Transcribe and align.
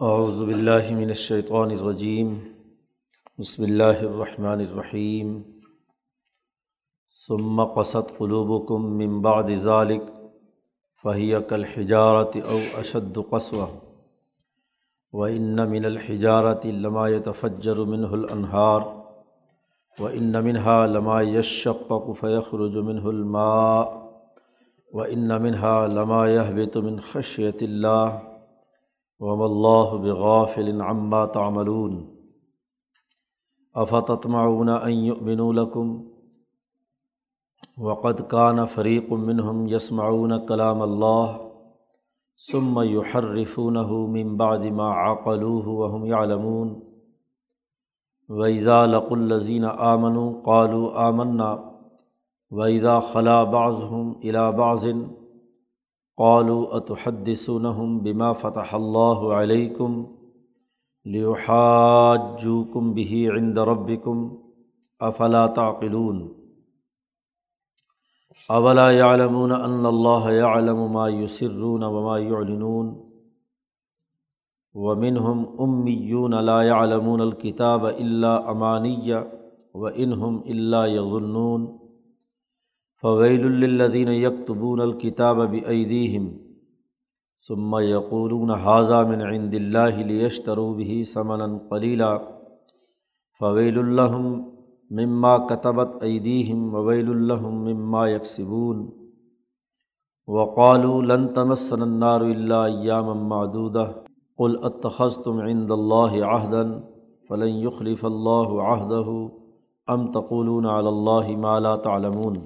اعوذ 0.00 0.38
باللہ 0.38 0.90
من 0.90 1.08
الشیطان 1.08 1.70
الرجیم، 1.70 2.38
بسم 3.38 3.62
اللہ 3.62 3.98
الرحمن 4.00 4.60
الرحیم۔ 4.60 5.42
ثم 7.28 7.64
قصد 7.64 8.18
قلوبکم 8.18 8.96
من 8.96 9.20
بعد 9.20 9.42
ذلك 9.54 10.02
فہی 11.02 11.34
کالحجارت 11.48 12.36
او 12.48 12.58
اشد 12.74 13.18
قسوہ۔ 13.30 13.66
وإن 15.12 15.56
من 15.56 15.84
الحجارت 15.84 16.66
لما 16.66 17.08
يتفجر 17.08 17.76
منه 17.76 18.12
الانہار 18.12 18.80
وإن 19.98 20.32
منها 20.32 20.86
لما 20.86 21.22
يشقق 21.22 22.10
فيخرج 22.20 22.76
منه 22.76 23.08
الماء، 23.08 23.84
وإن 24.92 25.28
منها 25.28 25.86
لما 25.86 26.28
يهبط 26.28 26.76
من 26.76 27.00
خشية 27.00 27.58
الله۔ 27.62 28.33
وم 29.20 29.42
اللہ 29.42 29.96
بغافل 30.02 30.80
عما 30.80 31.26
تعملون 31.26 32.14
افتطمعون 33.74 34.68
ان 34.68 34.90
يؤمنوا 34.90 35.52
لكم؟ 35.52 36.04
وقد 37.78 38.20
كان 38.20 38.66
فريق 38.66 39.12
منهم 39.12 39.68
يسمعون 39.68 40.46
كلام 40.46 40.82
الله 40.82 41.50
ثم 42.52 42.80
يحرفونه 42.80 44.06
من 44.06 44.36
بعد 44.36 44.66
ما 44.66 44.90
عقلوه 44.90 45.68
وهم 45.68 46.06
يعلمون. 46.06 46.80
وإذا 48.28 48.86
لقوا 48.86 49.16
الذين 49.16 49.64
آمنوا 49.64 50.42
قالوا 50.42 51.08
آمنا. 51.08 51.74
وإذا 52.50 53.00
خلا 53.00 53.44
بعضهم 53.44 54.20
إلى 54.24 54.52
بعض 54.52 54.78
قالو 56.18 56.58
اتحدثونہم 56.72 57.98
بما 58.02 58.32
فتح 58.40 58.74
اللہ 58.74 59.22
علیکم 59.36 60.02
لیحاجوکم 61.06 62.92
به 62.98 63.22
عند 63.38 63.58
ربکم 63.70 64.20
افلا 65.08 65.46
تعقلون 65.56 66.20
اولا 68.58 68.86
يعلمون 68.90 69.52
ان 69.52 69.86
اللہ 69.86 70.30
يعلم 70.36 70.84
ما 70.92 71.08
يسرون 71.08 71.82
وما 71.96 72.18
يعلنون 72.18 72.94
ومنهم 74.74 75.44
امیون 75.60 76.34
لا 76.50 76.62
يعلمون 76.62 77.20
الكتاب 77.20 77.86
الا 77.86 78.36
امانیہ 78.54 79.24
وانهم 79.74 80.42
الا 80.54 80.86
يظنون 80.86 81.66
فویل 83.04 83.64
الدین 83.64 84.08
یکتبون 84.08 84.80
الکتاب 84.80 85.38
بعیدیہم 85.50 86.28
ثم 87.42 87.74
یقولون 87.82 88.50
حاضہ 88.60 89.00
من 89.08 89.22
عند 89.22 89.54
اللہ 89.54 89.98
لیشتروا 90.04 90.72
به 90.76 91.02
ثمنا 91.10 91.48
قلیلا 91.70 92.08
فویل 93.40 93.78
الحم 93.78 94.30
مما 94.90 95.34
کتبت 95.46 96.02
ایدیہم 96.02 96.64
وویل 96.74 97.10
الحم 97.10 97.60
مما 97.66 98.06
یکسبون 98.08 98.82
وقالوا 100.28 101.02
لن 101.04 101.28
تمسنا 101.34 101.84
النار 101.84 102.26
الا 102.30 102.64
ایاما 102.64 103.20
معدودہ 103.28 103.86
قل 104.38 104.58
اتخذتم 104.64 105.40
عند 105.42 105.70
اللہ 105.72 106.20
عہدا 106.32 106.66
فلن 107.28 107.62
يخلف 107.62 108.04
اللہ 108.06 108.58
عہدہ 108.72 109.06
ام 109.88 110.12
تقولون 110.12 110.66
علی 110.72 110.88
اللہ 110.88 111.34
ما 111.40 111.58
لا 111.60 111.76
تعلمون 111.82 112.44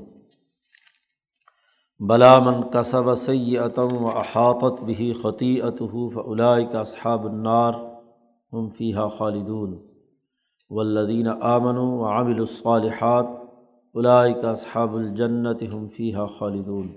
بلا 2.00 2.38
من 2.38 2.60
کسب 2.70 3.14
سیتم 3.14 3.94
و 3.96 4.08
احاطت 4.08 4.82
بھی 4.82 5.12
خطی 5.12 5.60
اتحف 5.62 6.18
کا 6.72 6.80
اصحاب 6.80 7.24
النار 7.26 7.72
ہم 8.52 8.68
فیحہ 8.68 9.08
خالدون 9.08 9.72
ولدین 10.70 11.28
آمن 11.28 11.76
و 11.76 12.04
عامل 12.04 12.40
الصالحات 12.40 13.36
کا 14.42 14.50
اصحاب 14.50 14.94
الجنت 14.94 15.62
ہم 15.62 15.88
فیحہ 15.88 16.26
خالدون 16.38 16.94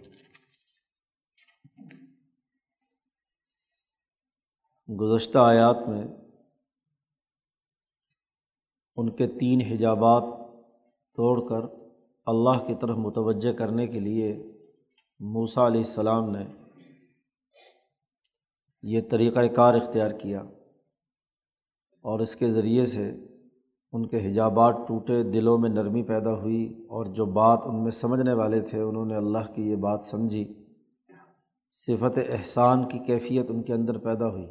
گزشتہ 4.89 5.37
آیات 5.37 5.87
میں 5.87 6.05
ان 8.97 9.09
کے 9.09 9.27
تین 9.39 9.61
حجابات 9.61 10.23
توڑ 11.17 11.35
کر 11.49 11.65
اللہ 12.27 12.65
کی 12.67 12.75
طرف 12.81 12.97
متوجہ 12.99 13.51
کرنے 13.51 13.87
کے 13.87 13.99
لیے 13.99 14.33
موسیٰ 15.23 15.65
علیہ 15.65 15.81
السلام 15.81 16.29
نے 16.29 16.45
یہ 18.83 19.01
طریقۂ 19.09 19.55
کار 19.55 19.73
اختیار 19.73 20.11
کیا 20.11 20.41
اور 22.01 22.19
اس 22.19 22.35
کے 22.35 22.51
ذریعے 22.51 22.85
سے 22.85 23.11
ان 23.91 24.07
کے 24.07 24.31
حجابات 24.31 24.75
ٹوٹے، 24.87 25.23
دلوں 25.23 25.57
میں 25.57 25.69
نرمی 25.69 26.03
پیدا 26.03 26.33
ہوئی 26.33 26.73
اور 26.89 27.05
جو 27.05 27.25
بات 27.25 27.59
ان 27.65 27.83
میں 27.83 27.91
سمجھنے 27.91 28.33
والے 28.33 28.61
تھے، 28.61 28.81
انہوں 28.81 29.05
نے 29.05 29.15
اللہ 29.15 29.53
کی 29.55 29.69
یہ 29.69 29.75
بات 29.75 30.03
سمجھی۔ 30.03 30.53
صفت 31.71 32.19
احسان 32.29 32.87
کی 32.87 32.99
کیفیت 32.99 33.45
ان 33.49 33.63
کے 33.63 33.73
اندر 33.73 33.97
پیدا 33.97 34.27
ہوئی، 34.27 34.47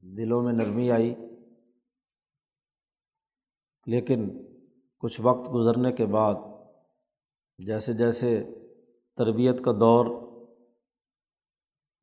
دلوں 0.00 0.42
میں 0.42 0.52
نرمی 0.52 0.90
آئی۔ 0.90 1.14
لیکن 3.86 4.30
کچھ 4.98 5.20
وقت 5.20 5.54
گزرنے 5.54 5.92
کے 5.92 6.06
بعد، 6.06 6.34
جیسے 7.58 7.92
جیسے 7.92 8.44
تربیت 9.24 9.64
کا 9.64 9.72
دور 9.72 10.06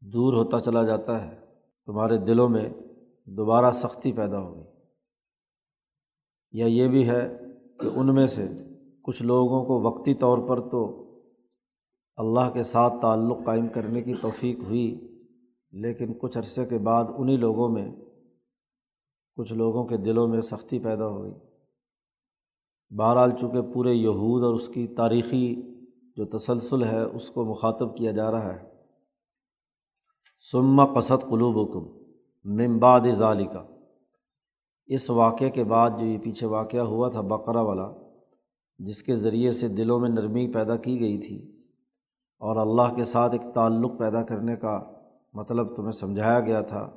دور 0.02 0.34
ہوتا 0.34 0.60
چلا 0.60 0.84
جاتا 0.84 1.28
ہے۔ 1.28 1.40
تمہارے 1.86 2.18
دلوں 2.18 2.50
میں 2.50 2.70
دوبارہ 3.26 3.72
سختی 3.72 4.12
پیدا 4.12 4.40
ہوگی۔ 4.40 4.64
یا 6.52 6.66
یہ 6.66 6.88
بھی 6.88 7.10
ہے 7.10 7.38
کہ 7.80 7.88
ان 7.96 8.16
میں 8.16 8.28
سے 8.28 8.48
کچھ 9.04 9.24
لوگوں 9.24 9.66
کو 9.66 9.82
وقتی 9.82 10.14
طور 10.14 10.38
پر 10.48 10.70
تو 10.70 11.04
اللہ 12.16 12.52
کے 12.54 12.64
ساتھ 12.64 12.94
تعلق 13.02 13.38
قائم 13.46 13.68
کرنے 13.68 14.02
کی 14.02 14.14
توفیق 14.22 14.60
ہوئی، 14.60 15.18
لیکن 15.72 16.14
کچھ 16.20 16.38
عرصے 16.38 16.66
کے 16.66 16.78
بعد 16.78 17.06
انہیں 17.18 17.38
لوگوں 17.38 17.70
میں، 17.70 17.92
کچھ 19.36 19.54
لوگوں 19.54 19.86
کے 19.86 19.98
دلوں 19.98 20.28
میں 20.28 20.42
سختی 20.42 20.80
پیدا 20.80 21.08
ہوئی۔ 21.08 21.34
بہرحال 22.98 23.32
چونکہ 23.32 23.62
پورے 23.74 23.94
یہود 23.94 24.44
اور 24.44 24.54
اس 24.54 24.68
کی 24.68 24.88
تاریخی 24.88 25.62
جو 26.18 26.26
تسلسل 26.26 26.84
ہے، 26.84 27.02
اس 27.02 27.30
کو 27.30 27.46
مخاطب 27.46 27.98
کیا 27.98 28.12
جا 28.12 28.32
رہا 28.32 28.54
ہے۔ 28.54 28.66
سما 30.52 30.86
قصد 30.86 31.30
قلوب 31.30 31.60
حکم 31.60 31.86
ممباد 32.46 33.02
ظالی 33.12 33.46
کا 33.46 33.64
اس 34.86 35.10
واقعے 35.10 35.50
کے 35.50 35.64
بعد 35.64 35.90
جو 36.00 36.06
یہ 36.06 36.18
پیچھے 36.18 36.48
واقعہ 36.48 36.80
ہوا 36.80 37.10
تھا 37.10 37.22
بقرہ 37.22 37.62
والا، 37.62 37.92
جس 38.78 39.04
کے 39.04 39.16
ذریعے 39.16 39.52
سے 39.52 39.68
دلوں 39.68 40.00
میں 40.00 40.10
نرمی 40.10 40.48
پیدا 40.54 40.76
کی 40.76 41.00
گئی 41.00 41.18
تھی 41.18 41.64
اور 42.40 42.56
اللہ 42.56 42.96
کے 42.96 43.06
ساتھ 43.06 43.34
ایک 43.34 43.54
تعلق 43.54 44.00
پیدا 44.00 44.24
کرنے 44.24 44.56
کا 44.56 44.92
مطلب 45.34 45.76
تمہیں 45.76 45.92
سمجھایا 45.92 46.40
گیا 46.40 46.62
تھا، 46.62 46.92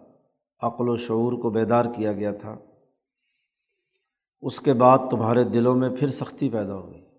عقل 0.61 0.89
و 0.89 0.97
شعور 0.97 1.33
کو 1.33 1.51
بیدار 1.51 1.85
کیا 1.85 2.13
گیا 2.13 2.33
تھا۔ 2.33 2.59
اس 4.41 4.61
کے 4.61 4.73
بعد 4.73 4.99
تمہارے 5.11 5.45
دلوں 5.45 5.77
میں 5.77 5.89
پھر 5.89 6.09
سختی 6.09 6.51
پیدا 6.51 6.77
ہوئی 6.77 7.10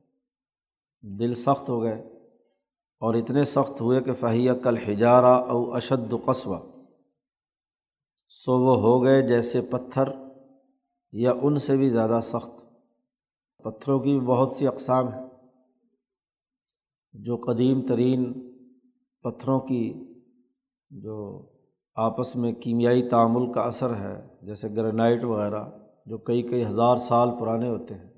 دل 1.01 1.33
سخت 1.33 1.69
ہو 1.69 1.81
گئے 1.81 2.07
اور 2.99 3.13
اتنے 3.13 3.43
سخت 3.43 3.81
ہوئے 3.81 4.01
کہ 4.01 4.13
فہیہ 4.13 4.51
کل 4.51 4.77
ہجارہ 4.77 5.25
او 5.25 5.73
اشد 5.73 6.13
قصبہ 6.25 6.59
سو 8.27 8.59
وہ 8.59 8.77
ہو 8.77 9.03
گئے 9.03 9.21
جیسے 9.21 9.61
پتھر 9.61 10.03
یا 11.11 11.33
ان 11.41 11.57
سے 11.57 11.77
بھی 11.77 11.89
زیادہ 11.89 12.19
سخت۔ 12.23 12.61
پتھروں 13.63 13.99
کی 13.99 14.17
بھی 14.17 14.27
بہت 14.27 14.51
سی 14.51 14.67
اقسام 14.67 15.07
ہیں۔ 15.07 15.27
جو 17.13 17.37
قدیم 17.37 17.87
ترین 17.87 18.33
پتھروں 19.23 19.59
کی 19.59 19.93
جو 20.89 21.45
آپس 21.95 22.35
میں 22.35 22.51
کیمیائی 22.51 23.09
تعامل 23.09 23.53
کا 23.53 23.61
اثر 23.61 23.95
ہے، 23.95 24.27
جیسے 24.41 24.69
گرینائٹ 24.69 25.23
وغیرہ، 25.23 25.65
جو 26.05 26.17
کئی 26.17 26.41
کئی 26.41 26.65
ہزار 26.65 26.97
سال 26.97 27.29
پرانے 27.39 27.69
ہوتے 27.69 27.93
ہیں۔ 27.93 28.10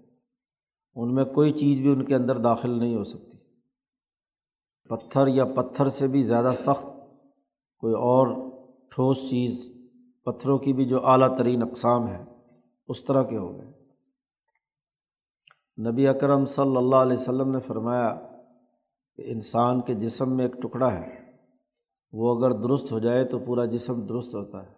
ان 0.95 1.13
میں 1.15 1.25
کوئی 1.25 1.51
چیز 1.51 1.79
بھی 1.79 1.91
ان 1.91 2.03
کے 2.05 2.15
اندر 2.15 2.37
داخل 2.39 2.77
نہیں 2.79 2.95
ہو 2.95 3.03
سکتی۔ 3.03 3.37
پتھر 4.89 5.27
یا 5.27 5.45
پتھر 5.55 5.89
سے 5.89 6.07
بھی 6.07 6.21
زیادہ 6.23 6.51
سخت 6.57 6.87
کوئی 7.83 7.93
اور 7.93 8.27
ٹھوس 8.91 9.29
چیز 9.29 9.61
پتھروں 10.27 10.57
کی 10.57 10.73
بھی 10.73 10.85
جو 10.85 11.05
اعلیٰ 11.07 11.35
ترین 11.37 11.63
اقسام 11.63 12.07
ہے 12.07 12.23
اس 12.89 13.03
طرح 13.03 13.23
کے 13.23 13.37
ہو 13.37 13.51
گئے۔ 13.57 13.71
نبی 15.77 16.07
اکرم 16.07 16.45
صلی 16.45 16.77
اللہ 16.77 16.95
علیہ 16.95 17.17
وسلم 17.17 17.51
نے 17.51 17.59
فرمایا 17.59 18.13
کہ 19.17 19.23
انسان 19.25 19.81
کے 19.81 19.93
جسم 19.93 20.35
میں 20.35 20.45
ایک 20.45 20.61
ٹکڑا 20.61 20.91
ہے، 20.93 21.09
وہ 22.13 22.35
اگر 22.37 22.51
درست 22.61 22.91
ہو 22.91 22.99
جائے 22.99 23.23
تو 23.25 23.39
پورا 23.39 23.65
جسم 23.65 24.05
درست 24.05 24.35
ہوتا 24.35 24.61
ہے، 24.63 24.71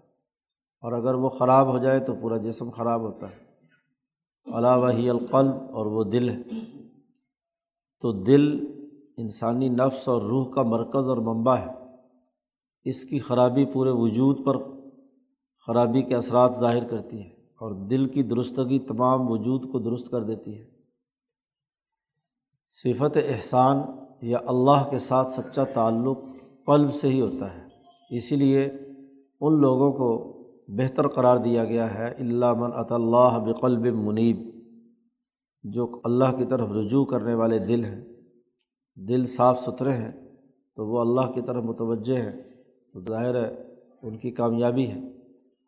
اور 0.83 0.91
اگر 0.91 1.13
وہ 1.13 1.29
خراب 1.29 1.67
ہو 1.67 1.77
جائے 1.77 1.99
تو 1.99 2.13
پورا 2.21 2.37
جسم 2.37 2.69
خراب 2.69 3.01
ہوتا 3.01 3.31
ہے۔ 3.31 3.43
علا 4.53 4.75
وحی 4.75 5.09
القلب 5.09 5.55
اور 5.71 5.85
وہ 5.85 6.03
دل 6.03 6.29
ہے۔ 6.29 6.41
تو 8.01 8.11
دل 8.11 8.59
انسانی 9.17 9.69
نفس 9.69 10.07
اور 10.07 10.21
روح 10.21 10.49
کا 10.49 10.61
مرکز 10.61 11.07
اور 11.07 11.17
منبع 11.17 11.55
ہے۔ 11.55 11.71
اس 12.83 13.05
کی 13.05 13.19
خرابی 13.19 13.65
پورے 13.65 13.89
وجود 13.89 14.45
پر 14.45 14.57
خرابی 15.67 16.01
کے 16.01 16.15
اثرات 16.15 16.55
ظاہر 16.59 16.87
کرتی 16.87 17.19
ہے 17.19 17.29
اور 17.29 17.71
دل 17.71 18.07
کی 18.07 18.23
درستگی 18.23 18.79
تمام 18.79 19.31
وجود 19.31 19.71
کو 19.71 19.79
درست 19.79 20.11
کر 20.11 20.23
دیتی 20.23 20.59
ہے۔ 20.59 20.69
صفت 22.69 23.17
احسان 23.27 23.77
یا 24.21 24.37
اللہ 24.47 24.89
کے 24.89 24.97
ساتھ 24.97 25.29
سچا 25.29 25.63
تعلق 25.63 26.17
قلب 26.65 26.93
سے 26.93 27.09
ہی 27.09 27.21
ہوتا 27.21 27.57
ہے۔ 27.57 27.67
اسی 28.09 28.35
لیے 28.35 28.65
ان 29.41 29.61
لوگوں 29.61 29.91
کو 29.91 30.34
بہتر 30.67 31.07
قرار 31.07 31.37
دیا 31.37 31.63
گیا 31.63 31.93
ہے 31.93 32.13
اللہ 32.19 32.53
من 32.53 32.69
عط 32.73 32.91
اللہ 32.91 33.37
بقلب 33.39 33.81
منیب 33.81 34.37
جو 35.63 36.01
اللہ 36.03 36.37
کی 36.37 36.45
طرف 36.45 36.71
رجوع 36.71 37.05
کرنے 37.05 37.33
والے 37.33 37.59
دل 37.59 37.85
ہیں، 37.85 38.05
دل 38.95 39.25
صاف 39.25 39.61
ستھرے 39.61 39.93
ہیں، 39.93 40.11
تو 40.75 40.87
وہ 40.87 40.99
اللہ 40.99 41.31
کی 41.31 41.41
طرف 41.41 41.63
متوجہ 41.63 42.15
ہیں، 42.15 42.43
تو 42.93 42.99
ظاہر 42.99 43.35
ہے 43.35 43.55
ان 44.01 44.17
کی 44.17 44.31
کامیابی 44.31 44.87
ہے۔ 44.87 44.99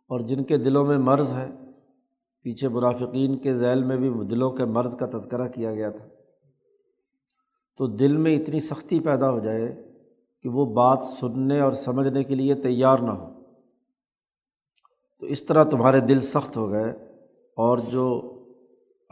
اور 0.10 0.20
جن 0.20 0.44
کے 0.44 0.58
دلوں 0.58 0.86
میں 0.86 0.98
مرض 0.98 1.34
ہے، 1.34 1.48
پیچھے 2.44 2.68
منافقین 2.68 3.38
کے 3.38 3.58
ذیل 3.58 3.84
میں 3.84 3.98
بھی 3.98 4.10
دلوں 4.10 4.52
کے 4.52 4.66
مرض 4.66 4.96
کا 4.96 5.06
تذکرہ 5.06 5.48
کیا 5.48 5.74
گیا 5.74 5.90
تھا۔ 5.90 6.06
تو 7.78 7.88
دل 7.88 8.18
میں 8.18 8.40
اتنی 8.40 8.60
سختی 8.60 9.00
پیدا 9.00 9.32
ہو 9.32 9.40
جائے 9.40 9.92
کہ 10.44 10.50
وہ 10.50 10.66
بات 10.66 11.04
سننے 11.04 11.60
اور 11.60 11.72
سمجھنے 11.72 12.24
کے 12.24 12.36
لیے 12.36 12.56
تیار 12.56 13.00
نہ 13.00 13.12
ہو۔ 13.12 13.37
تو 15.22 15.26
اس 15.26 15.44
طرح 15.46 15.64
تمہارے 15.64 16.00
دل 16.00 16.20
سخت 16.22 16.58
ہو 16.58 16.70
گئے 16.72 16.90
اور 17.58 17.78
جو 17.92 18.06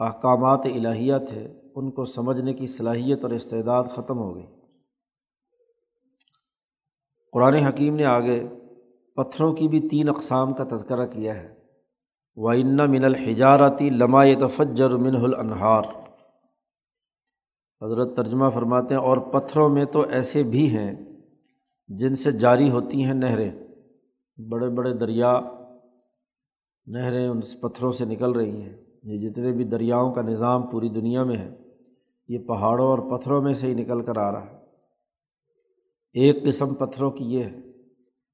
احکامات 0.00 0.66
الہیہ 0.66 1.18
تھے 1.28 1.46
ان 1.76 1.90
کو 1.90 2.04
سمجھنے 2.04 2.52
کی 2.54 2.66
صلاحیت 2.66 3.24
اور 3.24 3.30
استعداد 3.30 3.84
ختم 3.94 4.18
ہو 4.18 4.34
گئی۔ 4.34 4.46
قرآن 7.32 7.54
حکیم 7.54 7.96
نے 7.96 8.04
آگے 8.04 8.38
پتھروں 9.16 9.52
کی 9.52 9.68
بھی 9.68 9.80
تین 9.88 10.08
اقسام 10.08 10.52
کا 10.54 10.64
تذکرہ 10.70 11.06
کیا 11.06 11.34
ہے۔ 11.34 11.54
وائن 12.36 12.76
من 12.76 13.04
الحجارتی 13.04 13.90
لمع 13.90 14.24
تفجر 14.40 14.96
من 14.96 15.16
الانہار 15.16 15.84
حضرت 17.82 18.16
ترجمہ 18.16 18.50
فرماتے 18.54 18.94
ہیں، 18.94 19.00
اور 19.00 19.16
پتھروں 19.32 19.68
میں 19.68 19.84
تو 19.92 20.00
ایسے 20.10 20.42
بھی 20.42 20.66
ہیں 20.76 20.90
جن 21.88 22.14
سے 22.14 22.32
جاری 22.38 22.70
ہوتی 22.70 23.04
ہیں 23.04 23.14
نہریں۔ 23.14 23.50
بڑے 24.38 24.68
بڑے 24.68 24.92
دریا 24.92 25.32
نہریں 26.86 27.28
ان 27.28 27.40
پتھروں 27.40 27.92
سے 27.92 28.04
نکل 28.04 28.32
رہی 28.32 28.62
ہیں۔ 28.62 28.76
یہ 29.02 29.28
جتنے 29.28 29.52
بھی 29.52 29.64
دریاؤں 29.64 30.14
کا 30.14 30.22
نظام 30.22 30.62
پوری 30.62 30.88
دنیا 30.88 31.24
میں 31.24 31.36
ہے، 31.36 31.54
یہ 32.28 32.38
پہاڑوں 32.38 32.86
اور 32.86 32.98
پتھروں 32.98 33.42
میں 33.42 33.54
سے 33.54 33.66
ہی 33.66 33.74
نکل 33.74 34.04
کر 34.04 34.16
آ 34.16 34.32
رہا 34.32 34.46
ہے۔ 34.46 34.56
ایک 36.12 36.44
قسم 36.46 36.74
پتھروں 36.74 37.10
کی 37.10 37.24
یہ 37.24 37.44
ہے۔ 37.44 37.56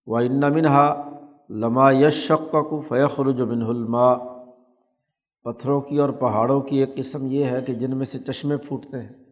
وہ 0.06 0.18
ان 0.18 0.40
منہا 0.40 1.10
لما 1.50 1.92
یش 1.92 2.14
شق 2.14 2.52
کو 2.52 2.80
فیخر 2.80 3.30
جو 3.30 3.46
بن 3.46 3.62
الما 3.62 4.14
پتھروں 5.44 5.80
کی 5.80 5.98
اور 5.98 6.10
پہاڑوں 6.10 6.60
کی 6.60 6.78
ایک 6.78 6.94
قسم 6.96 7.26
یہ 7.26 7.44
ہے 7.44 7.62
کہ 7.62 7.74
جن 7.74 7.96
میں 7.96 8.06
سے 8.06 8.18
چشمے 8.18 8.56
پھوٹتے 8.56 9.02
ہیں۔ 9.02 9.24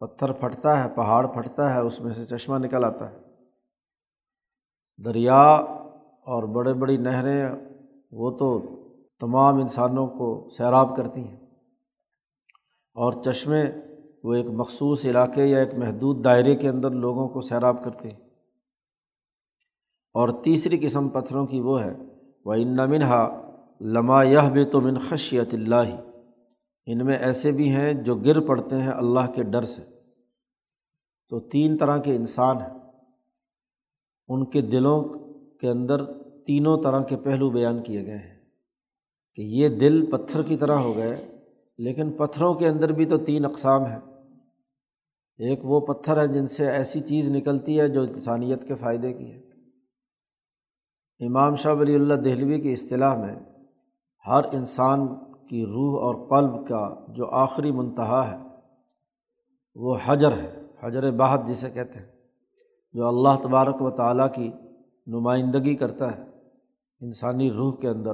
پتھر 0.00 0.32
پھٹتا 0.32 0.84
ہے، 0.84 0.88
پہاڑ 0.94 1.26
پھٹتا 1.26 1.74
ہے، 1.74 1.80
اس 1.80 2.00
میں 2.00 2.14
سے 2.14 2.24
چشمہ 2.24 2.58
نکل 2.58 2.84
آتا 2.84 3.10
ہے۔ 3.10 3.16
دریا 5.04 5.42
اور 6.26 6.42
بڑے 6.42 6.72
بڑی 6.72 6.96
نہریں 6.96 7.46
وہ 8.12 8.30
تو 8.30 8.62
تمام 9.20 9.54
انسانوں 9.54 10.06
کو 10.06 10.48
سیراب 10.56 10.96
کرتی 10.96 11.28
ہیں۔ 11.28 11.36
اور 12.94 13.12
چشمے 13.24 13.64
وہ 14.24 14.34
ایک 14.34 14.46
مخصوص 14.46 15.06
علاقے 15.06 15.46
یا 15.46 15.58
ایک 15.58 15.74
محدود 15.74 16.24
دائرے 16.24 16.56
کے 16.56 16.68
اندر 16.68 16.90
لوگوں 16.90 17.28
کو 17.28 17.40
سیراب 17.40 17.84
کرتے 17.84 18.10
ہیں۔ 18.10 18.20
اور 20.14 20.28
تیسری 20.28 20.78
قسم 20.78 21.08
پتھروں 21.08 21.46
کی 21.46 21.60
وہ 21.60 21.82
ہے 21.82 21.94
وہ 22.44 22.54
ان 22.54 22.76
منہا 22.76 23.50
لما 23.80 24.22
یہ 24.22 24.50
بھی 24.52 24.64
تو 24.64 24.80
من 24.80 24.98
خشیت 24.98 25.54
اللہ 25.54 26.00
ان 26.86 27.06
میں 27.06 27.16
ایسے 27.16 27.52
بھی 27.52 27.70
ہیں 27.70 27.92
جو 27.92 28.14
گر 28.14 28.46
پڑتے 28.46 28.82
ہیں 28.82 28.92
اللہ 28.92 29.32
کے 29.34 29.42
ڈر 29.42 29.62
سے۔ 29.62 29.82
تو 31.28 31.40
تین 31.40 31.76
طرح 31.76 31.98
کے 31.98 32.16
انسان 32.16 32.56
ہیں۔ 32.56 32.78
ان 34.28 34.44
کے 34.44 34.60
دلوں 34.60 35.02
کے 35.60 35.68
اندر 35.70 36.25
تینوں 36.46 36.82
طرح 36.82 37.02
کے 37.02 37.16
پہلو 37.16 37.50
بیان 37.50 37.82
کیے 37.82 38.06
گئے 38.06 38.16
ہیں 38.16 38.40
کہ 39.34 39.42
یہ 39.42 39.68
دل 39.68 40.10
پتھر 40.10 40.42
کی 40.42 40.56
طرح 40.56 40.74
ہو 40.74 40.96
گئے، 40.96 41.38
لیکن 41.78 42.12
پتھروں 42.12 42.54
کے 42.54 42.68
اندر 42.68 42.92
بھی 42.92 43.06
تو 43.06 43.18
تین 43.18 43.44
اقسام 43.44 43.84
ہیں۔ 43.84 43.98
ایک 45.38 45.60
وہ 45.62 45.80
پتھر 45.80 46.20
ہے 46.20 46.26
جن 46.26 46.46
سے 46.46 46.70
ایسی 46.70 47.00
چیز 47.00 47.30
نکلتی 47.30 47.80
ہے 47.80 47.88
جو 47.88 48.02
انسانیت 48.02 48.68
کے 48.68 48.74
فائدے 48.74 49.12
کی 49.12 49.32
ہے۔ 49.32 49.38
امام 51.26 51.54
شاہ 51.54 51.74
ولی 51.74 51.94
اللہ 51.94 52.14
دہلوی 52.14 52.60
کی 52.60 52.72
اصطلاح 52.72 53.16
میں 53.16 53.34
ہر 54.26 54.44
انسان 54.52 55.06
کی 55.48 55.64
روح 55.66 56.00
اور 56.00 56.14
قلب 56.28 56.68
کا 56.68 57.04
جو 57.08 57.26
آخری 57.26 57.70
منتہا 57.70 58.30
ہے، 58.30 58.36
وہ 59.74 59.96
حجر 60.04 60.32
ہے، 60.32 60.62
حجر 60.80 61.10
بہت 61.10 61.40
جسے 61.48 61.70
کہتے 61.70 61.98
ہیں، 61.98 62.06
جو 62.92 63.06
اللہ 63.08 63.42
تبارک 63.42 63.82
و 63.82 63.90
تعالیٰ 63.90 64.34
کی 64.34 64.50
نمائندگی 65.06 65.76
کرتا 65.76 66.16
ہے۔ 66.16 66.35
انسانی 67.00 67.50
روح 67.50 67.76
کے 67.76 67.88
اندر۔ 67.88 68.12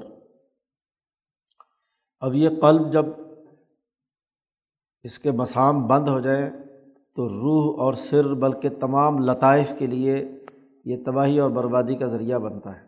اب 2.21 2.35
یہ 2.35 2.49
قلب 2.61 2.93
جب 2.93 3.07
اس 5.03 5.19
کے 5.19 5.31
مسام 5.31 5.87
بند 5.87 6.09
ہو 6.09 6.21
جائے 6.21 6.51
تو 7.17 7.29
روح 7.29 7.81
اور 7.81 7.95
سر 7.95 8.35
بلکہ 8.35 8.69
تمام 8.69 9.19
لطائف 9.19 9.73
کے 9.79 9.87
لیے 9.87 10.25
یہ 10.85 10.97
تباہی 11.07 11.39
اور 11.39 11.51
بربادی 11.51 11.95
کا 11.95 12.07
ذریعہ 12.07 12.39
بنتا 12.39 12.77
ہے۔ 12.77 12.87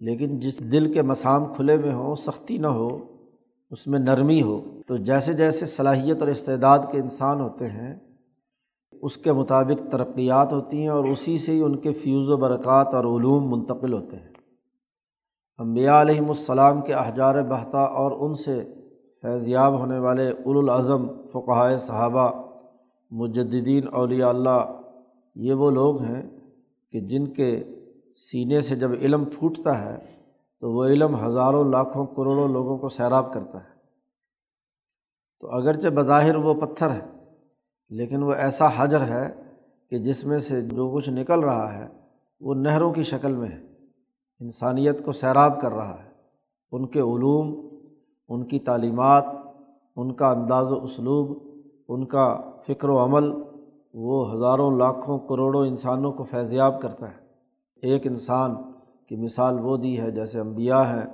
لیکن 0.00 0.38
جس 0.38 0.72
دل 0.72 0.92
کے 0.92 1.02
مسام 1.02 1.54
کھلے 1.54 1.76
ہوئے 1.76 1.92
ہوں، 1.92 2.14
سختی 2.14 2.58
نہ 2.58 2.66
ہو، 2.66 2.98
اس 3.70 3.86
میں 3.86 3.98
نرمی 3.98 4.42
ہو، 4.42 4.64
تو 4.86 4.96
جیسے 4.96 5.32
جیسے 5.32 5.66
صلاحیت 5.66 6.16
اور 6.20 6.28
استعداد 6.28 6.78
کے 6.92 7.00
انسان 7.00 7.40
ہوتے 7.40 7.66
ہیں، 7.68 7.94
اس 8.92 9.16
کے 9.16 9.32
مطابق 9.32 9.92
ترقیات 9.92 10.52
ہوتی 10.52 10.80
ہیں 10.80 10.88
اور 10.88 11.04
اسی 11.04 11.38
سے 11.38 11.52
ہی 11.52 11.62
ان 11.62 11.76
کے 11.76 11.92
فیوز 11.92 12.30
و 12.30 12.36
برکات 12.36 12.86
اور 12.86 13.04
علوم 13.04 13.50
منتقل 13.50 13.92
ہوتے 13.92 14.16
ہیں۔ 14.16 14.35
امبیا 15.58 16.00
علیہم 16.00 16.28
السلام 16.28 16.80
کے 16.80 16.94
احجار 16.94 17.42
بہتا 17.42 17.78
اور 17.78 18.12
ان 18.20 18.34
سے 18.34 18.62
فیضیاب 19.22 19.78
ہونے 19.78 19.98
والے 19.98 20.28
الاظم 20.30 21.06
فقائے 21.32 21.78
صحابہ 21.78 22.28
مجدین 23.10 23.88
اولیاء 23.92 24.28
اللہ، 24.28 24.80
یہ 25.34 25.54
وہ 25.54 25.70
لوگ 25.70 26.02
ہیں 26.02 26.22
کہ 26.90 27.00
جن 27.00 27.26
کے 27.26 27.48
سینے 28.16 28.60
سے 28.60 28.76
جب 28.76 28.92
علم 28.92 29.24
پھوٹتا 29.24 29.80
ہے 29.80 29.96
تو 30.62 30.72
وہ 30.72 30.84
علم 30.84 31.16
ہزاروں 31.26 31.64
لاکھوں 31.64 32.06
کروڑوں 32.06 32.48
لوگوں 32.48 32.78
کو 32.78 32.88
سیراب 32.88 33.32
کرتا 33.32 33.58
ہے۔ 33.58 33.74
تو 35.40 35.50
اگرچہ 35.50 35.88
بظاہر 35.88 36.36
وہ 36.36 36.54
پتھر 36.54 36.90
ہے، 36.90 37.00
لیکن 37.90 38.22
وہ 38.22 38.32
ایسا 38.32 38.68
حجر 38.76 39.00
ہے 39.00 39.26
کہ 39.90 39.98
جس 39.98 40.24
میں 40.24 40.38
سے 40.38 40.60
جو 40.60 40.94
کچھ 40.96 41.10
نکل 41.10 41.40
رہا 41.40 41.72
ہے 41.78 41.86
وہ 42.40 42.54
نہروں 42.54 42.92
کی 42.92 43.02
شکل 43.02 43.36
میں 43.36 43.48
ہے۔ 43.48 43.75
انسانیت 44.40 45.04
کو 45.04 45.12
سیراب 45.12 45.60
کر 45.60 45.72
رہا 45.72 45.96
ہے۔ 46.04 46.10
ان 46.72 46.86
کے 46.86 47.00
علوم، 47.00 47.68
ان 48.28 48.44
کی 48.44 48.58
تعلیمات، 48.58 49.24
ان 49.96 50.12
کا 50.12 50.30
انداز 50.30 50.72
و 50.72 50.78
اسلوب، 50.82 51.38
ان 51.88 52.06
کا 52.06 52.40
فکر 52.66 52.88
و 52.88 53.04
عمل، 53.04 53.32
وہ 53.94 54.32
ہزاروں 54.32 54.78
لاکھوں 54.78 55.18
کروڑوں 55.18 55.66
انسانوں 55.66 56.12
کو 56.12 56.24
فیضیاب 56.24 56.82
کرتا 56.82 57.08
ہے۔ 57.08 57.26
ایک 57.82 58.06
انسان 58.06 58.54
کی 59.08 59.16
مثال 59.16 59.60
وہ 59.60 59.76
دی 59.76 60.00
ہے 60.00 60.10
جیسے 60.10 60.40
انبیاء 60.40 60.82
ہیں، 60.82 61.06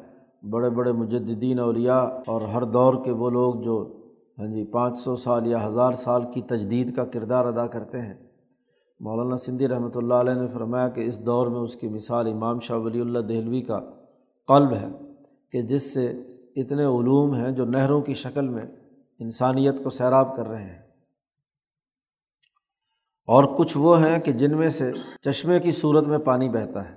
بڑے 0.50 0.70
بڑے 0.70 0.92
مجدین 0.92 1.58
اولیاء 1.58 2.04
اور 2.26 2.40
ہر 2.40 2.64
دور 2.64 2.94
کے 3.04 3.12
وہ 3.12 3.30
لوگ 3.30 3.54
جو 3.54 3.98
ہاں 4.38 4.46
جی 4.46 4.64
پانچ 4.64 4.98
سو 4.98 5.16
سال 5.16 5.46
یا 5.46 5.66
ہزار 5.66 5.92
سال 5.92 6.22
کی 6.32 6.42
تجدید 6.42 6.96
کا 6.96 7.04
کردار 7.04 7.46
ادا 7.46 7.66
کرتے 7.66 8.00
ہیں۔ 8.00 8.14
مولانا 9.02 9.36
سندھی 9.36 9.68
رحمۃ 9.68 9.90
اللہ 9.94 10.14
علیہ 10.14 10.32
نے 10.32 10.46
فرمایا 10.52 10.88
کہ 10.88 11.00
اس 11.00 11.26
دور 11.26 11.46
میں 11.46 11.60
اس 11.60 11.76
کی 11.76 11.88
مثال 11.88 12.32
امام 12.32 12.60
شاہ 12.60 12.78
ولی 12.78 13.00
اللہ 13.00 13.18
دہلوی 13.18 13.62
کا 13.62 13.80
قلب 14.48 14.72
ہے 14.72 14.88
کہ 15.52 15.62
جس 15.62 15.94
سے 15.94 16.22
اتنے 16.56 16.84
علوم 16.84 17.34
ہیں 17.34 17.50
جو 17.50 17.64
نہروں 17.64 18.00
کی 18.00 18.14
شکل 18.14 18.48
میں 18.48 18.62
انسانیت 19.18 19.74
کو 19.84 19.90
سیراب 19.90 20.36
کر 20.36 20.46
رہے 20.46 20.64
ہیں۔ 20.64 20.78
اور 23.26 23.44
کچھ 23.58 23.76
وہ 23.78 24.02
ہیں 24.02 24.18
کہ 24.18 24.32
جن 24.32 24.56
میں 24.56 24.68
سے 24.68 24.92
چشمے 25.22 25.60
کی 25.60 25.72
صورت 25.72 26.06
میں 26.06 26.18
پانی 26.18 26.48
بہتا 26.48 26.90
ہے، 26.90 26.96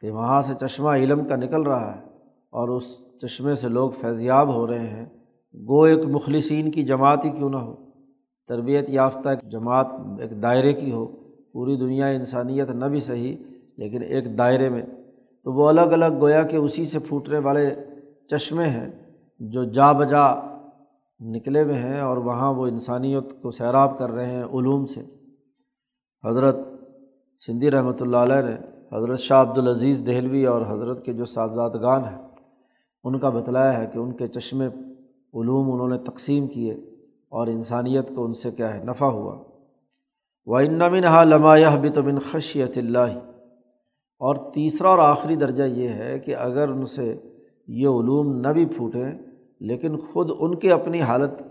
کہ 0.00 0.10
وہاں 0.10 0.40
سے 0.40 0.54
چشمہ 0.54 0.90
علم 0.90 1.24
کا 1.24 1.36
نکل 1.36 1.62
رہا 1.62 1.96
ہے 1.96 2.00
اور 2.50 2.68
اس 2.68 2.96
چشمے 3.22 3.54
سے 3.54 3.68
لوگ 3.68 3.90
فیضیاب 3.90 4.54
ہو 4.54 4.66
رہے 4.66 4.86
ہیں۔ 4.86 5.06
گو 5.54 5.82
ایک 5.82 5.98
مخلصین 6.04 6.70
کی 6.70 6.82
جماعت 6.82 7.24
ہی 7.24 7.30
کیوں 7.30 7.50
نہ 7.50 7.56
ہو؟ 7.56 7.91
تربیت 8.52 8.90
یافتہ 8.90 9.28
ایک 9.28 9.50
جماعت 9.50 9.86
ایک 10.18 10.42
دائرے 10.42 10.72
کی 10.72 10.92
ہو، 10.92 11.06
پوری 11.52 11.76
دنیا 11.76 12.06
انسانیت 12.06 12.70
نہ 12.70 12.84
بھی 12.84 13.00
صحیح، 13.00 13.36
لیکن 13.76 14.02
ایک 14.02 14.38
دائرے 14.38 14.68
میں۔ 14.68 14.82
تو 15.44 15.52
وہ 15.52 15.68
الگ 15.68 15.80
الگ 15.80 16.18
گویا 16.20 16.42
کہ 16.42 16.56
اسی 16.56 16.84
سے 16.84 16.98
پھوٹنے 16.98 17.38
والے 17.38 17.74
چشمے 18.30 18.66
ہیں 18.66 18.90
جو 19.40 19.64
جا 19.64 19.92
بجا 19.92 20.26
نکلے 21.20 21.62
ہوئے 21.62 21.74
ہیں 21.74 22.00
اور 22.00 22.16
وہاں 22.16 22.54
وہ 22.54 22.66
انسانیت 22.66 23.42
کو 23.42 23.50
سیراب 23.50 23.98
کر 23.98 24.10
رہے 24.10 24.26
ہیں 24.26 24.44
علوم 24.44 24.86
سے۔ 24.86 25.00
حضرت 26.24 26.56
سندھی 27.46 27.70
رحمۃ 27.70 28.00
اللہ 28.00 28.16
علیہ 28.16 28.42
نے 28.42 28.56
حضرت 28.96 29.18
شاہ 29.18 29.42
عبدالعزیز 29.42 30.02
دہلوی 30.06 30.46
اور 30.46 30.62
حضرت 30.68 31.04
کے 31.04 31.12
جو 31.12 31.24
صاحبزادگان 31.24 32.04
ہیں، 32.04 32.18
ان 33.04 33.18
کا 33.18 33.28
بتلایا 33.28 33.78
ہے 33.78 33.86
کہ 33.86 33.98
ان 33.98 34.12
کے 34.12 34.28
چشمے 34.28 34.66
علوم 35.34 35.72
انہوں 35.72 35.88
نے 35.88 35.98
تقسیم 35.98 36.46
کیے۔ 36.46 36.74
اور 37.32 37.46
انسانیت 37.46 38.08
کو 38.08 38.24
ان 38.24 38.32
سے 38.32 38.50
کیا 38.50 38.74
ہے؟ 38.74 38.84
نفع 38.84 39.06
ہوا۔ 39.06 39.42
و 40.46 40.56
انمن 40.56 41.04
ہا 41.04 41.24
لمایہ 41.24 41.76
بھی 41.80 41.88
تو 41.88 42.00
خشیت 42.32 42.78
اللہ 42.78 43.18
اور 44.20 44.34
تیسرا 44.52 44.88
اور 44.88 44.98
آخری 44.98 45.36
درجہ 45.36 45.62
یہ 45.62 45.88
ہے 45.88 46.18
کہ 46.18 46.36
اگر 46.36 46.68
ان 46.68 46.84
سے 46.84 47.20
یہ 47.68 47.88
علوم 47.88 48.40
نہ 48.40 48.48
بھی 48.48 48.66
پھوٹیں، 48.66 49.12
لیکن 49.60 49.96
خود 49.96 50.30
ان 50.38 50.54
کی 50.54 50.72
اپنی 50.72 51.00
حالت 51.00 51.42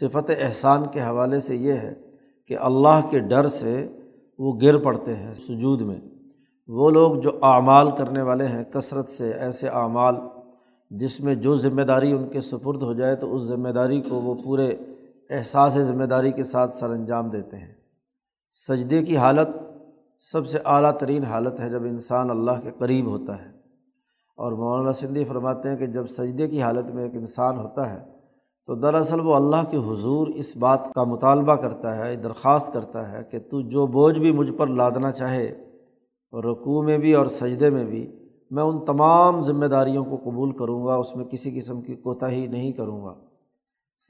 صفت 0.00 0.30
احسان 0.40 0.86
کے 0.92 1.00
حوالے 1.00 1.38
سے 1.38 1.56
یہ 1.56 1.72
ہے 1.72 1.94
کہ 2.48 2.58
اللہ 2.58 3.00
کے 3.10 3.18
ڈر 3.18 3.48
سے 3.48 3.88
وہ 4.38 4.58
گر 4.62 4.78
پڑتے 4.78 5.14
ہیں 5.14 5.34
سجود 5.34 5.80
میں۔ 5.80 6.00
وہ 6.68 6.90
لوگ 6.90 7.14
جو 7.14 7.30
اعمال 7.42 7.90
کرنے 7.90 8.22
والے 8.22 8.46
ہیں، 8.46 8.64
کثرت 8.64 9.08
سے 9.08 9.32
ایسے 9.32 9.68
اعمال 9.68 10.14
جس 10.90 11.20
میں 11.20 11.34
جو 11.34 11.56
ذمہ 11.56 11.82
داری 11.82 12.12
ان 12.12 12.28
کے 12.28 12.40
سپرد 12.40 12.82
ہو 12.82 12.92
جائے 12.92 13.16
تو 13.16 13.34
اس 13.34 13.42
ذمہ 13.42 13.68
داری 13.68 14.00
کو 14.00 14.16
وہ 14.16 14.34
پورے 14.34 14.76
احساس 15.32 15.72
ذمہ 15.72 16.04
داری 16.04 16.32
کے 16.32 16.44
ساتھ 16.44 16.74
سر 16.74 16.90
انجام 16.90 17.30
دیتے 17.30 17.56
ہیں۔ 17.56 17.74
سجدے 18.68 19.02
کی 19.02 19.16
حالت 19.16 19.48
سب 20.32 20.46
سے 20.46 20.58
اعلیٰ 20.64 20.98
ترین 20.98 21.22
حالت 21.22 21.60
ہے 21.60 21.70
جب 21.70 21.82
انسان 21.82 22.30
اللہ 22.30 22.50
کے 22.62 22.70
قریب 22.78 23.06
ہوتا 23.06 23.42
ہے۔ 23.42 23.52
اور 24.36 24.52
مولانا 24.52 24.92
سندھی 24.92 25.24
فرماتے 25.24 25.68
ہیں 25.68 25.76
کہ 25.76 25.86
جب 25.86 26.06
سجدے 26.06 26.48
کی 26.48 26.62
حالت 26.62 26.94
میں 26.94 27.02
ایک 27.02 27.14
انسان 27.14 27.58
ہوتا 27.58 27.92
ہے 27.92 27.98
تو 28.66 28.74
دراصل 28.74 29.20
وہ 29.20 29.34
اللہ 29.34 29.70
کے 29.70 29.76
حضور 29.76 30.26
اس 30.26 30.56
بات 30.56 30.94
کا 30.94 31.04
مطالبہ 31.04 31.54
کرتا 31.54 31.98
ہے، 31.98 32.16
درخواست 32.16 32.72
کرتا 32.72 33.12
ہے 33.12 33.24
کہ 33.30 33.38
تو 33.38 33.60
جو 33.60 33.86
بوجھ 33.86 34.18
بھی 34.18 34.32
مجھ 34.32 34.52
پر 34.52 34.66
لادنا 34.66 35.10
چاہے 35.10 35.64
رقوع 36.32 36.82
میں 36.82 36.98
بھی 36.98 37.14
اور 37.14 37.26
سجدے 37.26 37.70
میں 37.70 37.84
بھی، 37.84 38.28
میں 38.50 38.62
ان 38.62 38.84
تمام 38.84 39.40
ذمہ 39.40 39.66
داریوں 39.66 40.04
کو 40.04 40.16
قبول 40.16 40.56
کروں 40.56 40.86
گا، 40.86 40.94
اس 40.94 41.16
میں 41.16 41.24
کسی 41.24 41.58
قسم 41.58 41.80
کی 41.80 41.94
کوتاہی 41.94 42.46
نہیں 42.46 42.72
کروں 42.72 43.04
گا۔ 43.04 43.14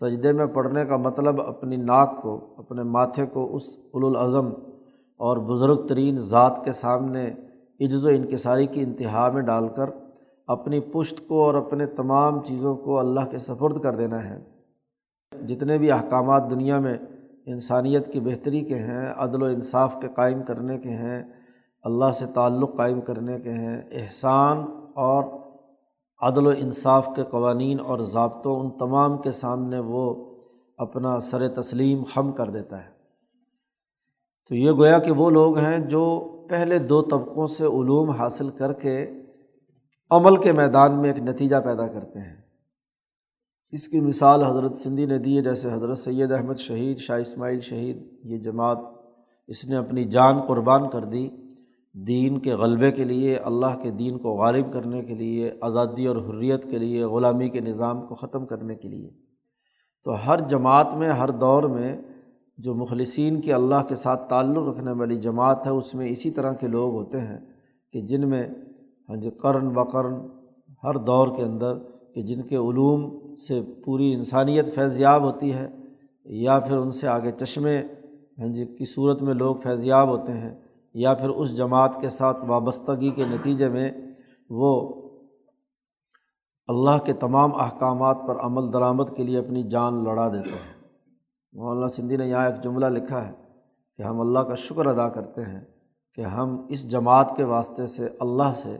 سجدے 0.00 0.32
میں 0.32 0.46
پڑھنے 0.46 0.84
کا 0.84 0.96
مطلب 0.96 1.40
اپنی 1.40 1.76
ناک 1.76 2.22
کو، 2.22 2.54
اپنے 2.58 2.82
ماتھے 2.82 3.26
کو 3.26 3.56
اس 3.56 3.62
الاظم 3.94 4.46
اور 5.20 5.36
بزرگ 5.36 5.86
ترین 5.86 6.18
ذات 6.18 6.64
کے 6.64 6.72
سامنے 6.72 7.30
عجز 7.80 8.04
و 8.04 8.08
انکساری 8.08 8.66
کی 8.66 8.80
انتہا 8.80 9.30
میں 9.30 9.42
ڈال 9.42 9.68
کر 9.68 9.90
اپنی 10.46 10.80
پشت 10.80 11.28
کو 11.28 11.44
اور 11.44 11.54
اپنے 11.54 11.86
تمام 11.86 12.42
چیزوں 12.42 12.76
کو 12.76 12.98
اللہ 12.98 13.20
کے 13.30 13.38
سفرد 13.38 13.82
کر 13.82 13.94
دینا 13.94 14.24
ہے۔ 14.24 14.38
جتنے 15.46 15.78
بھی 15.78 15.90
احکامات 15.90 16.50
دنیا 16.50 16.78
میں 16.78 16.98
انسانیت 17.46 18.12
کی 18.12 18.20
بہتری 18.20 18.60
کے 18.60 18.74
ہیں، 18.74 19.12
عدل 19.16 19.42
و 19.42 19.46
انصاف 19.46 19.96
کے 20.00 20.08
قائم 20.14 20.42
کرنے 20.42 20.78
کے 20.78 20.88
ہیں، 20.88 21.22
اللہ 21.82 22.12
سے 22.14 22.26
تعلق 22.34 22.76
قائم 22.76 23.00
کرنے 23.00 23.40
کے 23.40 23.50
ہیں، 23.50 23.82
احسان 23.92 24.58
اور 24.96 25.24
عدل 26.22 26.46
و 26.46 26.50
انصاف 26.50 27.08
کے 27.16 27.22
قوانین 27.30 27.80
اور 27.80 27.98
ضابطوں 27.98 28.60
ان 28.60 28.70
تمام 28.70 29.18
کے 29.18 29.30
سامنے 29.30 29.78
وہ 29.78 30.34
اپنا 30.76 31.20
سر 31.20 31.48
تسلیم 31.48 32.02
خم 32.14 32.32
کر 32.32 32.50
دیتا 32.50 32.84
ہے۔ 32.84 32.92
تو 34.48 34.54
یہ 34.54 34.70
گویا 34.70 34.98
کہ 34.98 35.12
وہ 35.12 35.30
لوگ 35.30 35.58
ہیں 35.58 35.78
جو 35.78 36.28
پہلے 36.50 36.78
دو 36.78 37.02
طبقوں 37.02 37.46
سے 37.46 37.64
علوم 37.64 38.10
حاصل 38.10 38.50
کر 38.50 38.72
کے 38.72 39.10
عمل 40.10 40.36
کے 40.36 40.52
میدان 40.52 41.00
میں 41.00 41.12
ایک 41.12 41.22
نتیجہ 41.22 41.56
پیدا 41.64 41.86
کرتے 41.86 42.18
ہیں۔ 42.18 42.36
اس 43.70 43.88
کی 43.88 44.00
مثال 44.00 44.42
حضرت 44.42 44.76
سندھی 44.76 45.06
نے 45.06 45.18
دی 45.18 45.36
ہے، 45.36 45.42
جیسے 45.42 45.72
حضرت 45.72 45.98
سید 45.98 46.32
احمد 46.32 46.54
شہید، 46.54 46.98
شاہ 46.98 47.20
اسماعیل 47.20 47.60
شہید، 47.60 48.20
یہ 48.24 48.38
جماعت 48.38 48.78
اس 49.46 49.64
نے 49.64 49.76
اپنی 49.76 50.04
جان 50.04 50.40
قربان 50.40 50.90
کر 50.90 51.04
دی۔ 51.04 51.30
دین 51.94 52.38
کے 52.38 52.54
غلبے 52.54 52.90
کے 52.90 53.04
لیے، 53.04 53.36
اللہ 53.36 53.74
کے 53.82 53.90
دین 53.90 54.18
کو 54.18 54.30
غالب 54.30 54.72
کرنے 54.72 55.02
کے 55.02 55.14
لیے، 55.14 55.50
آزادی 55.60 56.06
اور 56.06 56.16
حریت 56.16 56.70
کے 56.70 56.78
لیے، 56.78 57.04
غلامی 57.04 57.48
کے 57.48 57.60
نظام 57.60 58.06
کو 58.06 58.14
ختم 58.14 58.46
کرنے 58.46 58.74
کے 58.74 58.88
لیے۔ 58.88 59.10
تو 60.04 60.14
ہر 60.26 60.40
جماعت 60.48 60.94
میں، 60.96 61.08
ہر 61.08 61.30
دور 61.30 61.62
میں 61.62 61.96
جو 62.58 62.74
مخلصین 62.74 63.40
کی 63.40 63.52
اللہ 63.52 63.82
کے 63.88 63.94
ساتھ 63.94 64.28
تعلق 64.28 64.68
رکھنے 64.68 64.92
والی 64.92 65.16
جماعت 65.16 65.66
ہے، 65.66 65.70
اس 65.70 65.94
میں 65.94 66.08
اسی 66.08 66.30
طرح 66.30 66.52
کے 66.52 66.68
لوگ 66.68 66.94
ہوتے 66.94 67.20
ہیں 67.20 67.38
کہ 67.92 68.00
جن 68.00 68.28
میں 68.28 68.42
ہاں 69.08 69.16
جی 69.16 69.30
قرن 69.30 69.68
بقرن 69.68 70.14
ہر 70.84 70.94
دور 70.94 71.28
کے 71.36 71.42
اندر 71.42 71.78
کہ 72.14 72.22
جن 72.22 72.42
کے 72.42 72.56
علوم 72.56 73.34
سے 73.36 73.60
پوری 73.84 74.12
انسانیت 74.14 74.74
فیض 74.74 75.00
یاب 75.00 75.22
ہوتی 75.22 75.52
ہے، 75.52 75.68
یا 76.24 76.58
پھر 76.58 76.76
ان 76.76 76.90
سے 76.90 77.08
آگے 77.08 77.30
چشمے 77.30 77.82
ہاں 78.38 78.48
جی 78.48 78.64
کی 78.64 78.84
صورت 78.84 79.22
میں 79.22 79.34
لوگ 79.34 79.56
فیض 79.56 79.84
یاب 79.84 80.08
ہوتے 80.08 80.32
ہیں۔ 80.32 80.54
یا 80.94 81.14
پھر 81.14 81.28
اس 81.28 81.56
جماعت 81.56 82.00
کے 82.00 82.08
ساتھ 82.08 82.44
وابستگی 82.44 83.10
کے 83.10 83.24
نتیجے 83.24 83.68
میں 83.68 83.90
وہ 84.50 84.92
اللہ 86.66 86.98
کے 87.04 87.12
تمام 87.12 87.54
احکامات 87.54 88.18
پر 88.28 88.36
عمل 88.40 88.72
درآمد 88.72 89.04
کے 89.16 89.22
لیے 89.22 89.38
اپنی 89.38 89.62
جان 89.62 90.04
لڑا 90.04 90.28
دیتے 90.28 90.54
ہیں۔ 90.54 90.88
مولانا 91.52 91.88
سندھی 91.88 92.16
نے 92.16 92.26
یہاں 92.26 92.46
ایک 92.46 92.64
جملہ 92.64 92.86
لکھا 92.86 93.28
ہے 93.28 93.32
کہ 93.96 94.02
ہم 94.02 94.20
اللہ 94.20 94.38
کا 94.38 94.54
شکر 94.54 94.86
ادا 94.86 95.08
کرتے 95.08 95.42
ہیں 95.42 95.60
کہ 96.14 96.20
ہم 96.20 96.66
اس 96.68 96.90
جماعت 96.90 97.36
کے 97.36 97.44
واسطے 97.44 97.86
سے 97.86 98.08
اللہ 98.20 98.52
سے 98.54 98.76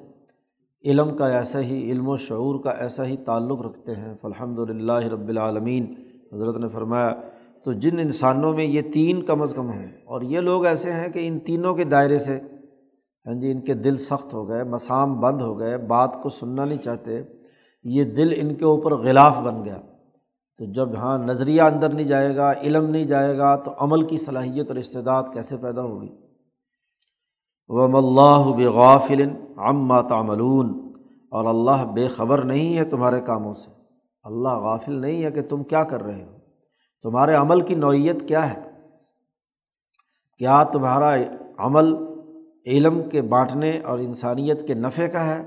علم 0.84 1.16
کا 1.16 1.28
ایسا 1.28 1.60
ہی 1.60 1.90
علم 1.90 2.08
و 2.08 2.16
شعور 2.16 2.60
کا 2.60 2.70
ایسا 2.70 3.04
ہی 3.04 3.16
تعلق 3.16 3.60
رکھتے 3.60 3.94
ہیں۔ 3.94 4.14
الحمد 4.22 4.58
للہ 4.58 4.92
رب 4.92 5.28
العالمین۔ 5.28 5.94
حضرت 6.32 6.56
نے 6.56 6.68
فرمایا 6.68 7.14
تو 7.64 7.72
جن 7.72 7.98
انسانوں 7.98 8.54
میں 8.54 8.64
یہ 8.64 8.82
تین 8.94 9.22
کم 9.22 9.42
از 9.42 9.52
کم 9.56 9.70
ہیں، 9.70 9.92
اور 10.04 10.22
یہ 10.22 10.40
لوگ 10.40 10.66
ایسے 10.66 10.92
ہیں 10.92 11.08
کہ 11.08 11.28
ان 11.28 11.38
تینوں 11.38 11.74
کے 11.74 11.84
دائرے 11.84 12.18
سے 12.18 12.40
ہاں 13.26 13.34
جی 13.34 13.50
ان 13.50 13.60
کے 13.60 13.74
دل 13.74 13.96
سخت 13.96 14.34
ہو 14.34 14.48
گئے، 14.48 14.64
مسام 14.64 15.20
بند 15.20 15.42
ہو 15.42 15.58
گئے، 15.58 15.78
بات 15.78 16.22
کو 16.22 16.28
سننا 16.28 16.64
نہیں 16.64 16.82
چاہتے، 16.82 17.22
یہ 17.84 18.04
دل 18.04 18.32
ان 18.36 18.54
کے 18.54 18.64
اوپر 18.64 18.94
غلاف 18.94 19.38
بن 19.38 19.64
گیا۔ 19.64 19.78
تو 20.58 20.72
جب 20.72 20.96
ہاں 20.96 21.18
نظریہ 21.18 21.62
اندر 21.62 21.88
نہیں 21.88 22.06
جائے 22.06 22.36
گا، 22.36 22.52
علم 22.52 22.90
نہیں 22.90 23.04
جائے 23.04 23.38
گا، 23.38 23.56
تو 23.56 23.70
عمل 23.78 24.06
کی 24.06 24.16
صلاحیت 24.16 24.68
اور 24.68 24.76
استداد 24.76 25.22
کیسے 25.32 25.56
پیدا 25.56 25.82
ہوگی؟ 25.82 26.08
وم 27.68 27.96
اللہ 27.96 28.56
بغافل 28.56 29.30
عما 29.56 30.00
تعملون۔ 30.00 30.92
اور 31.30 31.44
اللہ 31.44 31.92
بے 31.92 32.06
خبر 32.06 32.44
نہیں 32.44 32.76
ہے 32.76 32.84
تمہارے 32.84 33.20
کاموں 33.20 33.54
سے۔ 33.54 33.70
اللہ 34.22 34.48
غافل 34.48 34.92
نہیں 34.92 35.24
ہے 35.24 35.30
کہ 35.30 35.42
تم 35.42 35.62
کیا 35.62 35.84
کر 35.84 36.02
رہے 36.02 36.24
ہو۔ 36.24 36.41
تمہارے 37.04 37.34
عمل 37.34 37.60
کی 37.60 37.74
نوعیت 37.74 38.28
کیا 38.28 38.48
ہے؟ 38.52 38.60
کیا 40.40 40.62
تمہارا 40.62 41.14
عمل 41.58 41.94
علم 42.66 43.00
کے 43.10 43.22
بانٹنے 43.22 43.78
اور 43.78 43.98
انسانیت 43.98 44.66
کے 44.66 44.74
نفع 44.74 45.06
کا 45.06 45.26
ہے؟ 45.26 45.40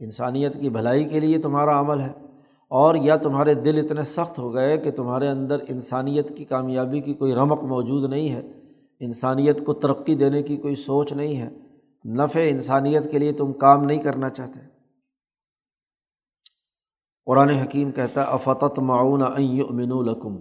انسانیت 0.00 0.60
کی 0.60 0.68
بھلائی 0.70 1.04
کے 1.04 1.20
لیے 1.20 1.38
تمہارا 1.38 1.78
عمل 1.80 2.00
ہے، 2.00 2.12
اور 2.70 2.94
یا 2.94 3.16
تمہارے 3.16 3.54
دل 3.54 3.80
اتنے 3.84 4.02
سخت 4.02 4.38
ہو 4.38 4.52
گئے 4.54 4.76
کہ 4.76 4.90
تمہارے 4.90 5.28
اندر 5.28 5.58
انسانیت 5.68 6.36
کی 6.36 6.44
کامیابی 6.44 7.00
کی 7.00 7.14
کوئی 7.14 7.34
رمق 7.34 7.62
موجود 7.64 8.10
نہیں 8.10 8.30
ہے؟ 8.30 8.42
انسانیت 9.00 9.64
کو 9.66 9.74
ترقی 9.74 10.14
دینے 10.14 10.42
کی 10.42 10.56
کوئی 10.56 10.74
سوچ 10.74 11.12
نہیں 11.12 11.36
ہے؟ 11.36 11.48
نفع 12.04 12.40
انسانیت 12.48 13.10
کے 13.12 13.18
لیے 13.18 13.32
تم 13.32 13.52
کام 13.52 13.84
نہیں 13.84 14.02
کرنا 14.02 14.28
چاہتے۔ 14.28 14.60
قرآن 17.26 17.50
حکیم 17.50 17.90
کہتا 17.90 18.20
ہے 18.20 18.26
افتت 18.30 18.78
معاون 18.78 19.22
امین 19.22 19.92
القم 19.92 20.36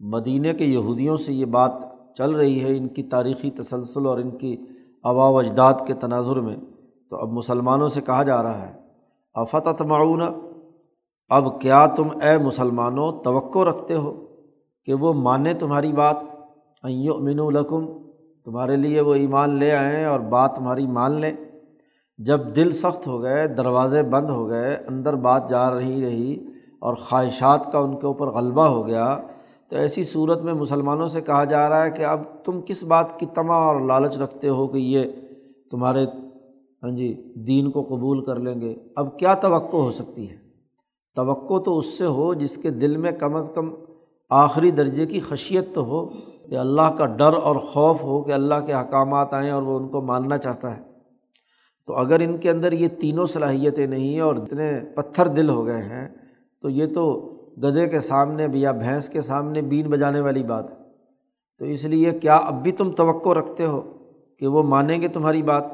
مدینہ 0.00 0.52
کے 0.52 0.64
یہودیوں 0.64 1.16
سے 1.16 1.32
یہ 1.32 1.44
بات 1.44 1.72
چل 2.16 2.30
رہی 2.30 2.64
ہے، 2.64 2.76
ان 2.76 2.88
کی 2.88 3.02
تاریخی 3.02 3.50
تسلسل 3.50 4.06
اور 4.06 4.18
ان 4.18 4.30
کی 4.30 4.56
آبا 5.02 5.28
و 5.28 5.38
اجداد 5.38 5.74
کے 5.86 5.94
تناظر 5.94 6.40
میں۔ 6.40 6.56
تو 7.10 7.16
اب 7.16 7.32
مسلمانوں 7.32 7.88
سے 7.88 8.00
کہا 8.00 8.22
جا 8.22 8.42
رہا 8.42 8.66
ہے 8.66 8.72
آفت 9.34 9.82
معاون 9.82 10.22
اب 11.28 11.60
کیا 11.60 11.86
تم 11.86 12.08
اے 12.22 12.38
مسلمانوں 12.38 13.12
توقع 13.12 13.58
رکھتے 13.58 13.94
ہو 13.94 14.26
کہ 14.84 14.94
وہ 14.94 15.12
مانیں 15.12 15.54
تمہاری 15.54 15.92
بات؟ 15.92 16.16
امین 16.82 17.40
القم 17.40 17.86
تمہارے 18.44 18.76
لیے 18.76 19.00
وہ 19.00 19.14
ایمان 19.14 19.50
لے 19.50 19.72
آئیں 19.72 20.04
اور 20.04 20.20
بات 20.20 20.56
تمہاری 20.56 20.86
مان 20.86 21.20
لیں۔ 21.20 21.32
جب 22.18 22.40
دل 22.56 22.72
سخت 22.72 23.06
ہو 23.06 23.22
گئے، 23.22 23.48
دروازے 23.48 24.02
بند 24.02 24.30
ہو 24.30 24.48
گئے، 24.48 24.76
اندر 24.88 25.14
بات 25.14 25.50
جا 25.50 25.74
رہی 25.74 26.06
رہی 26.06 26.46
اور 26.78 26.94
خواہشات 26.94 27.72
کا 27.72 27.78
ان 27.78 27.96
کے 27.96 28.06
اوپر 28.06 28.26
غلبہ 28.26 28.66
ہو 28.66 28.86
گیا 28.86 29.18
تو 29.70 29.76
ایسی 29.76 30.04
صورت 30.04 30.42
میں 30.42 30.54
مسلمانوں 30.54 31.08
سے 31.08 31.20
کہا 31.20 31.44
جا 31.44 31.68
رہا 31.68 31.84
ہے 31.84 31.90
کہ 31.90 32.04
اب 32.04 32.20
تم 32.44 32.60
کس 32.66 32.82
بات 32.82 33.20
کی 33.20 33.26
تما 33.26 33.54
اور 33.54 33.80
لالچ 33.80 34.18
رکھتے 34.18 34.48
ہو 34.48 34.66
کہ 34.66 34.78
یہ 34.78 35.04
تمہارے 35.70 36.04
ہاں 36.82 36.90
جی 36.90 37.32
دین 37.34 37.70
کو 37.70 37.82
قبول 37.82 38.24
کر 38.24 38.36
لیں 38.36 38.60
گے؟ 38.60 38.74
اب 38.96 39.18
کیا 39.18 39.34
توقع 39.34 39.76
ہو 39.76 39.90
سکتی 39.90 40.30
ہے؟ 40.30 40.36
توقع 41.16 41.58
تو 41.58 41.78
اس 41.78 41.86
سے 41.86 42.06
ہو 42.06 42.34
جس 42.34 42.56
کے 42.56 42.70
دل 42.70 42.96
میں 42.96 43.12
کم 43.12 43.36
از 43.36 43.50
کم 43.54 43.74
آخری 44.30 44.70
درجے 44.70 45.06
کی 45.06 45.20
خشیت 45.20 45.74
تو 45.74 45.84
ہو 45.84 46.06
کہ 46.50 46.54
اللہ 46.54 46.94
کا 46.98 47.06
ڈر 47.06 47.34
اور 47.42 47.56
خوف 47.56 48.02
ہو 48.02 48.22
کہ 48.22 48.32
اللہ 48.32 48.54
کے 48.66 48.72
احکامات 48.72 49.34
آئیں 49.34 49.50
اور 49.50 49.62
وہ 49.62 49.78
ان 49.78 49.88
کو 49.88 50.00
ماننا 50.00 50.38
چاہتا 50.38 50.76
ہے۔ 50.76 50.82
تو 51.86 51.94
اگر 51.94 52.20
ان 52.20 52.38
کے 52.38 52.50
اندر 52.50 52.72
یہ 52.72 52.88
تینوں 52.88 53.26
صلاحیتیں 53.26 53.86
نہیں 53.86 54.12
ہیں 54.12 54.20
اور 54.20 54.34
اتنے 54.34 54.80
پتھر 54.94 55.26
دل 55.26 55.48
ہو 55.48 55.66
گئے 55.66 55.82
ہیں، 55.82 56.08
تو 56.62 56.68
یہ 56.68 56.86
تو 56.94 57.32
گدھے 57.62 57.86
کے 57.86 58.00
سامنے 58.00 58.46
یا 58.54 58.72
بھینس 58.72 59.08
کے 59.08 59.20
سامنے 59.20 59.62
بین 59.62 59.90
بجانے 59.90 60.20
والی 60.20 60.42
بات 60.42 60.70
ہے۔ 60.70 60.76
تو 61.58 61.64
اس 61.64 61.84
لیے 61.84 62.12
کیا 62.12 62.36
اب 62.36 62.62
بھی 62.62 62.72
تم 62.72 62.90
توقع 62.90 63.28
رکھتے 63.28 63.66
ہو 63.66 63.80
کہ 64.38 64.46
وہ 64.46 64.62
مانیں 64.62 65.00
گے 65.00 65.08
تمہاری 65.08 65.42
بات؟ 65.42 65.64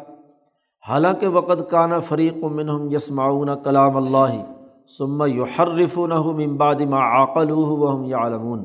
حالانکہ 0.88 1.28
وقت 1.28 1.70
کانا 1.70 2.00
فریق 2.00 2.44
و 2.44 2.48
منہم 2.48 2.88
یسماؤن 2.90 3.48
کلام 3.64 3.96
اللہ 3.96 4.44
سما 4.98 5.26
یحرف 5.26 5.98
نہ 5.98 6.84
ما 6.90 7.22
عقل 7.22 7.50
وہم 7.50 8.04
یا 8.04 8.18
علمون 8.18 8.64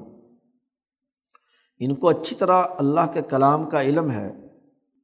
ان 1.79 1.95
کو 1.95 2.09
اچھی 2.09 2.35
طرح 2.35 2.63
اللہ 2.77 3.01
کے 3.13 3.21
کلام 3.21 3.69
کا 3.69 3.81
علم 3.81 4.11
ہے، 4.11 4.33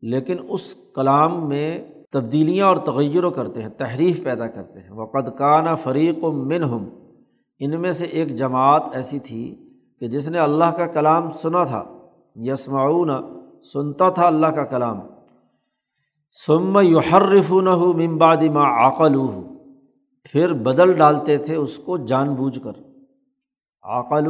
لیکن 0.02 0.38
اس 0.50 0.76
کلام 0.96 1.48
میں 1.50 1.88
تبدیلیاں 2.12 2.68
اور 2.68 2.78
تغیر 2.78 3.30
کرتے 3.30 3.62
ہیں، 3.62 3.70
تحریف 3.70 4.24
پیدا 4.24 4.48
کرتے 4.48 4.80
ہیں۔ 4.80 4.92
وقت 4.92 5.38
کانا 5.38 5.76
فریق 5.76 6.24
و 6.24 6.32
منہم 6.32 6.86
ان 7.64 7.82
میں 7.82 7.92
سے 7.92 8.06
ایک 8.06 8.36
جماعت 8.36 8.84
ایسی 8.94 9.20
تھی 9.20 9.56
کہ 10.00 10.08
جس 10.08 10.30
نے 10.30 10.40
اللہ 10.40 10.66
کا 10.66 10.88
کلام 10.88 11.32
سنا 11.32 11.64
تھا، 11.64 11.84
یسمعون، 12.36 13.10
سنتا 13.74 14.10
تھا 14.10 14.28
اللہ 14.28 14.48
کا 14.48 14.64
کلام۔ 14.64 15.00
سم 16.48 16.80
یحرف 16.82 17.52
نہ 17.52 17.76
ممباد 17.76 18.38
ما 18.38 18.88
عقل 18.88 19.16
پھر 20.24 20.54
بدل 20.54 20.94
ڈالتے 20.94 21.38
تھے 21.38 21.56
اس 21.56 21.78
کو 21.78 21.98
جان 21.98 22.34
بوجھ 22.36 22.60
کر۔ 22.64 22.72
عقل 23.84 24.28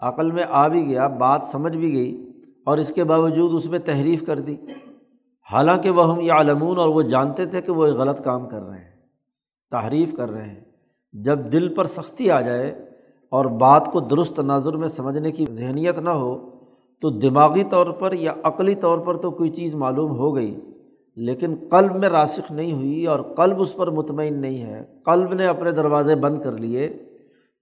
عقل 0.00 0.30
میں 0.30 0.44
آ 0.50 0.68
بھی 0.68 0.86
گیا، 0.86 1.06
بات 1.06 1.40
سمجھ 1.44 1.76
بھی 1.76 1.92
گئی 1.92 2.40
اور 2.66 2.78
اس 2.78 2.88
کے 2.88 3.04
باوجود 3.04 3.54
اس 3.54 3.66
میں 3.66 3.78
تحریف 3.78 4.26
کر 4.26 4.38
دی۔ 4.38 4.56
حالانکہ 5.52 5.90
وہ 5.90 6.12
ہم 6.12 6.20
یا 6.20 6.40
علمون 6.40 6.78
اور 6.78 6.88
وہ 6.88 7.02
جانتے 7.02 7.46
تھے 7.46 7.62
کہ 7.62 7.72
وہ 7.72 7.86
ایک 7.86 7.94
غلط 7.94 8.24
کام 8.24 8.48
کر 8.48 8.62
رہے 8.62 8.78
ہیں، 8.78 8.92
تحریف 9.70 10.16
کر 10.16 10.30
رہے 10.30 10.48
ہیں۔ 10.48 10.73
جب 11.14 11.38
دل 11.52 11.74
پر 11.74 11.84
سختی 11.84 12.30
آ 12.30 12.40
جائے 12.40 12.68
اور 13.32 13.44
بات 13.44 13.92
کو 13.92 14.00
درست 14.00 14.36
تناظر 14.36 14.76
میں 14.76 14.88
سمجھنے 14.88 15.32
کی 15.32 15.44
ذہنیت 15.50 15.98
نہ 15.98 16.10
ہو، 16.10 16.34
تو 17.02 17.10
دماغی 17.10 17.64
طور 17.64 17.86
پر 17.86 18.12
یا 18.12 18.32
عقلی 18.42 18.74
طور 18.74 18.98
پر 18.98 19.16
تو 19.16 19.30
کوئی 19.30 19.50
چیز 19.50 19.74
معلوم 19.74 20.10
ہو 20.10 20.34
گئی، 20.36 20.54
لیکن 21.16 21.54
قلب 21.70 21.96
میں 21.96 22.08
راسخ 22.08 22.50
نہیں 22.52 22.72
ہوئی 22.72 23.06
اور 23.06 23.20
قلب 23.36 23.60
اس 23.60 23.74
پر 23.76 23.90
مطمئن 23.90 24.40
نہیں 24.40 24.62
ہے، 24.62 24.84
قلب 25.04 25.34
نے 25.34 25.46
اپنے 25.46 25.72
دروازے 25.72 26.14
بند 26.14 26.42
کر 26.42 26.52
لیے، 26.52 26.88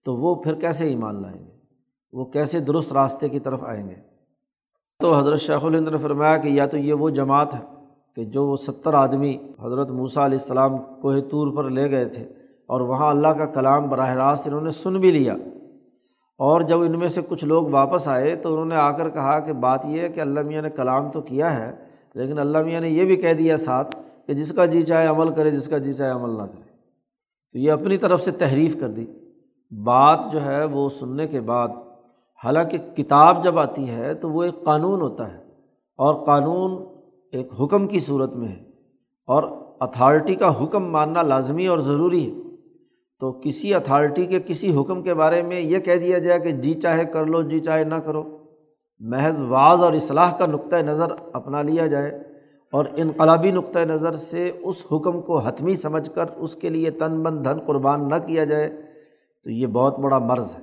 تو 0.06 0.16
وہ 0.16 0.34
پھر 0.34 0.54
کیسے 0.54 0.84
ایمان 0.84 1.22
لائیں 1.22 1.38
گے؟ 1.38 1.50
وہ 2.12 2.24
کیسے 2.24 2.60
درست 2.60 2.92
راستے 2.92 3.28
کی 3.28 3.40
طرف 3.40 3.64
آئیں 3.64 3.88
گے؟ 3.88 3.94
تو 5.00 5.14
حضرت 5.18 5.40
شیخ 5.40 5.64
الہند 5.64 5.88
نے 5.88 5.98
فرمایا 5.98 6.36
کہ 6.36 6.48
یا 6.48 6.66
تو 6.66 6.76
یہ 6.76 6.94
وہ 6.94 7.10
جماعت 7.10 7.54
ہے 7.54 7.60
کہ 8.14 8.24
جو 8.24 8.46
وہ 8.46 8.56
ستر 8.56 8.94
آدمی 8.94 9.36
حضرت 9.60 9.90
موسیٰ 9.90 10.24
علیہ 10.24 10.38
السلام 10.38 10.76
کوہ 10.78 11.20
طور 11.30 11.56
پر 11.56 11.70
لے 11.70 11.90
گئے 11.90 12.04
تھے 12.04 12.24
اور 12.68 12.80
وہاں 12.80 13.10
اللہ 13.10 13.28
کا 13.28 13.44
کلام 13.44 13.88
براہ 13.88 14.10
راست 14.10 14.46
انہوں 14.46 14.60
نے 14.60 14.70
سن 14.70 15.00
بھی 15.00 15.10
لیا۔ 15.10 15.34
اور 16.38 16.60
جب 16.60 16.80
ان 16.80 16.98
میں 16.98 17.08
سے 17.08 17.20
کچھ 17.28 17.44
لوگ 17.44 17.66
واپس 17.66 18.08
آئے 18.08 18.36
تو 18.36 18.52
انہوں 18.52 18.64
نے 18.64 18.76
آ 18.76 18.90
کر 18.90 19.10
کہا 19.10 19.40
کہ 19.40 19.52
بات 19.52 19.86
یہ 19.86 20.00
ہے 20.00 20.08
کہ 20.08 20.20
اللہ 20.20 20.40
میاں 20.40 20.62
نے 20.62 20.70
کلام 20.70 21.10
تو 21.10 21.20
کیا 21.20 21.56
ہے، 21.56 21.76
لیکن 22.14 22.38
اللہ 22.38 22.62
میاں 22.62 22.80
نے 22.80 22.90
یہ 22.90 23.04
بھی 23.04 23.16
کہہ 23.16 23.32
دیا 23.32 23.56
ساتھ 23.56 23.96
کہ 24.26 24.32
جس 24.32 24.52
کا 24.52 24.64
جی 24.64 24.82
چاہے 24.82 25.06
عمل 25.06 25.34
کرے، 25.34 25.50
جس 25.50 25.68
کا 25.68 25.78
جی 25.78 25.92
چاہے 25.92 26.10
عمل 26.10 26.30
نہ 26.30 26.42
کرے۔ 26.42 26.72
تو 27.52 27.58
یہ 27.58 27.72
اپنی 27.72 27.96
طرف 27.96 28.20
سے 28.20 28.30
تحریف 28.30 28.80
کر 28.80 28.88
دی۔ 28.88 29.06
بات 29.84 30.20
جو 30.32 30.44
ہے 30.44 30.64
وہ 30.64 30.88
سننے 30.88 31.26
کے 31.26 31.40
بعد، 31.40 31.68
حالانکہ 32.44 32.78
کتاب 32.78 33.44
جب 33.44 33.58
آتی 33.58 33.90
ہے 33.90 34.14
تو 34.14 34.30
وہ 34.30 34.42
ایک 34.42 34.64
قانون 34.64 35.00
ہوتا 35.00 35.34
ہے۔ 35.34 35.42
اور 35.96 36.26
قانون 36.26 36.86
ایک 37.32 37.48
حکم 37.60 37.86
کی 37.86 38.00
صورت 38.00 38.32
میں 38.32 38.48
ہے۔ 38.48 38.64
اور 39.26 39.42
اتھارٹی 39.80 40.34
کا 40.34 40.64
حکم 40.64 40.90
ماننا 40.90 41.22
لازمی 41.22 41.66
اور 41.66 41.78
ضروری 41.78 42.30
ہے۔ 42.30 42.51
تو 43.22 43.32
کسی 43.32 43.74
اتھارٹی 43.74 44.26
کے 44.26 44.40
کسی 44.46 44.76
حکم 44.76 45.02
کے 45.02 45.14
بارے 45.14 45.42
میں 45.42 45.60
یہ 45.60 45.78
کہہ 45.78 45.96
دیا 45.96 46.18
جائے 46.18 46.40
کہ 46.40 46.50
جی 46.50 46.74
چاہے 46.74 47.04
کر 47.04 47.26
لو 47.26 47.42
جی 47.42 47.60
چاہے 47.60 47.84
نہ 47.84 47.94
کرو۔ 47.94 48.22
محض 49.00 49.40
بعض 49.40 49.82
اور 49.82 49.92
اصلاح 49.92 50.36
کا 50.36 50.46
نقطۂ 50.46 50.76
نظر 50.76 51.06
اپنا 51.32 51.62
لیا 51.62 51.86
جائے 51.86 52.10
اور 52.72 52.84
انقلابی 52.96 53.50
نقطۂ 53.50 53.78
نظر 53.78 54.12
سے 54.12 54.50
اس 54.62 54.86
حکم 54.92 55.20
کو 55.20 55.38
حتمی 55.38 55.74
سمجھ 55.74 56.10
کر 56.14 56.24
اس 56.36 56.56
کے 56.56 56.68
لیے 56.68 56.90
تن 56.90 57.22
بن 57.22 57.44
دھن 57.44 57.58
قربان 57.58 58.08
نہ 58.08 58.14
کیا 58.26 58.44
جائے 58.44 58.68
تو 59.44 59.50
یہ 59.50 59.66
بہت 59.66 59.98
بڑا 59.98 60.18
مرض 60.18 60.54
ہے۔ 60.54 60.60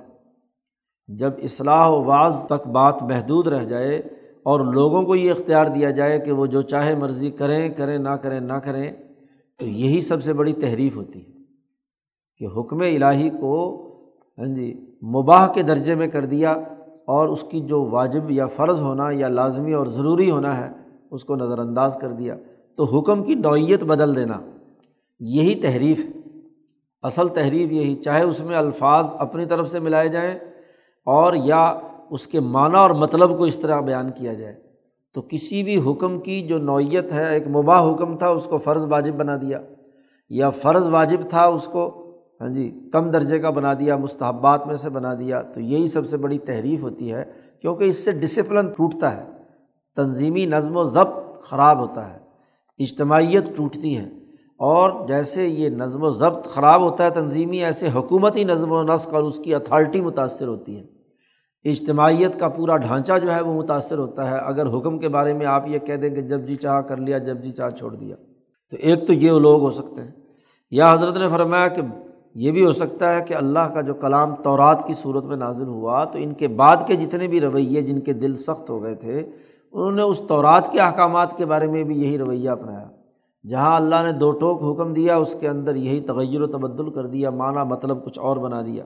جب 1.08 1.30
اصلاح 1.42 1.86
و 1.86 2.02
بعض 2.02 2.46
تک 2.46 2.66
بات 2.66 3.02
محدود 3.02 3.46
رہ 3.46 3.64
جائے 3.64 3.98
اور 4.42 4.60
لوگوں 4.60 5.02
کو 5.02 5.16
یہ 5.16 5.30
اختیار 5.30 5.66
دیا 5.66 5.90
جائے 5.90 6.18
کہ 6.18 6.32
وہ 6.32 6.46
جو 6.46 6.62
چاہے 6.62 6.94
مرضی 6.94 7.30
کریں 7.30 7.68
کریں، 7.68 7.98
نہ 7.98 8.16
کریں 8.22 8.40
نہ 8.40 8.52
کریں 8.52 8.92
تو 9.58 9.66
یہی 9.66 10.00
سب 10.00 10.22
سے 10.22 10.32
بڑی 10.32 10.52
تحریف 10.52 10.96
ہوتی 10.96 11.18
ہے۔ 11.18 11.39
کہ 12.40 12.46
حکم 12.56 12.80
الہی 12.80 13.30
کو 13.30 13.86
ہاں 14.38 14.46
جی 14.46 14.86
مباح 15.02 15.52
کے 15.52 15.62
درجے 15.62 15.94
میں 15.94 16.06
کر 16.06 16.24
دیا 16.24 16.50
اور 17.06 17.28
اس 17.28 17.42
کی 17.42 17.60
جو 17.60 17.84
واجب 17.84 18.30
یا 18.30 18.46
فرض 18.46 18.80
ہونا 18.80 19.10
یا 19.10 19.28
لازمی 19.28 19.72
اور 19.72 19.86
ضروری 19.86 20.30
ہونا 20.30 20.56
ہے، 20.56 20.72
اس 21.10 21.24
کو 21.24 21.36
نظر 21.36 21.58
انداز 21.58 21.96
کر 22.00 22.08
دیا۔ 22.08 22.36
تو 22.76 22.84
حکم 22.84 23.24
کی 23.24 23.34
نوعیت 23.34 23.84
بدل 23.84 24.16
دینا، 24.16 24.40
یہی 25.20 25.54
تحریف 25.54 25.98
ہے۔ 25.98 26.20
اصل 27.02 27.28
تحریف 27.28 27.72
یہی، 27.72 27.94
چاہے 27.94 28.22
اس 28.22 28.40
میں 28.40 28.56
الفاظ 28.56 29.12
اپنی 29.18 29.44
طرف 29.44 29.70
سے 29.70 29.80
ملائے 29.80 30.08
جائیں 30.08 30.34
اور 31.06 31.34
یا 31.34 31.78
اس 32.10 32.26
کے 32.26 32.40
معنی 32.40 32.76
اور 32.76 32.90
مطلب 32.90 33.38
کو 33.38 33.44
اس 33.44 33.56
طرح 33.56 33.80
بیان 33.80 34.10
کیا 34.10 34.32
جائے۔ 34.32 34.54
تو 35.14 35.22
کسی 35.22 35.62
بھی 35.62 35.90
حکم 35.90 36.20
کی 36.20 36.42
جو 36.42 36.58
نوعیت 36.58 37.12
ہے، 37.12 37.32
ایک 37.32 37.48
مباح 37.48 37.94
حکم 37.94 38.16
تھا، 38.16 38.28
اس 38.28 38.44
کو 38.44 38.58
فرض 38.58 38.86
واجب 38.88 39.12
بنا 39.12 39.36
دیا۔ 39.36 39.60
یا 40.30 40.50
فرض 40.50 40.88
واجب 40.88 41.18
تھا، 41.30 41.44
اس 41.44 41.64
کو 41.64 41.99
ہاں 42.40 42.48
جی 42.48 42.70
کم 42.92 43.10
درجے 43.10 43.38
کا 43.38 43.50
بنا 43.50 43.72
دیا، 43.74 43.96
مستحبات 43.96 44.66
میں 44.66 44.76
سے 44.76 44.90
بنا 44.90 45.14
دیا، 45.14 45.42
تو 45.42 45.60
یہی 45.60 45.86
سب 45.86 46.06
سے 46.06 46.16
بڑی 46.16 46.38
تحریف 46.38 46.82
ہوتی 46.82 47.12
ہے، 47.12 47.24
کیونکہ 47.60 47.84
اس 47.84 48.04
سے 48.04 48.12
ڈسپلن 48.12 48.68
ٹوٹتا 48.68 49.16
ہے، 49.16 49.24
تنظیمی 49.96 50.46
نظم 50.46 50.76
و 50.76 50.84
ضبط 50.84 51.42
خراب 51.42 51.78
ہوتا 51.80 52.14
ہے، 52.14 52.18
اجتماعیت 52.78 53.56
ٹوٹتی 53.56 53.96
ہے، 53.98 54.08
اور 54.60 55.08
جیسے 55.08 55.46
یہ 55.46 55.68
نظم 55.68 56.02
و 56.02 56.10
ضبط 56.10 56.46
خراب 56.46 56.82
ہوتا 56.82 57.04
ہے، 57.04 57.10
تنظیمی 57.10 57.64
ایسے 57.64 57.88
حکومتی 57.94 58.44
نظم 58.44 58.72
و 58.72 58.82
نسق 58.82 59.14
اور 59.14 59.22
اس 59.22 59.38
کی 59.38 59.54
اتھارٹی 59.54 60.00
متاثر 60.00 60.48
ہوتی 60.48 60.78
ہے۔ 60.78 60.82
اجتماعیت 61.64 62.38
کا 62.40 62.48
پورا 62.48 62.76
ڈھانچہ 62.76 63.12
جو 63.22 63.32
ہے 63.34 63.40
وہ 63.40 63.54
متاثر 63.54 63.98
ہوتا 63.98 64.30
ہے، 64.30 64.38
اگر 64.38 64.66
حکم 64.66 64.98
کے 64.98 65.08
بارے 65.08 65.32
میں 65.32 65.46
آپ 65.46 65.68
یہ 65.68 65.78
کہہ 65.78 65.96
دیں 65.96 66.10
کہ 66.10 66.20
جب 66.20 66.46
جی 66.46 66.56
چاہ 66.56 66.80
کر 66.80 66.96
لیا، 66.96 67.18
جب 67.18 67.42
جی 67.42 67.50
چاہ 67.50 67.70
چھوڑ 67.70 67.94
دیا، 67.94 68.16
تو 68.72 68.76
ایک 68.76 69.06
تو 69.06 69.12
یہ 69.12 69.38
لوگ 69.38 69.60
ہو 69.60 69.70
سکتے 69.70 70.00
ہیں۔ 70.00 70.10
یا 70.70 70.92
حضرت 70.92 71.16
نے 71.16 71.28
فرمایا 71.28 71.68
کہ 71.68 71.82
یہ 72.34 72.50
بھی 72.50 72.64
ہو 72.64 72.72
سکتا 72.72 73.14
ہے 73.14 73.20
کہ 73.22 73.34
اللہ 73.34 73.58
کا 73.58 73.80
جو 73.80 73.94
کلام 73.94 74.34
تورات 74.34 74.86
کی 74.86 74.94
صورت 74.94 75.24
میں 75.24 75.36
نازل 75.36 75.66
ہوا 75.66 76.04
تو 76.04 76.18
ان 76.18 76.32
کے 76.32 76.48
بعد 76.48 76.76
کے 76.86 76.96
جتنے 76.96 77.28
بھی 77.28 77.40
رویے 77.40 77.82
جن 77.82 78.00
کے 78.00 78.12
دل 78.12 78.34
سخت 78.34 78.70
ہو 78.70 78.82
گئے 78.82 78.94
تھے، 78.94 79.18
انہوں 79.72 79.90
نے 79.90 80.02
اس 80.02 80.22
تورات 80.28 80.72
کے 80.72 80.80
احکامات 80.80 81.36
کے 81.36 81.44
بارے 81.44 81.66
میں 81.66 81.84
بھی 81.84 82.02
یہی 82.02 82.18
رویہ 82.18 82.50
اپنایا۔ 82.50 82.88
جہاں 83.48 83.76
اللہ 83.76 83.94
نے 84.04 84.12
دو 84.12 84.30
ٹوک 84.32 84.62
حکم 84.62 84.94
دیا، 84.94 85.16
اس 85.16 85.36
کے 85.40 85.48
اندر 85.48 85.76
یہی 85.76 86.00
تغیر 86.00 86.40
و 86.40 86.46
تبدل 86.46 86.90
کر 86.90 87.06
دیا، 87.06 87.30
معنی 87.30 87.68
مطلب 87.68 88.04
کچھ 88.04 88.18
اور 88.18 88.36
بنا 88.36 88.62
دیا۔ 88.62 88.84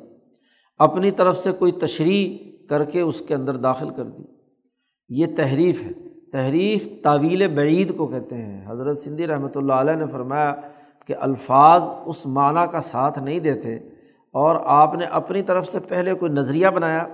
اپنی 0.79 1.11
طرف 1.11 1.37
سے 1.37 1.53
کوئی 1.53 1.73
تشریح 1.73 2.39
کر 2.69 2.85
کے 2.85 3.01
اس 3.01 3.21
کے 3.21 3.35
اندر 3.35 3.57
داخل 3.57 3.91
کر 3.91 4.05
دی۔ 4.05 4.23
یہ 5.09 5.27
تحریف 5.37 5.83
ہے۔ 5.83 5.93
تحریف 6.33 6.89
تعویل 7.03 7.55
بعید 7.55 7.97
کو 7.97 8.07
کہتے 8.07 8.37
ہیں۔ 8.37 8.71
حضرت 8.71 8.99
سندھی 8.99 9.27
رحمۃ 9.27 9.49
اللہ 9.55 9.73
علیہ 9.73 9.93
نے 9.93 10.07
فرمایا 10.07 10.55
کہ 11.09 11.15
الفاظ 11.21 11.83
اس 12.05 12.27
معنیٰ 12.27 12.71
کا 12.73 12.81
ساتھ 12.81 13.19
نہیں 13.19 13.41
دیتے 13.41 13.75
اور 14.35 14.57
آپ 14.65 14.95
نے 14.95 15.05
اپنی 15.05 15.43
طرف 15.43 15.69
سے 15.69 15.81
پہلے 15.81 16.15
کوئی 16.15 16.33
نظریہ 16.33 16.69
بنایا، 16.69 17.07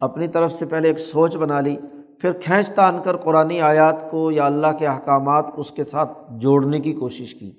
اپنی 0.00 0.28
طرف 0.28 0.52
سے 0.52 0.66
پہلے 0.66 0.88
ایک 0.88 0.98
سوچ 0.98 1.36
بنا 1.36 1.60
لی، 1.60 1.76
پھر 2.20 2.32
کھینچ 2.32 2.70
تان 2.70 3.02
کر 3.02 3.16
قرآن 3.16 3.50
آیات 3.62 4.10
کو 4.10 4.30
یا 4.30 4.46
اللہ 4.46 4.72
کے 4.78 4.86
احکامات 4.86 5.52
کو 5.54 5.60
اس 5.60 5.70
کے 5.70 5.84
ساتھ 5.84 6.18
جوڑنے 6.30 6.80
کی 6.80 6.92
کوشش 6.92 7.34
کی۔ 7.34 7.50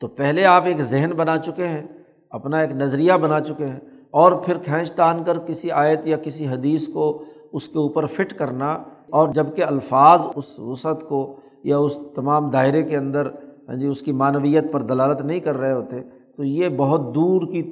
تو 0.00 0.08
پہلے 0.08 0.44
آپ 0.44 0.64
ایک 0.64 0.80
ذہن 0.80 1.10
بنا 1.16 1.36
چکے 1.38 1.68
ہیں، 1.68 1.86
اپنا 2.32 2.58
ایک 2.58 2.70
نظریہ 2.70 3.12
بنا 3.12 3.40
چکے 3.40 3.66
ہیں 3.66 3.80
اور 4.10 4.32
پھر 4.32 4.58
کھینچ 4.58 4.92
تان 4.92 5.24
کر 5.24 5.38
کسی 5.38 5.70
آیت 5.70 6.06
یا 6.06 6.16
کسی 6.16 6.48
حدیث 6.48 6.86
کو 6.92 7.24
اس 7.52 7.68
کے 7.68 7.78
اوپر 7.78 8.06
فٹ 8.06 8.32
کرنا 8.32 8.72
اور 9.10 9.28
جبکہ 9.28 9.64
الفاظ 9.64 10.22
اس 10.34 10.58
وسعت 10.58 11.08
کو 11.08 11.36
یا 11.64 11.78
اس 11.78 11.98
تمام 12.14 12.50
دائرے 12.50 12.82
کے 12.82 12.96
اندر 12.96 13.28
ہاں 13.68 13.76
جی 13.76 13.86
اس 13.86 14.00
کی 14.00 14.12
معنویت 14.12 14.72
پر 14.72 14.82
دلالت 14.82 15.20
نہیں 15.20 15.40
کر 15.40 15.56
رہے 15.56 15.72
ہوتے، 15.72 16.00
تو 16.36 16.44
یہ 16.44 16.68
بہت 16.68 17.14
دور 17.14 17.52
کی 17.52 17.62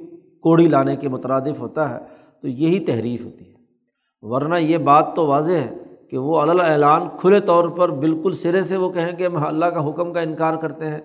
کوڑی 0.41 0.67
لانے 0.67 0.95
کے 0.95 1.09
مترادف 1.09 1.59
ہوتا 1.59 1.89
ہے، 1.89 1.97
تو 2.41 2.47
یہی 2.47 2.79
تحریف 2.79 3.25
ہوتی 3.25 3.49
ہے۔ 3.49 3.57
ورنہ 4.21 4.55
یہ 4.55 4.77
بات 4.77 5.15
تو 5.15 5.25
واضح 5.25 5.51
ہے 5.51 5.77
کہ 6.09 6.17
وہ 6.17 6.41
اعلان 6.41 7.01
کھلے 7.19 7.39
طور 7.39 7.69
پر 7.69 7.89
بالکل 7.89 8.31
سرے 8.31 8.63
سے 8.63 8.77
وہ 8.77 8.89
کہیں 8.89 9.11
کہ 9.11 9.25
ہم 9.25 9.45
اللہ 9.45 9.65
کا 9.65 9.89
حکم 9.89 10.13
کا 10.13 10.19
انکار 10.19 10.55
کرتے 10.55 10.89
ہیں۔ 10.89 10.99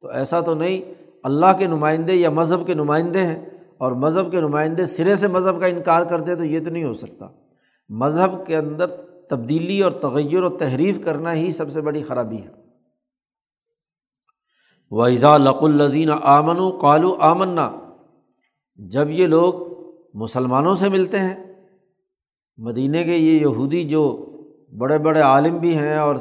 تو 0.00 0.08
ایسا 0.08 0.40
تو 0.40 0.54
نہیں، 0.54 0.94
اللہ 1.22 1.46
کے 1.58 1.66
نمائندے 1.66 2.14
یا 2.14 2.30
مذہب 2.30 2.66
کے 2.66 2.74
نمائندے 2.74 3.18
ہیں 3.18 3.46
اور 3.78 3.92
مذہب 3.92 4.30
کے 4.30 4.40
نمائندے 4.40 4.86
سرے 4.86 5.16
سے 5.16 5.28
مذہب 5.28 5.60
کا 5.60 5.66
انکار 5.66 6.04
کرتے 6.04 6.34
تو 6.34 6.44
یہ 6.44 6.60
تو 6.64 6.70
نہیں 6.70 6.84
ہو 6.84 6.94
سکتا۔ 6.94 7.26
مذہب 7.88 8.46
کے 8.46 8.56
اندر 8.56 8.86
تبدیلی 9.30 9.80
اور 9.80 9.92
تغیر 9.92 10.42
و 10.42 10.48
تحریف 10.48 11.04
کرنا 11.04 11.34
ہی 11.34 11.50
سب 11.50 11.70
سے 11.70 11.80
بڑی 11.80 12.02
خرابی 12.02 12.36
ہے۔ 12.36 12.57
ویزا 14.90 15.36
لق 15.36 15.62
الدین 15.62 16.10
آمن 16.22 16.58
و 16.58 16.70
قالو 16.70 17.16
آمنا۔ 17.20 17.70
جب 18.76 19.10
یہ 19.10 19.26
لوگ 19.26 19.54
مسلمانوں 20.14 20.74
سے 20.74 20.88
ملتے 20.88 21.18
ہیں 21.18 21.54
مدینہ 22.58 22.96
کے 22.96 23.16
یہ 23.16 23.40
یہودی 23.40 23.84
جو 23.84 24.24
بڑے 24.78 24.98
بڑے 24.98 25.20
عالم 25.20 25.56
بھی 25.56 25.78
ہیں 25.78 25.96
اور 25.96 26.16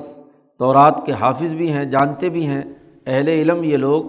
تورات 0.60 1.06
کے 1.06 1.12
حافظ 1.12 1.54
بھی 1.54 1.72
ہیں، 1.72 1.86
جانتے 1.86 2.30
بھی 2.30 2.48
ہیں، 2.48 2.62
اہل 3.06 3.28
علم 3.28 3.64
یہ 3.64 3.78
لوگ 3.78 4.04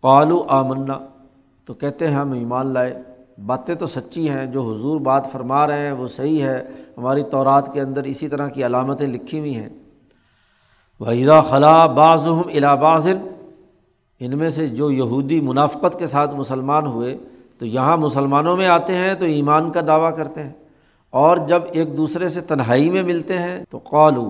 قالو 0.00 0.44
آمنا۔ 0.48 0.98
تو 1.66 1.74
کہتے 1.74 2.08
ہیں، 2.08 2.14
ہم 2.14 2.32
ایمان 2.32 2.66
لائے۔ 2.66 3.02
باتیں 3.46 3.74
تو 3.74 3.86
سچی 3.86 4.28
ہیں، 4.28 4.46
جو 4.46 4.62
حضور 4.62 5.00
بات 5.00 5.32
فرما 5.32 5.66
رہے 5.66 5.84
ہیں 5.84 5.92
وہ 5.92 6.08
صحیح 6.08 6.42
ہے۔ 6.42 6.68
ہماری 6.98 7.22
تورات 7.22 7.72
کے 7.72 7.80
اندر 7.80 8.02
اسی 8.02 8.28
طرح 8.28 8.48
کی 8.48 8.66
علامتیں 8.66 9.06
لکھی 9.06 9.38
ہوئی 9.38 9.56
ہیں۔ 9.56 9.68
وحیدہ 11.00 11.40
خلا 11.50 11.86
بعض 11.86 12.28
الاباظن 12.28 13.16
ان 14.20 14.38
میں 14.38 14.50
سے 14.50 14.66
جو 14.66 14.90
یہودی 14.90 15.40
منافقت 15.40 15.98
کے 15.98 16.06
ساتھ 16.06 16.34
مسلمان 16.34 16.86
ہوئے، 16.86 17.18
تو 17.58 17.66
یہاں 17.66 17.96
مسلمانوں 17.96 18.56
میں 18.56 18.66
آتے 18.66 18.94
ہیں 18.94 19.14
تو 19.14 19.24
ایمان 19.24 19.70
کا 19.70 19.80
دعویٰ 19.86 20.16
کرتے 20.16 20.42
ہیں۔ 20.42 20.52
اور 21.10 21.36
جب 21.36 21.62
ایک 21.72 21.96
دوسرے 21.96 22.28
سے 22.28 22.40
تنہائی 22.40 22.90
میں 22.90 23.02
ملتے 23.02 23.38
ہیں 23.38 23.64
تو 23.70 23.78
قالو 23.78 24.28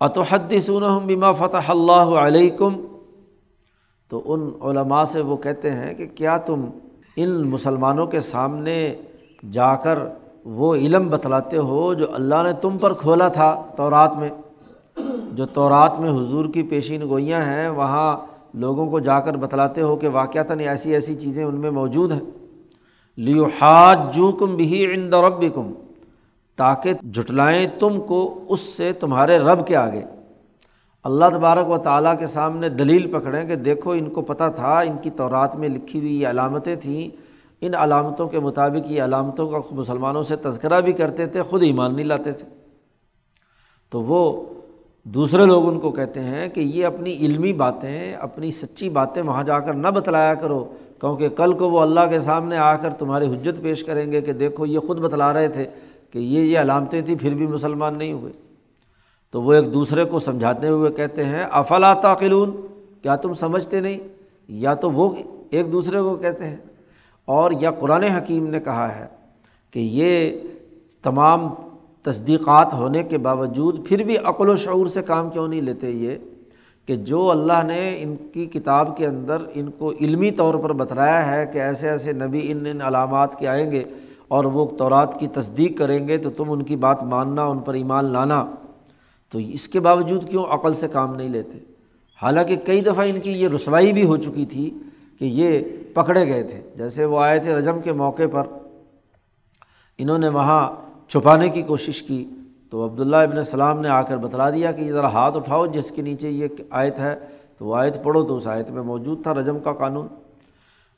اتحد 0.00 0.70
بما 1.06 1.32
فتح 1.32 1.68
اللہ 1.68 1.92
علیکم؟ 1.92 2.80
تو 4.08 4.22
ان 4.24 4.50
علماء 4.62 5.04
سے 5.04 5.20
وہ 5.20 5.36
کہتے 5.36 5.70
ہیں 5.70 5.94
کہ 5.94 6.06
کیا 6.06 6.36
تم 6.36 6.64
ان 7.16 7.30
مسلمانوں 7.30 8.06
کے 8.06 8.20
سامنے 8.20 8.94
جا 9.52 9.74
کر 9.74 9.98
وہ 10.44 10.74
علم 10.74 11.08
بتلاتے 11.08 11.56
ہو 11.56 11.94
جو 11.94 12.06
اللہ 12.12 12.42
نے 12.42 12.52
تم 12.52 12.78
پر 12.78 12.94
کھولا 12.94 13.28
تھا 13.28 13.62
تورات 13.76 14.16
میں؟ 14.16 14.28
جو 15.32 15.46
تورات 15.46 16.00
میں 16.00 16.10
حضور 16.10 16.44
کی 16.44 16.62
پیشین 16.62 17.02
گوئیاں 17.02 17.42
ہیں، 17.42 17.68
وہاں 17.68 18.16
لوگوں 18.54 18.90
کو 18.90 19.00
جا 19.00 19.20
کر 19.20 19.36
بتلاتے 19.36 19.80
ہو 19.80 19.96
کہ 19.96 20.08
واقعتاً 20.08 20.60
ایسی 20.60 20.94
ایسی 20.94 21.14
چیزیں 21.14 21.44
ان 21.44 21.54
میں 21.54 21.70
موجود 21.70 22.12
ہیں۔ 22.12 22.20
لیو 23.16 23.44
حاج 23.44 24.16
جو 24.16 24.32
کم 24.32 24.56
بھی 24.56 24.94
عند 24.94 25.14
رب 25.14 25.54
کم 25.54 25.72
تاکہ 26.56 26.92
جھٹلائیں 26.92 27.66
تم 27.78 28.00
کو 28.00 28.44
اس 28.48 28.60
سے 28.60 28.92
تمہارے 28.92 29.38
رب 29.38 29.66
کے 29.66 29.76
آگے۔ 29.76 30.02
اللہ 31.04 31.24
تبارک 31.32 31.70
و 31.70 31.78
تعالیٰ 31.78 32.18
کے 32.18 32.26
سامنے 32.26 32.68
دلیل 32.68 33.12
پکڑیں 33.12 33.44
کہ 33.44 33.54
دیکھو، 33.54 33.90
ان 33.90 34.10
کو 34.10 34.22
پتہ 34.22 34.44
تھا، 34.56 34.80
ان 34.80 34.96
کی 35.02 35.10
تورات 35.10 35.56
میں 35.56 35.68
لکھی 35.68 36.00
ہوئی 36.00 36.20
یہ 36.20 36.26
علامتیں 36.26 36.76
تھیں۔ 36.76 37.16
ان 37.60 37.74
علامتوں 37.74 38.28
کے 38.28 38.38
مطابق 38.38 38.92
یہ 38.92 39.02
علامتوں 39.02 39.48
کا 39.48 39.58
مسلمانوں 39.70 40.22
سے 40.22 40.36
تذکرہ 40.36 40.80
بھی 40.80 40.92
کرتے 40.92 41.26
تھے، 41.26 41.42
خود 41.42 41.62
ایمان 41.62 41.96
نہیں 41.96 42.06
لاتے 42.06 42.32
تھے۔ 42.32 42.46
تو 43.90 44.02
وہ 44.02 44.46
دوسرے 45.04 45.46
لوگ 45.46 45.68
ان 45.68 45.80
کو 45.80 45.90
کہتے 45.90 46.20
ہیں 46.20 46.48
کہ 46.48 46.60
یہ 46.60 46.86
اپنی 46.86 47.16
علمی 47.16 47.52
باتیں، 47.52 48.14
اپنی 48.14 48.50
سچی 48.50 48.88
باتیں 48.88 49.22
وہاں 49.22 49.44
جا 49.44 49.58
کر 49.58 49.74
نہ 49.74 49.88
بتلایا 49.88 50.34
کرو، 50.34 50.64
کیونکہ 51.00 51.28
کل 51.28 51.52
کو 51.52 51.70
وہ 51.70 51.80
اللہ 51.80 52.00
کے 52.10 52.20
سامنے 52.20 52.56
آ 52.56 52.76
کر 52.76 52.90
تمہاری 52.90 53.26
حجت 53.26 53.62
پیش 53.62 53.84
کریں 53.84 54.12
گے 54.12 54.20
کہ 54.20 54.32
دیکھو 54.32 54.66
یہ 54.66 54.78
خود 54.78 54.98
بتلا 54.98 55.32
رہے 55.32 55.48
تھے 55.48 55.66
کہ 56.10 56.18
یہ 56.18 56.40
یہ 56.40 56.58
علامتیں 56.58 57.02
تھیں، 57.02 57.16
پھر 57.16 57.34
بھی 57.34 57.46
مسلمان 57.46 57.98
نہیں 57.98 58.12
ہوئے۔ 58.12 58.32
تو 59.30 59.42
وہ 59.42 59.52
ایک 59.52 59.74
دوسرے 59.74 60.04
کو 60.04 60.18
سمجھاتے 60.18 60.68
ہوئے 60.68 60.92
کہتے 60.92 61.24
ہیں، 61.24 61.44
افلا 61.50 61.94
تعقلون؟ 61.94 62.50
کیا 63.02 63.16
تم 63.16 63.34
سمجھتے 63.34 63.80
نہیں؟ 63.80 63.98
یا 64.48 64.74
تو 64.74 64.90
وہ 64.90 65.14
ایک 65.50 65.72
دوسرے 65.72 66.00
کو 66.00 66.16
کہتے 66.16 66.44
ہیں۔ 66.44 66.56
اور 67.24 67.52
یا 67.60 67.70
قرآن 67.70 68.02
حکیم 68.02 68.46
نے 68.46 68.60
کہا 68.60 68.98
ہے 68.98 69.06
کہ 69.70 69.78
یہ 69.78 70.38
تمام 71.02 71.48
تصدیقات 72.02 72.74
ہونے 72.74 73.02
کے 73.02 73.18
باوجود 73.18 73.88
پھر 73.88 74.02
بھی 74.02 74.16
عقل 74.16 74.48
و 74.48 74.56
شعور 74.56 74.86
سے 74.86 75.02
کام 75.02 75.30
کیوں 75.30 75.48
نہیں 75.48 75.60
لیتے 75.60 75.90
یہ 75.90 76.16
کہ 76.86 76.96
جو 76.96 77.30
اللہ 77.30 77.62
نے 77.66 78.02
ان 78.02 78.16
کی 78.32 78.46
کتاب 78.46 78.96
کے 78.96 79.06
اندر 79.06 79.36
ان 79.54 79.70
کو 79.70 79.92
علمی 80.00 80.30
طور 80.30 80.54
پر 80.54 80.72
بتلایا 80.72 81.30
ہے 81.30 81.46
کہ 81.46 81.58
ایسے 81.58 81.90
ایسے 81.90 82.12
نبی 82.12 82.52
ان 82.52 82.66
ان 82.66 82.80
علامات 82.80 83.38
کے 83.38 83.48
آئیں 83.48 83.72
گے 83.72 83.84
اور 84.28 84.44
وہ 84.44 84.66
تورات 84.78 85.20
کی 85.20 85.26
تصدیق 85.26 85.78
کریں 85.78 86.08
گے 86.08 86.18
تو 86.18 86.30
تم 86.30 86.52
ان 86.52 86.62
کی 86.62 86.76
بات 86.76 87.02
ماننا 87.02 87.44
ان 87.44 87.58
پر 87.58 87.74
ایمان 87.74 88.04
لانا، 88.04 88.46
تو 89.30 89.38
اس 89.38 89.68
کے 89.68 89.80
باوجود 89.80 90.30
کیوں 90.30 90.44
عقل 90.44 90.74
سے 90.74 90.88
کام 90.88 91.14
نہیں 91.14 91.28
لیتے؟ 91.28 91.58
حالانکہ 92.22 92.56
کئی 92.56 92.80
دفعہ 92.80 93.08
ان 93.08 93.20
کی 93.20 93.30
یہ 93.30 93.48
رسوائی 93.48 93.92
بھی 93.92 94.04
ہو 94.04 94.16
چکی 94.16 94.46
تھی 94.46 94.70
کہ 95.18 95.24
یہ 95.24 95.60
پکڑے 95.94 96.26
گئے 96.26 96.42
تھے۔ 96.42 96.60
جیسے 96.76 97.04
وہ 97.04 97.20
آئے 97.20 97.38
تھے 97.38 97.54
رجم 97.54 97.80
کے 97.80 97.92
موقع 97.92 98.22
پر، 98.32 98.42
انہوں 99.98 100.18
نے 100.18 100.28
وہاں 100.28 100.89
چھپانے 101.10 101.48
کی 101.48 101.62
کوشش 101.62 102.02
کی 102.02 102.24
تو 102.70 102.84
عبداللہ 102.84 103.16
ابن 103.16 103.38
السلام 103.38 103.80
نے 103.80 103.88
آ 103.88 104.02
کر 104.02 104.16
بتلا 104.16 104.50
دیا 104.50 104.72
کہ 104.72 104.82
یہ 104.82 104.92
ذرا 104.92 105.12
ہاتھ 105.12 105.36
اٹھاؤ 105.36 105.66
جس 105.66 105.90
کے 105.90 106.02
نیچے 106.02 106.30
یہ 106.30 106.48
آیت 106.70 106.98
ہے 106.98 107.16
تو 107.58 107.64
وہ 107.64 107.76
آیت 107.76 108.02
پڑھو 108.02 108.22
تو 108.22 108.36
اس 108.36 108.46
آیت 108.46 108.70
میں 108.70 108.82
موجود 108.82 109.22
تھا 109.22 109.34
رجم 109.34 109.58
کا 109.58 109.72
قانون۔ 109.72 110.06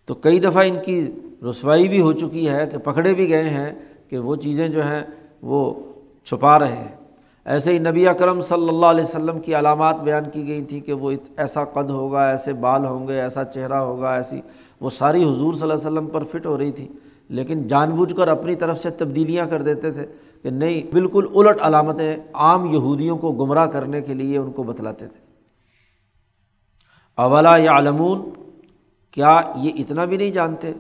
تو 0.07 0.15
کئی 0.15 0.41
دفعہ 0.41 0.65
ان 0.67 0.77
کی 0.85 1.07
رسوائی 1.51 1.89
بھی 1.89 2.01
ہو 2.01 2.13
چکی 2.13 2.49
ہے 2.49 2.67
کہ 2.73 2.79
پکڑے 2.79 3.15
بھی 3.15 3.29
گئے 3.29 3.51
ہیں 3.51 3.73
کہ 4.11 4.19
وہ 4.19 4.37
چیزیں 4.37 4.69
جو 4.69 4.83
ہیں 4.83 5.03
وہ 5.43 5.75
چھپا 6.25 6.59
رہے 6.59 6.77
ہیں۔ 6.77 6.97
ایسے 7.45 7.73
ہی 7.73 7.79
نبی 7.79 8.09
اکرم 8.09 8.41
صلی 8.41 8.69
اللہ 8.69 8.87
علیہ 8.87 9.05
وسلم 9.05 9.41
کی 9.41 9.55
علامات 9.55 10.01
بیان 10.01 10.25
کی 10.33 10.49
گئی 10.49 10.63
تھی 10.63 10.81
کہ 10.81 10.93
وہ 10.93 11.11
ایسا 11.37 11.65
قد 11.65 11.91
ہوگا، 11.91 12.29
ایسے 12.29 12.53
بال 12.53 12.85
ہوں 12.85 13.09
گے، 13.09 13.21
ایسا 13.21 13.45
چہرہ 13.45 13.75
ہوگا، 13.75 14.15
ایسی 14.15 14.41
وہ 14.81 14.91
ساری 14.91 15.25
حضور 15.25 15.55
صلی 15.55 15.63
اللہ 15.63 15.75
علیہ 15.75 15.87
وسلم 15.87 16.07
پر 16.07 16.25
فٹ 16.25 16.47
ہو 16.47 16.59
رہی 16.59 16.73
تھی۔ 16.73 16.89
لیکن 17.29 17.69
جان 17.69 17.91
بوجھ 17.91 18.15
کر 18.15 18.29
اپنی 18.29 18.55
طرف 18.55 18.83
سے 18.83 18.91
تبدیلیاں 18.91 19.47
کر 19.47 19.63
دیتے 19.63 19.91
تھے 19.91 20.07
کہ 20.43 20.51
نہیں، 20.51 20.83
بالکل 20.93 21.27
الٹ 21.35 21.57
علامتیں 21.61 22.17
عام 22.33 22.75
یہودیوں 22.75 23.17
کو 23.17 23.33
گمراہ 23.33 23.67
کرنے 23.67 24.03
کے 24.03 24.15
لیے 24.15 24.39
ان 24.39 24.53
کو 24.53 24.63
بتلاتے 24.63 25.07
تھے۔ 25.07 25.23
اولا 27.17 27.57
یا 27.57 27.79
علمون 27.79 28.31
کیا 29.11 29.41
یہ 29.57 29.71
اتنا 29.79 30.05
بھی 30.05 30.17
نہیں 30.17 30.31
جانتے 30.31 30.73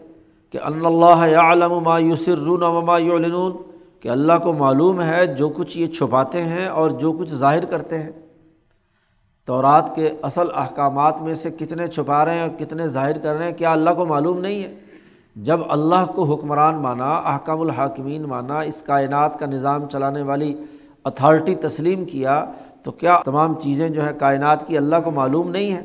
کہ 0.51 0.59
اللہ 0.63 1.27
یا 1.27 1.53
علم 1.53 1.81
ما 1.81 1.99
یسرون 1.99 2.63
وما 2.63 2.99
یعلنون؟ 2.99 3.53
کہ 4.01 4.09
اللہ 4.09 4.33
کو 4.43 4.53
معلوم 4.53 5.03
ہے 5.03 5.27
جو 5.27 5.49
کچھ 5.49 5.79
یہ 5.79 5.87
چھپاتے 5.87 6.43
ہیں 6.43 6.67
اور 6.67 6.91
جو 6.91 7.13
کچھ 7.13 7.31
ظاہر 7.31 7.65
کرتے 7.65 7.99
ہیں۔ 7.99 8.11
تو 9.47 9.63
رات 9.63 9.95
کے 9.95 10.11
اصل 10.23 10.47
احکامات 10.55 11.23
میں 11.23 11.35
سے 11.35 11.51
کتنے 11.51 11.87
چھپا 11.87 12.25
رہے 12.25 12.35
ہیں 12.35 12.41
اور 12.41 12.59
کتنے 12.59 12.89
ظاہر 12.89 13.19
کر 13.19 13.35
رہے 13.35 13.45
ہیں، 13.45 13.57
کیا 13.57 13.73
اللہ 13.73 13.91
کو 13.91 14.07
معلوم 14.07 14.39
نہیں 14.39 14.63
ہے؟ 14.63 14.75
جب 15.37 15.61
اللہ 15.71 16.05
کو 16.15 16.25
حکمران 16.25 16.75
مانا، 16.75 17.15
احکام 17.15 17.61
الحاکمین 17.61 18.23
مانا، 18.23 18.61
اس 18.61 18.83
کائنات 18.83 19.39
کا 19.39 19.47
نظام 19.47 19.89
چلانے 19.89 20.23
والی 20.23 20.55
اتھارٹی 21.05 21.55
تسلیم 21.55 22.05
کیا، 22.05 22.45
تو 22.83 22.91
کیا 22.91 23.19
تمام 23.25 23.55
چیزیں 23.61 23.89
جو 23.89 24.05
ہے 24.07 24.13
کائنات 24.19 24.67
کی 24.67 24.77
اللہ 24.77 24.97
کو 25.05 25.11
معلوم 25.11 25.51
نہیں 25.51 25.73
ہے 25.73 25.83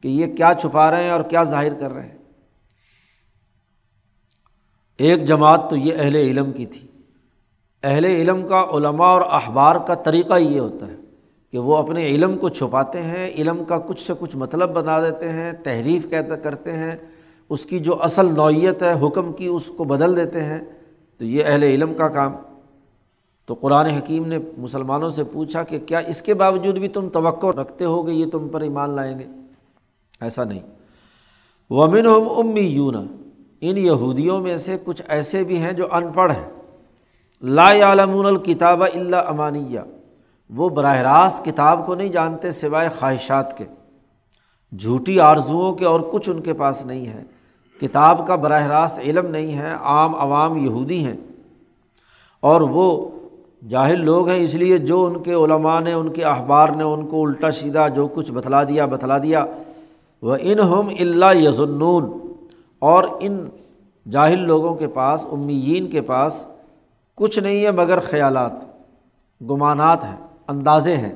کہ 0.00 0.08
یہ 0.08 0.36
کیا 0.36 0.52
چھپا 0.60 0.90
رہے 0.90 1.02
ہیں 1.02 1.10
اور 1.10 1.22
کیا 1.22 1.42
ظاہر 1.42 1.74
کر 1.74 1.92
رہے 1.92 2.02
ہیں؟ 2.02 2.16
ایک 4.98 5.24
جماعت 5.24 5.70
تو 5.70 5.76
یہ 5.76 5.94
اہل 5.98 6.14
علم 6.14 6.52
کی 6.52 6.66
تھی۔ 6.66 6.86
اہل 7.82 8.04
علم 8.04 8.46
کا 8.48 8.64
علماء 8.72 9.06
اور 9.06 9.22
اخبار 9.30 9.76
کا 9.76 9.94
طریقہ 9.94 10.38
یہ 10.38 10.60
ہوتا 10.60 10.86
ہے 10.86 10.96
کہ 11.52 11.58
وہ 11.58 11.76
اپنے 11.76 12.06
علم 12.06 12.36
کو 12.38 12.48
چھپاتے 12.48 13.02
ہیں، 13.02 13.28
علم 13.28 13.64
کا 13.64 13.78
کچھ 13.78 14.06
سے 14.06 14.12
کچھ 14.18 14.36
مطلب 14.36 14.74
بنا 14.74 15.00
دیتے 15.00 15.32
ہیں، 15.32 15.52
تحریف 15.52 16.10
کہتے 16.10 16.36
کرتے 16.36 16.72
ہیں 16.72 16.96
اس 17.50 17.66
کی 17.66 17.78
جو 17.78 18.02
اصل 18.02 18.34
نوعیت 18.34 18.82
ہے، 18.82 19.06
حکم 19.06 19.32
کی، 19.32 19.46
اس 19.46 19.70
کو 19.76 19.84
بدل 19.84 20.16
دیتے 20.16 20.42
ہیں، 20.42 20.60
تو 21.18 21.24
یہ 21.24 21.44
اہل 21.46 21.62
علم 21.62 21.94
کا 21.94 22.08
کام۔ 22.08 22.32
تو 23.46 23.54
قرآن 23.54 23.86
حکیم 23.86 24.26
نے 24.26 24.38
مسلمانوں 24.58 25.10
سے 25.10 25.24
پوچھا 25.24 25.62
کہ 25.62 25.78
کیا 25.78 25.98
اس 25.98 26.22
کے 26.22 26.34
باوجود 26.34 26.78
بھی 26.78 26.88
تم 26.88 27.08
توقع 27.08 27.46
رکھتے 27.46 27.84
ہو 27.84 28.02
کہ 28.02 28.10
یہ 28.10 28.26
تم 28.26 28.48
پر 28.48 28.60
ایمان 28.60 28.90
لائیں 28.90 29.18
گے؟ 29.18 29.24
ایسا 30.20 30.44
نہیں۔ 30.44 30.60
ومن 31.70 32.06
ہم 32.06 32.28
امی 32.36 32.60
یون 32.60 32.94
ان 33.60 33.78
یہودیوں 33.78 34.40
میں 34.40 34.56
سے 34.56 34.76
کچھ 34.84 35.02
ایسے 35.08 35.44
بھی 35.44 35.58
ہیں 35.58 35.72
جو 35.72 35.86
ان 35.92 36.12
پڑھ 36.12 36.32
ہیں۔ 36.32 36.50
لا 37.42 37.82
عالمون 37.82 38.26
الکتاب 38.26 38.82
اللہ 38.94 39.16
امانیہ۔ 39.16 39.80
وہ 40.50 40.68
براہ 40.68 40.96
راست 40.96 41.44
کتاب 41.44 41.86
کو 41.86 41.94
نہیں 41.94 42.08
جانتے 42.08 42.50
سوائے 42.50 42.88
خواہشات 42.98 43.58
کے۔ 43.58 43.64
جھوٹی 44.78 45.20
آرزوؤں 45.20 45.72
کے 45.72 45.84
اور 45.84 46.00
کچھ 46.12 46.30
ان 46.30 46.40
کے 46.40 46.52
پاس 46.52 46.86
نہیں 46.86 47.06
ہے۔ 47.06 47.22
کتاب 47.80 48.26
کا 48.26 48.36
براہ 48.36 48.66
راست 48.66 48.98
علم 48.98 49.26
نہیں 49.26 49.58
ہے، 49.58 49.72
عام 49.80 50.14
عوام 50.14 50.56
یہودی 50.56 51.04
ہیں۔ 51.04 51.16
اور 52.40 52.60
وہ 52.60 53.08
جاہل 53.68 54.04
لوگ 54.04 54.28
ہیں، 54.28 54.44
اس 54.44 54.54
لیے 54.54 54.78
جو 54.78 55.04
ان 55.04 55.22
کے 55.22 55.32
علماء 55.32 55.80
نے، 55.80 55.92
ان 55.92 56.12
کے 56.12 56.24
اخبار 56.24 56.68
نے، 56.68 56.82
ان 56.82 57.06
کو 57.06 57.26
الٹا 57.26 57.50
سیدھا 57.50 57.88
جو 57.88 58.08
کچھ 58.14 58.32
بتلا 58.32 58.64
دیا 58.64 58.86
بتلا 58.86 59.18
دیا۔ 59.18 59.46
وہ 60.22 60.36
ان 60.40 60.58
ہم 60.58 60.88
اللہ 61.00 61.34
یزنون 61.34 62.32
اور 62.78 63.04
ان 63.20 63.48
جاہل 64.10 64.38
لوگوں 64.38 64.74
کے 64.74 64.88
پاس، 64.88 65.26
امیین 65.32 65.86
کے 65.86 66.00
پاس 66.00 66.46
کچھ 67.14 67.38
نہیں 67.38 67.64
ہے، 67.64 67.70
مگر 67.70 67.98
خیالات، 67.98 68.52
گمانات 69.40 70.04
ہیں، 70.04 70.26
اندازے 70.48 70.96
ہیں۔ 70.96 71.14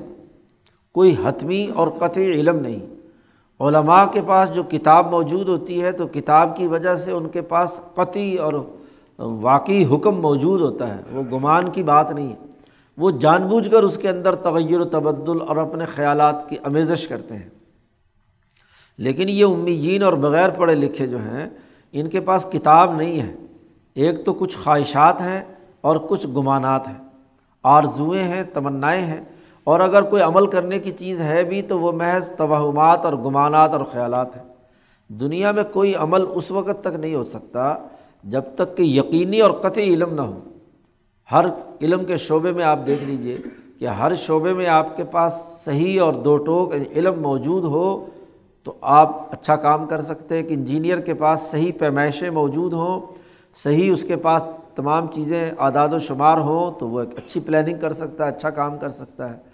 کوئی 0.93 1.15
حتمی 1.23 1.67
اور 1.75 1.87
قطعی 1.99 2.31
علم 2.31 2.59
نہیں۔ 2.59 2.92
علماء 3.59 4.05
کے 4.05 4.21
پاس 4.27 4.53
جو 4.53 4.63
کتاب 4.63 5.11
موجود 5.11 5.49
ہوتی 5.49 5.83
ہے 5.83 5.91
تو 5.91 6.07
کتاب 6.07 6.57
کی 6.57 6.67
وجہ 6.67 6.95
سے 6.95 7.11
ان 7.11 7.29
کے 7.29 7.41
پاس 7.41 7.79
قطعی 7.95 8.35
اور 8.35 8.53
واقعی 9.19 9.85
حکم 9.85 10.21
موجود 10.21 10.61
ہوتا 10.61 10.97
ہے، 10.97 11.01
وہ 11.11 11.23
گمان 11.31 11.69
کی 11.69 11.83
بات 11.83 12.11
نہیں 12.11 12.29
ہے۔ 12.29 12.35
وہ 12.97 13.11
جان 13.11 13.47
بوجھ 13.47 13.71
کر 13.71 13.83
اس 13.83 13.97
کے 13.97 14.09
اندر 14.09 14.35
تغیر 14.35 14.79
و 14.79 14.83
تبدل 14.83 15.41
اور 15.47 15.57
اپنے 15.57 15.85
خیالات 15.85 16.49
کی 16.49 16.55
امیزش 16.63 17.07
کرتے 17.07 17.35
ہیں۔ 17.35 17.49
لیکن 18.97 19.29
یہ 19.29 19.45
امیجین 19.45 20.03
اور 20.03 20.13
بغیر 20.13 20.49
پڑھے 20.49 20.75
لکھے 20.75 21.07
جو 21.07 21.17
ہیں، 21.17 21.49
ان 21.91 22.09
کے 22.09 22.19
پاس 22.19 22.47
کتاب 22.51 22.95
نہیں 22.95 23.21
ہے۔ 23.21 23.35
ایک 23.93 24.25
تو 24.25 24.33
کچھ 24.33 24.57
خواہشات 24.57 25.21
ہیں 25.21 25.43
اور 25.81 25.97
کچھ 25.97 26.27
گمانات 26.27 26.87
ہیں۔ 26.87 26.97
آرزوئیں 27.63 28.23
ہیں، 28.23 28.43
تمنائیں 28.53 29.01
ہیں۔ 29.01 29.21
اور 29.63 29.79
اگر 29.79 30.01
کوئی 30.01 30.21
عمل 30.21 30.47
کرنے 30.47 30.79
کی 30.79 30.91
چیز 30.91 31.21
ہے 31.21 31.43
بھی 31.43 31.61
تو 31.61 31.79
وہ 31.79 31.91
محض 31.91 32.29
توہمات 32.29 33.05
اور 33.05 33.13
گمانات 33.13 33.69
اور 33.69 33.83
خیالات 33.91 34.37
ہیں۔ 34.37 34.43
دنیا 35.07 35.51
میں 35.51 35.63
کوئی 35.63 35.95
عمل 35.95 36.25
اس 36.33 36.51
وقت 36.51 36.81
تک 36.81 36.99
نہیں 36.99 37.15
ہو 37.15 37.23
سکتا 37.23 37.75
جب 38.23 38.41
تک 38.55 38.77
کہ 38.77 38.81
یقینی 38.81 39.39
اور 39.39 39.51
قطعی 39.51 39.93
علم 39.93 40.13
نہ 40.13 40.21
ہو۔ 40.21 40.39
ہر 41.31 41.45
علم 41.81 42.05
کے 42.05 42.17
شعبے 42.17 42.51
میں 42.51 42.63
آپ 42.63 42.79
دیکھ 42.85 43.03
لیجیے 43.03 43.37
کہ 43.79 43.85
ہر 43.85 44.15
شعبے 44.15 44.53
میں 44.53 44.67
آپ 44.67 44.97
کے 44.97 45.03
پاس 45.03 45.33
صحیح 45.65 46.01
اور 46.01 46.13
دو 46.13 46.37
ٹوک 46.37 46.73
علم 46.95 47.21
موجود 47.21 47.63
ہو 47.63 48.05
تو 48.63 48.73
آپ 48.81 49.33
اچھا 49.33 49.55
کام 49.55 49.85
کر 49.85 50.01
سکتے 50.01 50.35
ہیں 50.35 50.43
کہ 50.43 50.53
انجینئر 50.53 50.99
کے 50.99 51.13
پاس 51.13 51.39
صحیح 51.39 51.71
پیمائشیں 51.79 52.29
موجود 52.29 52.73
ہوں، 52.73 53.01
صحیح 53.55 53.91
اس 53.91 54.03
کے 54.03 54.15
پاس 54.15 54.43
تمام 54.75 55.07
چیزیں، 55.07 55.51
اعداد 55.57 55.89
و 55.89 55.99
شمار 55.99 56.37
ہوں 56.37 56.79
تو 56.79 56.87
وہ 56.87 56.99
ایک 56.99 57.09
اچھی 57.17 57.39
پلاننگ 57.39 57.79
کر 57.79 57.93
سکتا 57.93 58.23
ہے 58.23 58.29
اچھا 58.29 58.49
کام 58.49 58.77
کر 58.77 58.89
سکتا 58.89 59.33
ہے۔ 59.33 59.52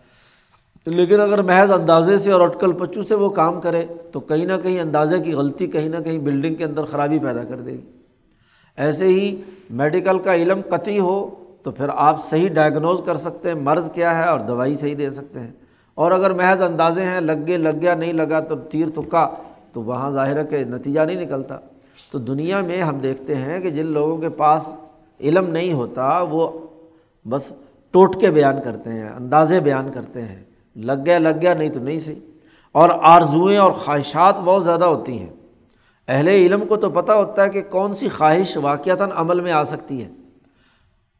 لیکن 0.85 1.19
اگر 1.19 1.41
محض 1.41 1.71
اندازے 1.71 2.19
سے 2.19 2.31
اور 2.31 2.41
اٹکل 2.41 2.71
پچو 2.71 3.03
سے 3.03 3.15
وہ 3.15 3.29
کام 3.29 3.61
کرے، 3.61 3.85
تو 4.11 4.19
کہیں 4.19 4.45
نہ 4.45 4.53
کہیں 4.63 4.79
اندازے 4.79 5.19
کی 5.19 5.33
غلطی 5.33 5.67
کہیں 5.67 5.89
نہ 5.89 5.97
کہیں 5.97 6.17
بلڈنگ 6.17 6.55
کے 6.55 6.63
اندر 6.63 6.83
خرابی 6.83 7.19
پیدا 7.19 7.43
کر 7.43 7.57
دے 7.57 7.71
گی۔ 7.71 7.81
ایسے 8.77 9.05
ہی 9.05 9.41
میڈیکل 9.69 10.19
کا 10.19 10.35
علم 10.35 10.61
قطعی 10.69 10.99
ہو 10.99 11.29
تو 11.63 11.71
پھر 11.71 11.85
آپ 11.93 12.25
صحیح 12.25 12.49
ڈائگنوز 12.49 13.01
کر 13.05 13.15
سکتے 13.15 13.47
ہیں، 13.47 13.55
مرض 13.55 13.91
کیا 13.91 14.17
ہے 14.17 14.23
اور 14.23 14.39
دوائی 14.39 14.75
صحیح 14.75 14.95
دے 14.97 15.09
سکتے 15.09 15.39
ہیں۔ 15.39 15.51
اور 15.95 16.11
اگر 16.11 16.33
محض 16.33 16.61
اندازے 16.61 17.03
ہیں، 17.03 17.21
لگ 17.21 17.31
گئے، 17.47 17.57
لگ 17.57 17.81
گیا، 17.81 17.95
نہیں 17.95 18.13
لگا 18.13 18.39
تو 18.39 18.55
تیر 18.55 18.87
تکا 18.95 19.29
تو 19.73 19.83
وہاں 19.83 20.11
ظاہر 20.11 20.37
ہے 20.37 20.43
کہ 20.45 20.63
نتیجہ 20.63 21.01
نہیں 21.01 21.25
نکلتا۔ 21.25 21.57
تو 22.11 22.19
دنیا 22.19 22.61
میں 22.61 22.81
ہم 22.81 22.97
دیکھتے 22.97 23.35
ہیں 23.35 23.59
کہ 23.59 23.69
جن 23.69 23.85
لوگوں 23.85 24.17
کے 24.17 24.29
پاس 24.29 24.75
علم 25.19 25.49
نہیں 25.49 25.73
ہوتا، 25.73 26.21
وہ 26.29 26.51
بس 27.29 27.53
ٹوٹ 27.91 28.21
کے 28.21 28.31
بیان 28.31 28.55
کرتے 28.63 28.89
ہیں، 28.89 29.09
اندازے 29.09 29.59
بیان 29.59 29.91
کرتے 29.93 30.21
ہیں۔ 30.21 30.48
لگ 30.83 31.05
گیا 31.05 31.19
لگ 31.19 31.29
گیا، 31.41 31.53
نہیں 31.53 31.69
تو 31.69 31.79
نہیں 31.79 31.99
صحیح۔ 31.99 32.15
اور 32.71 32.89
آرزوئیں 33.01 33.57
اور 33.57 33.71
خواہشات 33.71 34.39
بہت 34.39 34.63
زیادہ 34.63 34.85
ہوتی 34.85 35.19
ہیں۔ 35.19 35.29
اہل 36.07 36.27
علم 36.27 36.65
کو 36.67 36.75
تو 36.75 36.89
پتہ 36.89 37.11
ہوتا 37.11 37.43
ہے 37.43 37.49
کہ 37.49 37.61
کون 37.69 37.93
سی 37.93 38.09
خواہش 38.09 38.57
واقعتاً 38.57 39.09
عمل 39.13 39.39
میں 39.39 39.51
آ 39.51 39.63
سکتی 39.63 40.03
ہے۔ 40.03 40.09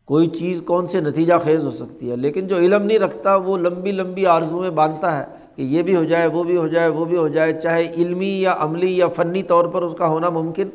کوئی 0.06 0.28
چیز 0.28 0.62
کون 0.66 0.88
سے 0.88 1.02
نتیجہ 1.02 1.34
خیز 1.44 1.66
ہو 1.66 1.72
سکتی 1.72 2.12
ہے، 2.12 2.16
لیکن 2.16 2.48
جو 2.48 2.58
علم 2.58 2.84
نہیں 2.84 3.00
رکھتا، 3.00 3.36
وہ 3.36 3.58
لمبی 3.58 3.92
لمبی 3.92 4.26
آرزوئیں 4.26 4.72
باندھتا 4.72 5.18
ہے 5.18 5.26
کہ 5.56 5.62
یہ 5.62 5.82
بھی 5.82 5.96
ہو 5.96 6.04
جائے، 6.04 6.28
وہ 6.28 6.44
بھی 6.44 6.58
ہو 6.58 6.68
جائے، 6.68 6.88
وہ 6.88 7.06
بھی 7.06 7.18
ہو 7.18 7.28
جائے۔ 7.28 7.54
چاہے 7.54 7.94
علمی 7.94 8.42
یا 8.42 8.56
عملی 8.60 8.98
یا 8.98 9.08
فنی 9.08 9.44
طور 9.44 9.66
پر 9.66 9.82
اس 9.82 9.96
کا 9.98 10.08
ہونا 10.08 10.30
ممکن 10.30 10.68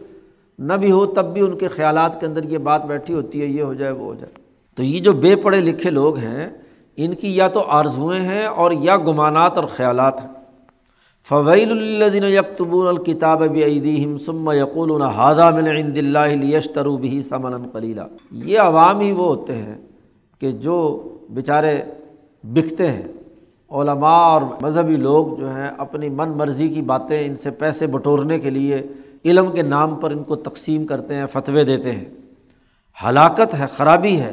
نہ 0.59 0.73
بھی 0.73 0.91
ہو، 0.91 1.07
تب 1.07 1.33
بھی 1.33 1.41
ان 1.41 1.59
کے 1.59 1.69
خیالات 1.69 2.21
کے 2.21 2.27
اندر 2.27 2.45
یہ 2.45 2.59
بات 2.59 2.87
بیٹھی 2.87 3.15
ہوتی 3.15 3.41
ہے، 3.41 3.47
یہ 3.47 3.63
ہو 3.63 3.75
جائے، 3.75 3.93
وہ 3.93 4.05
ہو 4.05 4.15
جائے۔ 4.15 4.33
تو 4.75 4.83
یہ 4.83 5.01
جو 5.01 5.13
بے 5.13 5.37
پڑھے 5.37 5.61
لکھے 5.61 5.91
لوگ 5.91 6.17
ہیں 6.17 6.51
ان 6.97 7.15
کی 7.15 7.37
یا 7.37 7.49
تو 7.49 7.61
آرزوئیں 7.61 8.21
ہیں 8.21 8.47
اور 8.47 8.73
یا 8.73 8.97
گمانات 8.97 9.57
اور 9.57 9.65
خیالات 9.65 10.21
ہیں۔ 10.21 10.29
فویل 11.29 12.03
الدین 12.03 12.25
یکتبون 12.25 12.87
الکتاب 12.87 13.39
بعیدیم 13.39 14.17
ثم 14.19 14.51
یقول 14.51 15.03
ہادہ 15.03 15.51
من 15.55 15.67
عند 15.67 15.99
اللہ 15.99 16.19
لیشترو 16.19 16.97
بھی 16.97 17.23
سمن 17.23 17.69
قلیلا 17.73 18.07
یہ 18.31 18.59
عوام 18.59 19.01
ہی 19.01 19.13
وہ 19.13 19.27
ہوتے 19.27 19.55
ہیں 19.55 19.79
کہ 20.39 20.53
جو 20.53 21.03
بیچارے 21.31 21.83
بکتے 22.45 22.91
ہیں۔ 22.91 23.03
علماء 23.71 24.19
اور 24.19 24.43
مذہبی 24.63 24.97
لوگ 24.97 25.27
جو 25.39 25.49
ہیں 25.49 25.71
اپنی 25.79 26.09
من 26.09 26.29
مرضی 26.29 26.69
کی 26.69 26.83
باتیں 26.83 27.27
ان 27.27 27.37
سے 27.37 27.51
پیسے 27.51 27.87
بٹورنے 27.87 28.39
کے 28.39 28.51
لیے 28.51 28.83
علم 29.25 29.53
کے 29.53 29.63
نام 29.63 29.95
پر 29.95 30.11
ان 30.11 30.23
کو 30.23 30.37
تقسیم 30.37 30.87
کرتے 30.87 31.15
ہیں، 31.15 31.27
فتوے 31.27 31.65
دیتے 31.65 31.93
ہیں۔ 31.93 32.05
ہلاکت 33.05 33.55
ہے، 33.59 33.65
خرابی 33.77 34.21
ہے۔ 34.21 34.33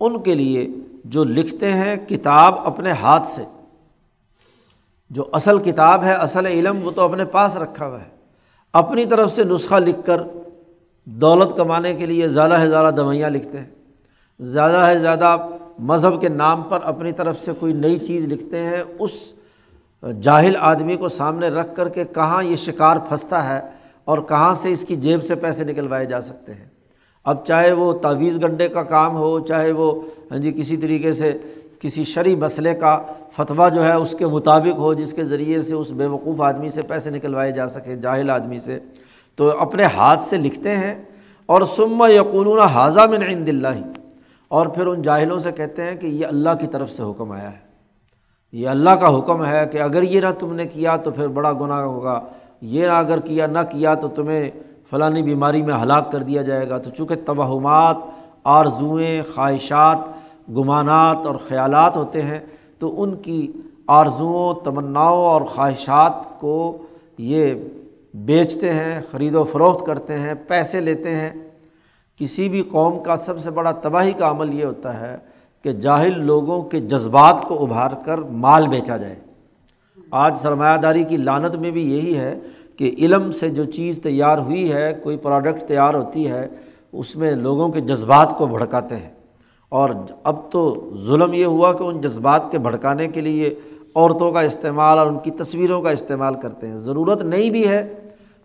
ان 0.00 0.22
کے 0.22 0.34
لیے 0.34 0.68
جو 1.04 1.24
لکھتے 1.24 1.72
ہیں 1.72 1.96
کتاب 1.96 2.58
اپنے 2.58 2.90
ہاتھ 2.90 3.26
سے۔ 3.26 3.44
جو 5.10 5.24
اصل 5.32 5.58
کتاب 5.58 6.04
ہے، 6.04 6.12
اصل 6.12 6.46
علم، 6.46 6.86
وہ 6.86 6.90
تو 6.90 7.02
اپنے 7.02 7.24
پاس 7.24 7.56
رکھا 7.56 7.86
ہوا 7.86 8.00
ہے۔ 8.00 8.08
اپنی 8.72 9.06
طرف 9.06 9.32
سے 9.32 9.44
نسخہ 9.44 9.74
لکھ 9.74 10.06
کر 10.06 10.22
دولت 11.04 11.56
کمانے 11.56 11.94
کے 11.94 12.06
لیے 12.06 12.28
زیادہ 12.28 12.56
سے 12.60 12.68
زیادہ 12.68 12.94
دوائیاں 12.94 13.30
لکھتے 13.30 13.58
ہیں۔ 13.58 13.70
زیادہ 14.40 14.90
سے 14.92 14.98
زیادہ 14.98 15.36
مذہب 15.78 16.20
کے 16.20 16.28
نام 16.28 16.62
پر 16.62 16.78
اپنی 16.82 17.12
طرف 17.12 17.44
سے 17.44 17.52
کوئی 17.58 17.72
نئی 17.72 17.98
چیز 17.98 18.24
لکھتے 18.24 18.62
ہیں۔ 18.62 18.82
اس 18.98 19.10
جاہل 20.20 20.56
آدمی 20.58 20.96
کو 20.96 21.08
سامنے 21.08 21.48
رکھ 21.48 21.76
کر 21.76 21.88
کے 21.88 22.04
کہاں 22.04 22.42
یہ 22.42 22.56
شکار 22.56 22.96
پھنستا 23.08 23.48
ہے 23.48 23.60
اور 24.04 24.18
کہاں 24.18 24.54
سے 24.54 24.72
اس 24.72 24.84
کی 24.88 24.94
جیب 24.94 25.24
سے 25.24 25.34
پیسے 25.34 25.64
نکلوائے 25.64 26.06
جا 26.06 26.20
سکتے 26.20 26.54
ہیں۔ 26.54 26.77
اب 27.26 27.44
چاہے 27.46 27.72
وہ 27.72 27.92
تعویذ 28.02 28.38
گنڈے 28.42 28.68
کا 28.68 28.82
کام 28.84 29.16
ہو، 29.16 29.38
چاہے 29.40 29.72
وہ 29.72 29.92
ہاں 30.30 30.38
جی 30.38 30.52
کسی 30.52 30.76
طریقے 30.76 31.12
سے 31.12 31.36
کسی 31.80 32.04
شرعی 32.04 32.34
مسئلے 32.36 32.74
کا 32.74 32.98
فتویٰ 33.36 33.70
جو 33.74 33.84
ہے 33.84 33.92
اس 33.92 34.14
کے 34.18 34.26
مطابق 34.26 34.78
ہو، 34.78 34.92
جس 34.94 35.12
کے 35.12 35.24
ذریعے 35.24 35.60
سے 35.62 35.74
اس 35.74 35.90
بے 35.90 36.06
وقوف 36.06 36.40
آدمی 36.42 36.68
سے 36.68 36.82
پیسے 36.82 37.10
نکلوائے 37.10 37.52
جا 37.52 37.68
سکے 37.68 37.96
جاہل 37.96 38.30
آدمی 38.30 38.58
سے، 38.58 38.78
تو 39.38 39.50
اپنے 39.60 39.84
ہاتھ 39.96 40.22
سے 40.22 40.36
لکھتے 40.36 40.76
ہیں 40.76 40.94
اور 41.48 41.62
سما 41.76 42.08
یقولون 42.08 42.60
حاضہ 42.68 43.06
میں 43.10 43.18
عند 43.28 43.48
اللہ، 43.48 43.82
اور 44.50 44.66
پھر 44.66 44.86
ان 44.86 45.02
جاہلوں 45.02 45.38
سے 45.38 45.52
کہتے 45.52 45.82
ہیں 45.82 45.94
کہ 45.96 46.06
یہ 46.06 46.26
اللہ 46.26 46.54
کی 46.60 46.66
طرف 46.66 46.90
سے 46.90 47.02
حکم 47.02 47.32
آیا 47.32 47.50
ہے۔ 47.50 47.66
یہ 48.54 48.68
اللہ 48.68 48.90
کا 49.00 49.16
حکم 49.18 49.44
ہے 49.44 49.64
کہ 49.72 49.80
اگر 49.82 50.02
یہ 50.02 50.20
نہ 50.20 50.30
تم 50.38 50.54
نے 50.54 50.66
کیا 50.66 50.96
تو 50.96 51.10
پھر 51.10 51.28
بڑا 51.28 51.52
گناہ 51.52 51.80
ہوگا، 51.80 52.20
یہ 52.62 52.86
نہ 52.86 52.92
اگر 52.92 53.20
کیا، 53.20 53.46
نہ 53.46 53.58
کیا 53.70 53.94
تو 53.94 54.08
تمہیں 54.08 54.50
فلانی 54.90 55.22
بیماری 55.22 55.62
میں 55.62 55.74
ہلاک 55.74 56.12
کر 56.12 56.22
دیا 56.22 56.42
جائے 56.42 56.68
گا۔ 56.68 56.78
تو 56.78 56.90
چونکہ 56.90 57.14
توہمات، 57.14 57.96
آرزوئیں، 58.44 59.22
خواہشات، 59.34 59.98
گمانات 60.50 61.26
اور 61.26 61.34
خیالات 61.34 61.96
ہوتے 61.96 62.22
ہیں، 62.22 62.40
تو 62.78 63.02
ان 63.02 63.16
کی 63.16 63.52
آرزوؤں، 63.86 64.54
تمناؤں 64.64 65.24
اور 65.24 65.42
خواہشات 65.42 66.40
کو 66.40 66.78
یہ 67.18 67.54
بیچتے 68.14 68.72
ہیں، 68.72 69.00
خرید 69.10 69.34
و 69.34 69.44
فروخت 69.44 69.86
کرتے 69.86 70.18
ہیں، 70.18 70.34
پیسے 70.48 70.80
لیتے 70.80 71.14
ہیں۔ 71.14 71.30
کسی 72.16 72.48
بھی 72.48 72.62
قوم 72.62 73.02
کا 73.02 73.16
سب 73.16 73.40
سے 73.40 73.50
بڑا 73.50 73.72
تباہی 73.72 74.12
کا 74.12 74.30
عمل 74.30 74.54
یہ 74.54 74.64
ہوتا 74.64 75.00
ہے 75.00 75.16
کہ 75.62 75.72
جاہل 75.72 76.24
لوگوں 76.24 76.62
کے 76.62 76.80
جذبات 76.80 77.42
کو 77.48 77.64
ابھار 77.64 77.90
کر 78.04 78.18
مال 78.18 78.68
بیچا 78.68 78.96
جائے۔ 78.96 79.14
آج 80.10 80.38
سرمایہ 80.38 80.76
داری 80.76 81.04
کی 81.04 81.16
لانت 81.16 81.56
میں 81.56 81.70
بھی 81.70 81.96
یہی 81.96 82.16
ہے 82.16 82.38
کہ 82.78 82.94
علم 82.98 83.30
سے 83.30 83.48
جو 83.48 83.64
چیز 83.64 84.00
تیار 84.02 84.38
ہوئی 84.38 84.72
ہے، 84.72 84.92
کوئی 85.02 85.16
پروڈکٹ 85.16 85.62
تیار 85.62 85.94
ہوتی 85.94 86.30
ہے، 86.30 86.46
اس 86.92 87.16
میں 87.16 87.32
لوگوں 87.32 87.68
کے 87.68 87.80
جذبات 87.80 88.34
کو 88.38 88.46
بھڑکاتے 88.46 88.96
ہیں۔ 88.96 89.10
اور 89.68 89.90
اب 90.24 90.50
تو 90.50 90.90
ظلم 91.06 91.32
یہ 91.32 91.44
ہوا 91.44 91.72
کہ 91.72 91.82
ان 91.82 92.00
جذبات 92.00 92.50
کے 92.50 92.58
بھڑکانے 92.58 93.08
کے 93.08 93.20
لیے 93.20 93.54
عورتوں 93.96 94.32
کا 94.32 94.40
استعمال 94.40 94.98
اور 94.98 95.06
ان 95.06 95.18
کی 95.18 95.30
تصویروں 95.30 95.82
کا 95.82 95.90
استعمال 95.90 96.34
کرتے 96.34 96.68
ہیں۔ 96.68 96.76
ضرورت 96.76 97.22
نہیں 97.22 97.50
بھی 97.50 97.68
ہے، 97.68 97.94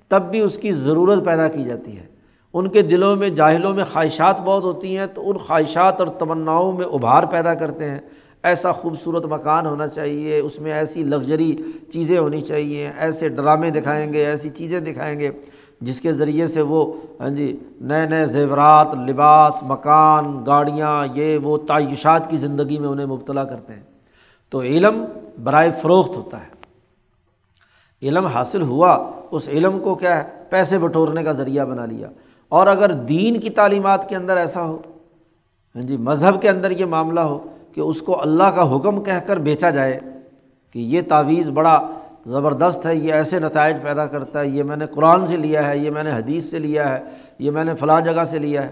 تب 0.07 0.21
بھی 0.21 0.39
اس 0.39 0.57
کی 0.57 0.71
ضرورت 0.71 1.25
پیدا 1.25 1.47
کی 1.47 1.63
جاتی 1.63 1.97
ہے۔ 1.97 2.05
ان 2.53 2.67
کے 2.67 2.81
دلوں 2.81 3.15
میں، 3.15 3.29
جاہلوں 3.29 3.73
میں 3.73 3.83
خواہشات 3.93 4.41
بہت 4.41 4.63
ہوتی 4.63 4.97
ہیں، 4.97 5.05
تو 5.05 5.29
ان 5.29 5.37
خواہشات 5.37 5.99
اور 5.99 6.07
تمناؤں 6.07 6.71
میں 6.71 6.85
ابھار 6.85 7.23
پیدا 7.23 7.53
کرتے 7.53 7.89
ہیں۔ 7.89 7.99
ایسا 8.43 8.71
خوبصورت 8.71 9.25
مکان 9.25 9.65
ہونا 9.65 9.87
چاہیے، 9.87 10.39
اس 10.39 10.59
میں 10.59 10.73
ایسی 10.73 11.03
لگژری 11.03 11.57
چیزیں 11.93 12.17
ہونی 12.17 12.41
چاہیے، 12.41 12.91
ایسے 12.97 13.29
ڈرامے 13.29 13.69
دکھائیں 13.69 14.13
گے، 14.13 14.25
ایسی 14.25 14.49
چیزیں 14.49 14.79
دکھائیں 14.79 15.19
گے، 15.19 15.31
جس 15.81 16.01
کے 16.01 16.13
ذریعے 16.13 16.47
سے 16.47 16.61
وہ 16.61 16.93
ہاں 17.19 17.29
جی 17.29 17.57
نئے 17.81 18.05
نئے 18.05 18.25
زیورات، 18.25 18.87
لباس، 19.07 19.63
مکان، 19.63 20.45
گاڑیاں، 20.45 21.07
یہ 21.13 21.37
وہ 21.37 21.57
تعیشات 21.57 22.29
کی 22.29 22.37
زندگی 22.37 22.79
میں 22.79 22.89
انہیں 22.89 23.05
مبتلا 23.05 23.43
کرتے 23.43 23.73
ہیں۔ 23.73 23.83
تو 24.49 24.61
علم 24.61 25.05
برائے 25.43 25.71
فروخت 25.81 26.17
ہوتا 26.17 26.41
ہے۔ 26.41 26.53
علم 28.01 28.25
حاصل 28.25 28.61
ہوا، 28.61 29.11
اس 29.31 29.49
علم 29.49 29.79
کو 29.79 29.95
کیا 29.95 30.17
ہے؟ 30.17 30.29
پیسے 30.49 30.79
بٹورنے 30.79 31.23
کا 31.23 31.31
ذریعہ 31.31 31.65
بنا 31.65 31.85
لیا۔ 31.85 32.09
اور 32.49 32.67
اگر 32.67 32.91
دین 32.91 33.39
کی 33.39 33.49
تعلیمات 33.49 34.09
کے 34.09 34.15
اندر 34.15 34.37
ایسا 34.37 34.63
ہو 34.63 34.81
ہاں 35.75 35.83
جی 35.83 35.97
مذہب 35.97 36.41
کے 36.41 36.49
اندر 36.49 36.71
یہ 36.71 36.85
معاملہ 36.85 37.19
ہو 37.19 37.43
کہ 37.75 37.81
اس 37.81 38.01
کو 38.01 38.21
اللہ 38.21 38.43
کا 38.43 38.75
حکم 38.75 39.03
کہہ 39.03 39.19
کر 39.27 39.37
بیچا 39.37 39.69
جائے 39.69 39.99
کہ 40.71 40.79
یہ 40.79 41.01
تعویذ 41.09 41.49
بڑا 41.49 41.89
زبردست 42.25 42.85
ہے، 42.85 42.95
یہ 42.95 43.13
ایسے 43.13 43.39
نتائج 43.39 43.75
پیدا 43.83 44.05
کرتا 44.05 44.39
ہے، 44.39 44.47
یہ 44.47 44.63
میں 44.63 44.75
نے 44.75 44.85
قرآن 44.87 45.25
سے 45.25 45.37
لیا 45.37 45.67
ہے، 45.67 45.77
یہ 45.77 45.89
میں 45.89 46.03
نے 46.03 46.11
حدیث 46.11 46.43
سے 46.43 46.59
لیا 46.59 46.89
ہے، 46.89 47.03
یہ 47.39 47.51
میں 47.51 47.63
نے 47.63 47.75
فلاں 47.75 48.01
جگہ 48.01 48.23
سے 48.23 48.39
لیا 48.39 48.67
ہے۔ 48.67 48.71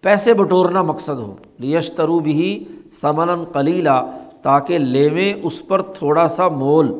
پیسے 0.00 0.34
بٹورنا 0.34 0.82
مقصد 0.82 1.18
ہو۔ 1.18 1.34
لیشترو 1.58 2.18
بھی 2.18 2.64
سمن 3.00 3.44
قلیلا، 3.44 4.04
تاکہ 4.42 4.78
لیویں 4.78 5.34
اس 5.42 5.66
پر 5.66 5.82
تھوڑا 5.82 6.28
سا 6.28 6.48
مول، 6.48 6.92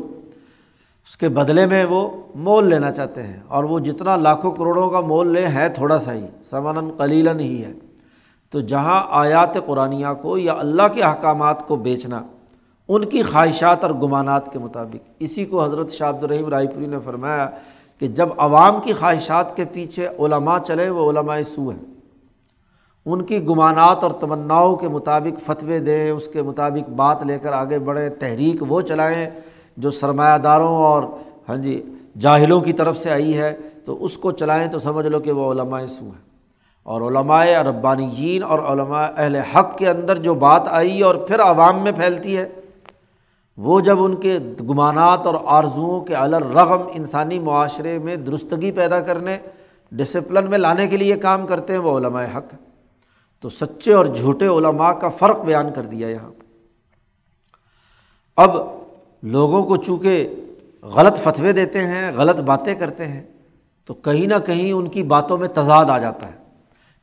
اس 1.08 1.16
کے 1.16 1.28
بدلے 1.28 1.66
میں 1.66 1.84
وہ 1.84 2.10
مول 2.34 2.68
لینا 2.68 2.90
چاہتے 2.90 3.22
ہیں۔ 3.22 3.40
اور 3.48 3.64
وہ 3.64 3.78
جتنا 3.78 4.16
لاکھوں 4.16 4.52
کروڑوں 4.52 4.90
کا 4.90 5.00
مول 5.00 5.28
لے، 5.32 5.46
ہے 5.46 5.68
تھوڑا 5.68 5.98
سا 5.98 6.14
ہی۔ 6.14 6.26
سمن 6.50 6.90
قلیلاً 6.90 7.40
ہی 7.40 7.64
ہے۔ 7.64 7.72
تو 8.52 8.60
جہاں 8.60 9.02
آیات 9.10 9.54
قرآنیہ 9.66 10.06
کو 10.22 10.38
یا 10.38 10.54
اللہ 10.58 10.88
کے 10.94 11.02
احکامات 11.02 11.66
کو 11.66 11.76
بیچنا، 11.76 12.22
ان 12.88 13.04
کی 13.04 13.22
خواہشات 13.22 13.84
اور 13.84 13.90
گمانات 13.90 14.52
کے 14.52 14.58
مطابق۔ 14.58 15.08
اسی 15.18 15.44
کو 15.44 15.64
حضرت 15.64 15.90
شاہ 15.90 16.12
الرحیم 16.22 16.48
رائے 16.48 16.66
پوری 16.66 16.86
نے 16.86 16.98
فرمایا 17.04 17.48
کہ 17.98 18.06
جب 18.08 18.28
عوام 18.38 18.80
کی 18.80 18.92
خواہشات 18.92 19.56
کے 19.56 19.64
پیچھے 19.64 20.08
علماء 20.18 20.58
چلے، 20.58 20.90
وہ 20.90 21.10
علماء 21.10 21.38
سو 21.54 21.68
ہیں۔ 21.68 21.84
ان 23.06 23.24
کی 23.24 23.46
گمانات 23.46 24.02
اور 24.02 24.10
تمناؤں 24.10 24.76
کے 24.76 24.88
مطابق 24.88 25.40
فتوے 25.40 25.78
دیں، 25.78 26.10
اس 26.10 26.28
کے 26.32 26.42
مطابق 26.42 26.90
بات 26.90 27.22
لے 27.22 27.38
کر 27.38 27.52
آگے 27.52 27.78
بڑھیں 27.78 28.08
تحریک 28.08 28.62
وہ 28.68 28.80
چلائیں 28.80 29.30
جو 29.76 29.90
سرمایہ 29.90 30.38
داروں 30.38 30.74
اور 30.74 31.02
ہاں 31.48 31.56
جی 31.56 31.82
جاہلوں 32.18 32.60
کی 32.60 32.72
طرف 32.72 32.98
سے 32.98 33.10
آئی 33.10 33.38
ہے، 33.38 33.56
تو 33.84 34.04
اس 34.04 34.16
کو 34.16 34.30
چلائیں 34.30 34.66
تو 34.68 34.80
سمجھ 34.80 35.06
لو 35.06 35.20
کہ 35.20 35.32
وہ 35.32 35.52
علماء 35.52 35.84
سو 35.86 36.04
ہیں۔ 36.04 36.31
اور 36.86 37.00
علماء 37.00 37.44
ربانیین 37.62 38.42
اور 38.42 38.58
علماء 38.58 39.06
اہل 39.16 39.36
حق 39.36 39.78
کے 39.78 39.88
اندر 39.88 40.18
جو 40.18 40.34
بات 40.34 40.62
آئی 40.66 41.02
اور 41.02 41.14
پھر 41.14 41.40
عوام 41.40 41.82
میں 41.82 41.92
پھیلتی 41.92 42.36
ہے، 42.36 42.48
وہ 43.58 43.80
جب 43.80 44.02
ان 44.04 44.16
کے 44.16 44.38
گمانات 44.60 45.26
اور 45.26 45.34
آرزوؤں 45.44 46.00
کے 46.00 46.14
الرغم 46.14 46.82
انسانی 46.94 47.38
معاشرے 47.38 47.98
میں 47.98 48.16
درستگی 48.16 48.72
پیدا 48.72 49.00
کرنے 49.00 49.38
ڈسپلن 49.92 50.50
میں 50.50 50.58
لانے 50.58 50.86
کے 50.88 50.96
لیے 50.96 51.16
کام 51.16 51.46
کرتے 51.46 51.72
ہیں، 51.72 51.80
وہ 51.80 51.98
علماء 51.98 52.24
حق 52.36 52.54
تو 53.40 53.48
سچے 53.48 53.92
اور 53.92 54.06
جھوٹے 54.06 54.46
علماء 54.46 54.92
کا 54.92 55.08
فرق 55.08 55.40
بیان 55.40 55.72
کر 55.72 55.82
دیا 55.82 56.08
یہاں۔ 56.08 56.30
اب 58.36 58.56
لوگوں 59.22 59.62
کو 59.62 59.76
چونکہ 59.76 60.34
غلط 60.82 61.18
فتوے 61.18 61.52
دیتے 61.52 61.80
ہیں، 61.80 62.12
غلط 62.16 62.40
باتیں 62.40 62.74
کرتے 62.74 63.06
ہیں، 63.06 63.22
تو 63.84 63.94
کہیں 63.94 64.26
نہ 64.26 64.38
کہیں 64.46 64.72
ان 64.72 64.88
کی 64.88 65.02
باتوں 65.02 65.38
میں 65.38 65.48
تضاد 65.48 65.84
آ 65.84 65.98
جاتا 65.98 66.26
ہے۔ 66.26 66.41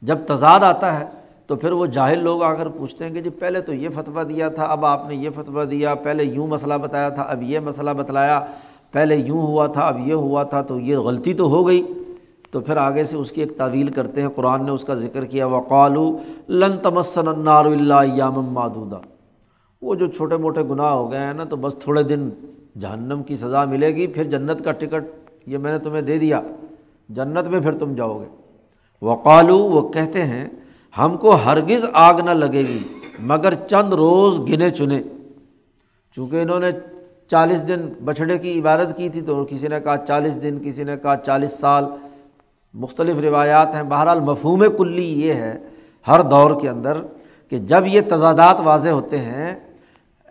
جب 0.02 0.18
تضاد 0.28 0.60
آتا 0.60 1.00
ہے 1.00 1.06
تو 1.48 1.56
پھر 1.56 1.72
وہ 1.72 1.86
جاہل 1.86 2.24
لوگ 2.24 2.44
آ 2.44 2.54
کر 2.54 2.68
پوچھتے 2.68 3.06
ہیں 3.06 3.14
کہ 3.14 3.22
جی 3.22 3.30
پہلے 3.30 3.62
تو 3.62 3.74
یہ 3.74 3.90
فتویٰ 3.90 4.30
دیا 4.30 4.50
تھا، 4.50 4.64
اب 4.64 4.86
آپ 4.86 5.10
نے 5.10 5.16
یہ 5.16 5.30
فتویٰ 5.36 5.72
دیا، 5.72 5.96
پہلے 5.96 6.24
یوں 6.24 6.48
مسئلہ 6.48 6.74
بتایا 6.74 7.10
تھا، 7.10 7.22
اب 7.22 7.44
یہ 7.44 7.60
مسئلہ 7.60 7.92
بتلایا، 7.92 8.46
پہلے 8.92 9.16
یوں 9.16 9.42
ہوا 9.42 9.68
تھا، 9.68 9.82
اب 9.82 10.08
یہ 10.08 10.14
ہوا 10.14 10.44
تھا، 10.44 10.62
تو 10.62 10.80
یہ 10.80 10.98
غلطی 10.98 11.34
تو 11.34 11.48
ہو 11.50 11.68
گئی۔ 11.68 11.94
تو 12.52 12.60
پھر 12.60 12.78
آگے 12.78 13.04
سے 13.04 13.18
اس 13.18 13.32
کی 13.32 13.42
ایک 13.42 13.58
تعویل 13.58 13.88
کرتے 13.88 14.22
ہیں، 14.22 14.30
قرآن 14.30 14.66
نے 14.66 14.72
اس 14.72 14.84
کا 14.84 14.94
ذکر 14.94 15.26
کیا 15.26 15.46
وقالو 15.46 16.18
لن 16.50 16.78
تمسن 16.78 17.28
النار 17.28 17.66
اللہ 17.66 18.04
یام 18.14 18.34
مادودہ 18.34 19.00
وہ 19.82 19.96
جو 19.96 20.08
چھوٹے 20.08 20.38
موٹے 20.38 20.62
گناہ 20.70 20.90
ہو 20.90 21.12
گئے 21.12 21.20
ہیں 21.20 21.34
نا، 21.34 21.44
تو 21.44 21.56
بس 21.56 21.76
تھوڑے 21.80 22.04
دن 22.04 22.30
جہنم 22.80 23.24
کی 23.24 23.36
سزا 23.36 23.66
ملے 23.66 23.96
گی، 23.96 24.08
پھر 24.08 24.24
جنت 24.24 24.64
کا 24.64 24.72
ٹکٹ 24.72 25.04
یہ 25.46 25.58
میں 25.58 25.72
نے 25.72 25.80
تمہیں 25.80 26.02
دے 26.02 26.18
دیا۔ 26.18 26.42
جنت 27.10 27.48
میں 27.48 27.60
پھر 27.60 27.72
تم 27.72 27.96
جاؤ 27.96 28.20
گے۔ 28.20 28.26
وقالو، 29.02 29.58
وہ 29.58 29.90
کہتے 29.90 30.24
ہیں، 30.24 30.48
ہم 30.98 31.18
کو 31.18 31.36
ہرگز 31.36 31.86
آگ 31.94 32.14
نہ 32.14 32.32
لگے 32.32 32.60
گی، 32.60 32.80
مگر 33.20 33.54
چند 33.54 33.94
روز 33.94 34.40
گنے 34.40 34.70
چنے۔ 34.70 35.02
چونکہ 36.16 36.42
انہوں 36.42 36.60
نے 36.60 36.68
چالیس 37.28 37.68
دن 37.68 37.94
بچھڑے 38.06 38.38
کی 38.38 38.60
عبادت 38.60 38.98
کی 38.98 39.10
تھی، 39.10 39.22
تو 39.22 39.46
کسی 39.50 39.68
نے 39.68 39.80
کہا 39.80 39.98
چالیس 39.98 40.42
دن، 40.44 40.58
کسی 40.64 40.84
نے 40.84 40.98
کہا 40.98 41.16
چالیس 41.16 41.60
سال۔ 41.60 41.86
مختلف 42.74 43.16
روایات 43.22 43.76
ہیں۔ 43.76 43.84
بہرحال 43.84 44.20
مفہوم 44.20 44.64
کلی 44.78 45.28
یہ 45.28 45.34
ہے 45.34 45.58
ہر 46.08 46.22
دور 46.22 46.62
کے 46.62 46.70
اندر 46.70 46.98
کہ 47.50 47.58
جب 47.58 47.84
یہ 47.88 48.02
تضادات 48.10 48.58
واضح 48.64 48.90
ہوتے 48.90 49.18
ہیں، 49.18 49.60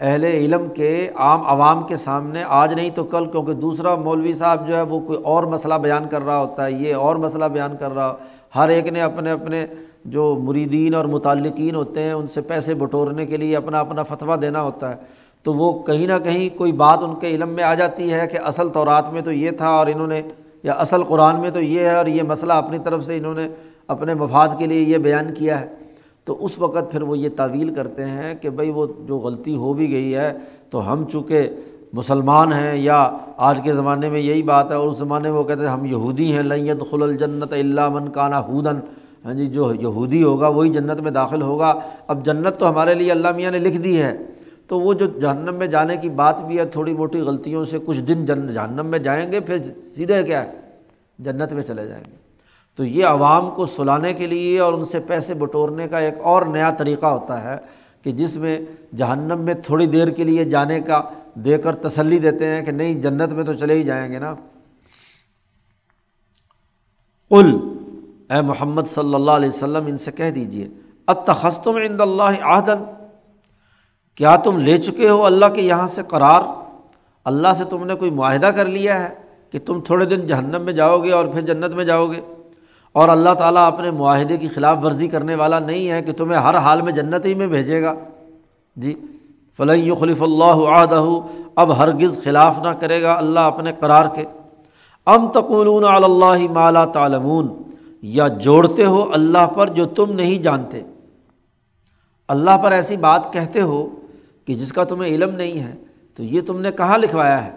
اہل 0.01 0.25
علم 0.25 0.67
کے 0.69 1.09
عام 1.17 1.47
عوام 1.47 1.87
کے 1.87 1.97
سامنے، 1.97 2.45
آج 2.47 2.73
نہیں 2.73 2.91
تو 2.91 3.05
کل، 3.05 3.31
کیونکہ 3.31 3.53
دوسرا 3.53 3.95
مولوی 3.95 4.33
صاحب 4.33 4.69
جو 4.69 4.77
ہے، 4.77 4.83
وہ 4.83 5.01
کوئی 5.01 5.19
اور 5.23 5.45
مسئلہ 5.45 5.75
بیان 5.75 6.09
کر 6.09 6.23
رہا 6.23 6.39
ہوتا 6.39 6.67
ہے، 6.67 6.73
یہ 6.73 6.95
اور 6.95 7.17
مسئلہ 7.17 7.45
بیان 7.45 7.77
کر 7.77 7.95
رہا۔ 7.95 8.17
ہر 8.57 8.69
ایک 8.69 8.87
نے 8.87 9.01
اپنے 9.01 9.31
اپنے 9.31 9.67
جو 10.05 10.39
مریدین 10.43 10.95
اور 10.95 11.05
متعلقین 11.05 11.75
ہوتے 11.75 12.03
ہیں 12.03 12.13
ان 12.13 12.27
سے 12.27 12.41
پیسے 12.41 12.75
بٹورنے 12.75 13.27
کے 13.27 13.37
لیے 13.37 13.57
اپنا 13.57 13.81
اپنا 13.81 14.03
فتویٰ 14.03 14.41
دینا 14.41 14.63
ہوتا 14.63 14.91
ہے۔ 14.91 14.97
تو 15.43 15.55
وہ 15.55 15.83
کہیں 15.83 16.07
نہ 16.07 16.13
کہیں 16.25 16.59
کوئی 16.59 16.73
بات 16.73 16.99
ان 17.03 17.15
کے 17.15 17.27
علم 17.27 17.49
میں 17.49 17.65
آ 17.65 17.75
جاتی 17.75 18.13
ہے 18.13 18.27
کہ 18.27 18.39
اصل 18.39 18.69
طورات 18.69 19.13
میں 19.13 19.23
تو 19.23 19.33
یہ 19.33 19.51
تھا 19.51 19.69
اور 19.69 19.87
انہوں 19.87 20.07
نے 20.07 20.23
یا 20.63 20.73
اصل 20.73 21.05
قرآن 21.05 21.41
میں 21.41 21.51
تو 21.51 21.61
یہ 21.61 21.81
ہے 21.81 21.95
اور 21.95 22.07
یہ 22.07 22.23
مسئلہ 22.23 22.53
اپنی 22.53 22.79
طرف 22.85 23.05
سے 23.05 23.17
انہوں 23.17 23.35
نے 23.35 23.49
اپنے 23.87 24.15
مفاد 24.15 24.49
کے 24.59 24.67
لیے 24.67 24.81
یہ 24.81 24.99
بیان 24.99 25.35
کیا 25.35 25.61
ہے۔ 25.61 25.67
تو 26.25 26.45
اس 26.45 26.59
وقت 26.59 26.93
پھر 26.93 27.03
وہ 27.03 27.19
یہ 27.19 27.29
تعویل 27.37 27.75
کرتے 27.75 28.05
ہیں 28.05 28.35
کہ 28.35 28.51
بھائی 28.51 28.71
وہ 28.71 28.87
جو 29.07 29.19
غلطی 29.19 29.57
ہو 29.57 29.73
بھی 29.73 29.93
گئی 29.93 30.15
ہے 30.15 30.33
تو 30.71 30.93
ہم 30.93 31.05
چونکہ 31.05 31.49
مسلمان 31.93 32.53
ہیں 32.53 32.77
یا 32.77 33.11
آج 33.37 33.61
کے 33.65 33.73
زمانے 33.73 34.11
میں 34.11 34.21
یہی 34.21 34.43
بات 34.43 34.71
ہے 34.71 34.77
اور 34.77 34.89
اس 34.89 34.99
زمانے 34.99 35.31
میں 35.31 35.39
وہ 35.39 35.45
کہتے 35.45 35.61
ہیں 35.61 35.69
ہم 35.69 35.85
یہودی 35.85 36.33
ہیں 36.33 36.43
لینت 36.43 36.91
خل 36.91 37.03
الجنت 37.03 37.53
اللہ 37.53 37.89
من 37.89 38.11
کانا 38.11 38.41
ہودن 38.41 38.77
ہاں 39.25 39.35
جی 39.35 39.47
جو 39.47 39.75
یہودی 39.75 40.23
ہوگا 40.23 40.49
وہی 40.49 40.71
جنت 40.71 41.01
میں 41.01 41.11
داخل 41.11 41.43
ہوگا۔ 41.43 41.75
اب 42.07 42.25
جنت 42.25 42.59
تو 42.59 42.71
ہمارے 42.71 42.95
لیے 42.95 43.11
اللہ 43.11 43.29
میاں 43.37 43.51
نے 43.51 43.59
لکھ 43.59 43.79
دی 43.79 44.03
ہے۔ 44.03 44.17
تو 44.67 44.81
وہ 44.81 44.95
جو 44.95 45.07
جہنم 45.07 45.55
میں 45.55 45.67
جانے 45.67 45.97
کی 45.97 46.09
بات 46.09 46.43
بھی 46.43 46.59
ہے، 46.59 46.65
تھوڑی 46.65 46.95
موٹی 46.95 47.21
غلطیوں 47.21 47.65
سے 47.65 47.79
کچھ 47.87 48.01
دن 48.01 48.25
جن، 48.25 48.47
جہنم 48.47 48.87
میں 48.87 48.99
جائیں 48.99 49.33
گے، 49.33 49.41
پھر 49.41 49.57
سیدھے 49.97 50.23
کیا 50.23 50.47
ہے؟ 50.47 50.51
جنت 51.19 51.53
میں 51.53 51.63
چلے 51.63 51.87
جائیں 51.87 52.05
گے۔ 52.05 52.17
تو 52.77 52.85
یہ 52.85 53.07
عوام 53.07 53.51
کو 53.51 53.67
سلانے 53.67 54.13
کے 54.13 54.27
لیے 54.27 54.59
اور 54.59 54.73
ان 54.73 54.85
سے 54.85 55.01
پیسے 55.01 55.35
بٹورنے 55.35 55.89
کا 55.89 55.99
ایک 55.99 56.15
اور 56.23 56.43
نیا 56.43 56.71
طریقہ 56.71 57.07
ہوتا 57.07 57.45
ہے 57.45 57.57
کہ 58.03 58.13
جس 58.13 58.37
میں 58.37 58.59
جہنم 58.97 59.41
میں 59.41 59.55
تھوڑی 59.55 59.87
دیر 59.87 60.09
کے 60.09 60.25
لیے 60.25 60.45
جانے 60.45 60.81
کا 60.81 61.03
دے 61.45 61.59
کر 61.59 61.75
تسلی 61.75 62.19
دیتے 62.19 62.47
ہیں 62.47 62.63
کہ 62.63 62.71
نہیں، 62.71 62.95
جنت 62.95 63.33
میں 63.33 63.45
تو 63.45 63.53
چلے 63.53 63.75
ہی 63.75 63.83
جائیں 63.83 64.13
گے 64.13 64.19
نا۔ 64.19 64.35
ال 67.31 67.59
اے 68.31 68.41
محمد 68.43 68.83
صلی 68.95 69.15
اللہ 69.15 69.31
علیہ 69.31 69.49
وسلم، 69.49 69.87
ان 69.87 69.97
سے 69.97 70.13
کہہ 70.13 70.31
دیجیے 70.31 70.69
اب 71.07 71.27
تخستم 71.27 71.77
عند 71.77 72.01
اللہ 72.01 72.43
عہدن 72.43 72.85
کیا 74.15 74.37
تم 74.37 74.59
لے 74.59 74.79
چکے 74.79 75.09
ہو 75.09 75.27
اللہ 75.27 75.47
کے 75.47 75.63
یہاں 75.63 75.87
سے 75.87 76.03
قرار؟ 76.09 76.43
اللہ 77.25 77.49
سے 77.59 77.65
تم 77.65 77.87
نے 77.87 77.95
کوئی 77.95 78.11
معاہدہ 78.11 78.47
کر 78.47 78.67
لیا 78.67 79.03
ہے 79.03 79.09
کہ 79.51 79.59
تم 79.59 79.81
تھوڑے 79.81 80.05
دن 80.05 80.27
جہنم 80.27 80.63
میں 80.63 80.73
جاؤ 80.73 80.99
گے 80.99 81.13
اور 81.13 81.27
پھر 81.27 81.41
جنت 81.41 81.71
میں 81.71 81.85
جاؤ 81.85 82.07
گے؟ 82.07 82.21
اور 82.93 83.09
اللہ 83.09 83.35
تعالیٰ 83.35 83.67
اپنے 83.67 83.91
معاہدے 83.91 84.37
کی 84.37 84.49
خلاف 84.49 84.79
ورزی 84.85 85.09
کرنے 85.09 85.35
والا 85.35 85.59
نہیں 85.59 85.91
ہے 85.91 86.03
کہ 86.03 86.13
تمہیں 86.13 86.41
ہر 86.41 86.55
حال 86.55 86.83
میں 86.83 86.93
جنت 86.93 87.27
ہی 87.27 87.35
میں 87.35 87.47
بھیجے 87.47 87.83
گا۔ 87.83 87.95
جی 88.77 88.95
فلح 89.59 89.95
خلیف 90.01 90.23
اللہ 90.23 90.45
عہدہ 90.45 91.05
اب 91.57 91.79
ہرگز 91.79 92.21
خلاف 92.25 92.59
نہ 92.59 92.69
کرے 92.69 93.03
گا 93.03 93.13
اللہ 93.15 93.41
اپنے 93.41 93.73
قرار 93.73 94.07
کے۔ 94.15 94.25
ام 95.07 95.29
تقولون 95.29 95.85
اللہ 95.85 96.53
مالا 96.53 96.85
تعلمون۔ 96.85 97.49
یا 98.03 98.29
جوڑتے 98.29 98.85
ہو 98.85 99.13
اللہ 99.13 99.47
پر 99.47 99.69
جو 99.69 99.87
تم 99.87 100.13
نہیں 100.13 100.43
جانتے۔ 100.43 100.81
اللہ 102.29 102.59
پر 102.63 102.73
ایسی 102.73 102.97
بات 102.97 103.33
کہتے 103.33 103.61
ہو 103.61 103.89
کہ 104.45 104.55
جس 104.55 104.73
کا 104.73 104.85
تمہیں 104.85 105.15
علم 105.15 105.35
نہیں 105.35 105.61
ہے، 105.61 105.75
تو 106.15 106.23
یہ 106.23 106.41
تم 106.41 106.61
نے 106.61 106.73
کہاں 106.73 106.99
لکھوایا 106.99 107.45
ہے؟ 107.45 107.51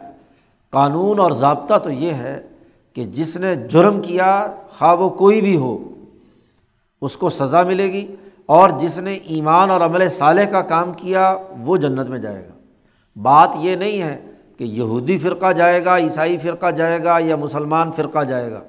قانون 0.70 1.20
اور 1.20 1.32
ضابطہ 1.32 1.78
تو 1.78 1.92
یہ 1.92 2.12
ہے 2.12 2.42
کہ 2.94 3.06
جس 3.06 3.38
نے 3.38 3.56
جرم 3.56 4.02
کیا، 4.02 4.48
خواہ 4.80 4.96
وہ 4.96 5.10
کوئی 5.10 5.42
بھی 5.42 5.56
ہو، 5.56 5.78
اس 7.02 7.18
کو 7.18 7.30
سزا 7.30 7.64
ملے 7.64 7.94
گی۔ 7.94 8.16
اور 8.46 8.70
جس 8.70 8.98
نے 8.98 9.14
ایمان 9.14 9.70
اور 9.70 9.82
عمل 9.82 10.10
صالح 10.10 10.44
کا 10.44 10.62
کام 10.62 10.94
کیا، 10.94 11.38
وہ 11.60 11.78
جنت 11.78 12.10
میں 12.10 12.20
جائے 12.20 12.48
گا۔ 12.50 12.54
بات 13.22 13.50
یہ 13.56 13.76
نہیں 13.76 14.02
ہے 14.02 14.22
کہ 14.58 14.64
یہودی 14.64 15.18
فرقہ 15.18 15.52
جائے 15.52 15.86
گا، 15.86 15.98
عیسائی 15.98 16.38
فرقہ 16.38 16.72
جائے 16.72 17.04
گا 17.04 17.18
یا 17.20 17.36
مسلمان 17.36 17.92
فرقہ 17.92 18.24
جائے 18.24 18.52
گا۔ 18.52 18.60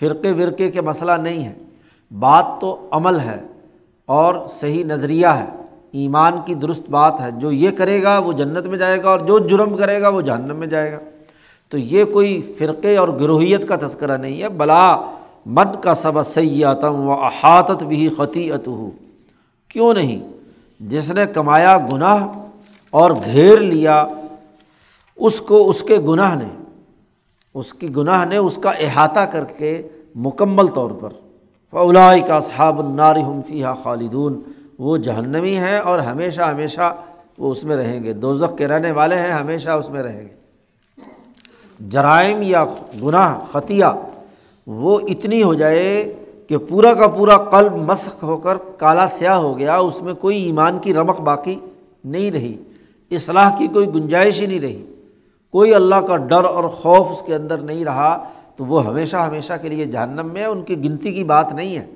فرقے 0.00 0.32
ورقے 0.32 0.70
کے 0.70 0.80
مسئلہ 0.80 1.12
نہیں 1.12 1.44
ہے۔ 1.44 1.54
بات 2.18 2.44
تو 2.60 2.88
عمل 2.90 3.20
ہے 3.20 3.40
اور 4.06 4.34
صحیح 4.48 4.84
نظریہ 4.84 5.26
ہے۔ 5.26 5.46
ایمان 5.92 6.32
کی 6.44 6.54
درست 6.54 6.90
بات 6.90 7.20
ہے۔ 7.20 7.30
جو 7.30 7.52
یہ 7.52 7.70
کرے 7.70 8.02
گا، 8.02 8.18
وہ 8.18 8.32
جنت 8.32 8.66
میں 8.66 8.78
جائے 8.78 9.02
گا 9.02 9.08
اور 9.08 9.20
جو 9.20 9.38
جرم 9.38 9.76
کرے 9.76 10.00
گا، 10.00 10.08
وہ 10.08 10.20
جہنم 10.20 10.56
میں 10.56 10.66
جائے 10.66 10.92
گا۔ 10.92 10.98
تو 11.68 11.78
یہ 11.78 12.04
کوئی 12.04 12.54
فرقے 12.58 12.96
اور 12.96 13.08
گروہیت 13.08 13.68
کا 13.68 13.76
تذکرہ 13.76 14.16
نہیں 14.16 14.42
ہے۔ 14.42 14.48
بلا 14.48 14.96
من 15.46 15.80
کا 15.82 15.94
سب 15.94 16.22
سیاتم 16.22 17.08
و 17.08 17.12
احاطت 17.12 17.82
بھی 17.82 18.08
خطیت 18.08 18.68
ہو 18.68 18.90
کیوں 19.68 19.94
نہیں؟ 19.94 20.22
جس 20.80 21.10
نے 21.10 21.26
کمایا 21.26 21.78
گناہ 21.92 22.26
اور 22.90 23.10
گھیر 23.10 23.58
لیا، 23.58 24.06
اس 25.16 25.40
کو 25.40 25.70
اس 25.70 25.82
کے 25.82 25.96
گناہ 25.96 26.34
نے، 26.34 26.62
اس 27.54 27.74
کی 27.74 27.96
گناہ 27.96 28.24
نے 28.24 28.36
اس 28.36 28.58
کا 28.62 28.70
احاطہ 28.70 29.20
کر 29.20 29.44
کے 29.44 29.82
مکمل 30.14 30.66
طور 30.66 30.90
پر۔ 30.90 31.08
فلاح 31.70 32.16
کا 32.26 32.40
صحاب 32.40 32.78
النار 32.78 33.16
ہم 33.16 33.40
فیحہ 33.42 33.74
خالدون۔ 33.82 34.42
وہ 34.78 34.96
جہنمی 34.96 35.56
ہیں 35.56 35.78
اور 35.78 35.98
ہمیشہ 35.98 36.42
ہمیشہ 36.42 36.96
وہ 37.38 37.52
اس 37.52 37.64
میں 37.64 37.76
رہیں 37.76 38.02
گے۔ 38.02 38.12
دوزخ 38.12 38.58
کے 38.58 38.68
رہنے 38.68 38.90
والے 38.90 39.16
ہیں، 39.16 39.32
ہمیشہ 39.32 39.70
اس 39.70 39.90
میں 39.90 40.02
رہیں 40.02 40.22
گے۔ 40.22 40.34
جرائم 41.88 42.42
یا 42.42 42.64
گناہ، 43.02 43.38
خطیہ، 43.52 43.84
وہ 44.66 45.00
اتنی 45.08 45.42
ہو 45.42 45.54
جائے 45.54 46.14
کہ 46.48 46.58
پورا 46.58 46.94
کا 46.94 47.08
پورا 47.08 47.36
قلب 47.36 47.76
مسق 47.76 48.22
ہو 48.24 48.36
کر 48.36 48.56
کالا 48.56 49.06
سیاہ 49.06 49.36
ہو 49.36 49.58
گیا، 49.58 49.76
اس 49.76 50.02
میں 50.02 50.14
کوئی 50.14 50.42
ایمان 50.42 50.78
کی 50.78 50.94
رمق 50.94 51.20
باقی 51.20 51.58
نہیں 52.04 52.30
رہی، 52.30 52.56
اصلاح 53.10 53.50
کی 53.58 53.66
کوئی 53.66 53.94
گنجائش 53.94 54.42
ہی 54.42 54.46
نہیں 54.46 54.60
رہی۔ 54.60 54.86
کوئی 55.50 55.74
اللہ 55.74 55.94
کا 55.94 56.16
ڈر 56.16 56.44
اور 56.44 56.64
خوف 56.64 57.10
اس 57.10 57.22
کے 57.26 57.34
اندر 57.34 57.58
نہیں 57.58 57.84
رہا، 57.84 58.24
تو 58.56 58.64
وہ 58.64 58.86
ہمیشہ 58.86 59.16
ہمیشہ 59.16 59.52
کے 59.62 59.68
لیے 59.68 59.84
جہنم 59.84 60.30
میں 60.32 60.44
ان 60.44 60.62
کی 60.62 60.84
گنتی 60.84 61.12
کی 61.12 61.24
بات 61.24 61.52
نہیں 61.52 61.78
ہے۔ 61.78 61.86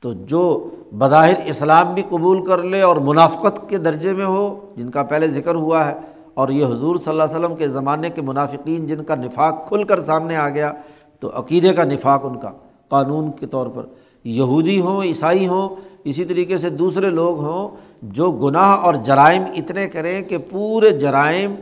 تو 0.00 0.12
جو 0.12 0.70
بظاہر 0.92 1.34
اسلام 1.44 1.94
بھی 1.94 2.02
قبول 2.08 2.46
کر 2.46 2.62
لے 2.62 2.80
اور 2.80 2.96
منافقت 2.96 3.70
کے 3.70 3.78
درجے 3.78 4.12
میں 4.12 4.26
ہو، 4.26 4.72
جن 4.76 4.90
کا 4.90 5.02
پہلے 5.02 5.28
ذکر 5.28 5.54
ہوا 5.54 5.86
ہے، 5.86 5.94
اور 6.34 6.48
یہ 6.48 6.64
حضور 6.64 6.96
صلی 6.96 7.10
اللہ 7.10 7.22
علیہ 7.22 7.36
وسلم 7.36 7.56
کے 7.56 7.68
زمانے 7.68 8.10
کے 8.10 8.22
منافقین 8.22 8.86
جن 8.86 9.04
کا 9.04 9.14
نفاق 9.14 9.68
کھل 9.68 9.84
کر 9.84 10.00
سامنے 10.00 10.36
آ 10.36 10.48
گیا، 10.48 10.72
تو 11.20 11.30
عقیدے 11.34 11.74
کا 11.74 11.84
نفاق 11.84 12.24
ان 12.24 12.38
کا۔ 12.38 12.50
قانون 12.88 13.30
کے 13.32 13.46
طور 13.46 13.66
پر۔ 13.66 13.82
یہودی 14.24 14.80
ہوں، 14.80 15.02
عیسائی 15.02 15.46
ہوں، 15.46 15.68
اسی 16.04 16.24
طریقے 16.24 16.56
سے 16.56 16.70
دوسرے 16.70 17.10
لوگ 17.10 17.40
ہوں 17.40 17.68
جو 18.02 18.30
گناہ 18.30 18.70
اور 18.76 18.94
جرائم 18.94 19.42
اتنے 19.56 19.88
کریں 19.88 20.22
کہ 20.22 20.38
پورے 20.38 20.90
جرائم 20.90 21.54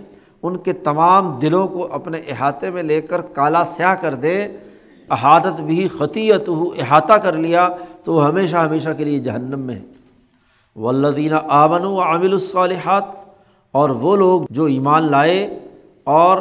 ان 0.42 0.56
کے 0.56 0.72
تمام 0.72 1.38
دلوں 1.42 1.68
کو 1.68 1.88
اپنے 1.92 2.20
احاطے 2.28 2.70
میں 2.70 2.82
لے 2.82 3.00
کر 3.00 3.20
کالا 3.20 3.64
سیاہ 3.64 3.94
کر 3.94 4.14
دے۔ 4.14 4.48
احادت 5.10 5.60
بھی 5.60 5.88
خطیت 5.88 6.48
ہو 6.48 6.68
احاطہ 6.78 7.12
کر 7.12 7.36
لیا 7.36 7.68
تو 8.04 8.14
وہ 8.14 8.26
ہمیشہ 8.26 8.56
ہمیشہ 8.56 8.88
کے 8.98 9.04
لیے 9.04 9.18
جہنم 9.18 9.60
میں 9.60 9.74
ہے۔ 9.74 9.82
ولدینہ 10.76 11.36
آمن 11.48 11.84
و 11.84 12.00
عامل 12.00 12.32
الصالحات، 12.32 13.04
اور 13.74 13.90
وہ 13.90 14.16
لوگ 14.16 14.42
جو 14.50 14.64
ایمان 14.64 15.10
لائے 15.10 15.58
اور 16.04 16.38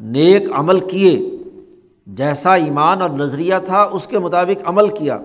نیک 0.00 0.42
عمل 0.52 0.80
کیے۔ 0.80 1.39
جیسا 2.06 2.54
ایمان 2.54 3.02
اور 3.02 3.10
نظریہ 3.10 3.54
تھا، 3.64 3.88
اس 3.92 4.06
کے 4.06 4.18
مطابق 4.18 4.68
عمل 4.68 4.88
کیا۔ 4.88 5.18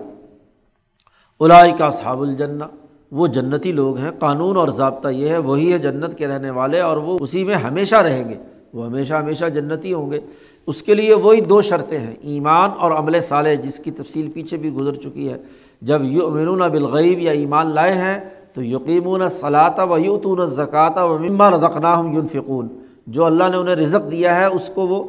الائی 1.40 1.72
کا 1.78 1.90
صحاب 1.90 2.20
الجنّ 2.20 2.64
وہ 3.12 3.26
جنتی 3.26 3.72
لوگ 3.72 3.96
ہیں۔ 3.96 4.10
قانون 4.18 4.56
اور 4.56 4.68
ضابطہ 4.68 5.08
یہ 5.08 5.28
ہے، 5.28 5.38
وہی 5.38 5.72
ہے 5.72 5.78
جنت 5.78 6.18
کے 6.18 6.26
رہنے 6.26 6.50
والے 6.50 6.80
اور 6.80 6.96
وہ 6.96 7.18
اسی 7.20 7.44
میں 7.44 7.54
ہمیشہ 7.54 7.96
رہیں 7.96 8.28
گے۔ 8.28 8.34
وہ 8.74 8.86
ہمیشہ 8.86 9.14
ہمیشہ 9.14 9.44
جنتی 9.44 9.92
ہوں 9.92 10.10
گے۔ 10.10 10.20
اس 10.66 10.82
کے 10.82 10.94
لیے 10.94 11.14
وہی 11.14 11.40
دو 11.40 11.62
شرطیں 11.62 11.98
ہیں، 11.98 12.14
ایمان 12.20 12.70
اور 12.78 12.90
عمل 12.90 13.20
صالح، 13.20 13.54
جس 13.54 13.78
کی 13.78 13.90
تفصیل 13.90 14.30
پیچھے 14.30 14.56
بھی 14.56 14.72
گزر 14.72 14.94
چکی 14.94 15.32
ہے۔ 15.32 15.38
جب 15.82 16.02
یو 16.04 16.26
امین 16.26 16.46
بالغیب 16.46 17.18
یا 17.18 17.32
ایمان 17.32 17.66
لائے 17.66 17.94
ہیں، 17.94 18.28
تو 18.52 18.62
یقیمون 18.62 19.28
صلاح 19.28 19.84
و 19.84 19.98
یوتون 19.98 20.46
زکوٰۃ 20.46 20.96
و 20.96 21.18
مما 21.18 21.50
رقناہم 21.50 22.12
یونفقون 22.12 22.68
جو 23.06 23.24
اللہ 23.24 23.44
نے 23.50 23.56
انہیں 23.56 23.74
رزق 23.74 24.10
دیا 24.10 24.36
ہے، 24.36 24.44
اس 24.44 24.70
کو 24.74 24.86
وہ 24.86 25.04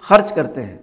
خرچ 0.00 0.32
کرتے 0.32 0.62
ہیں۔ 0.62 0.78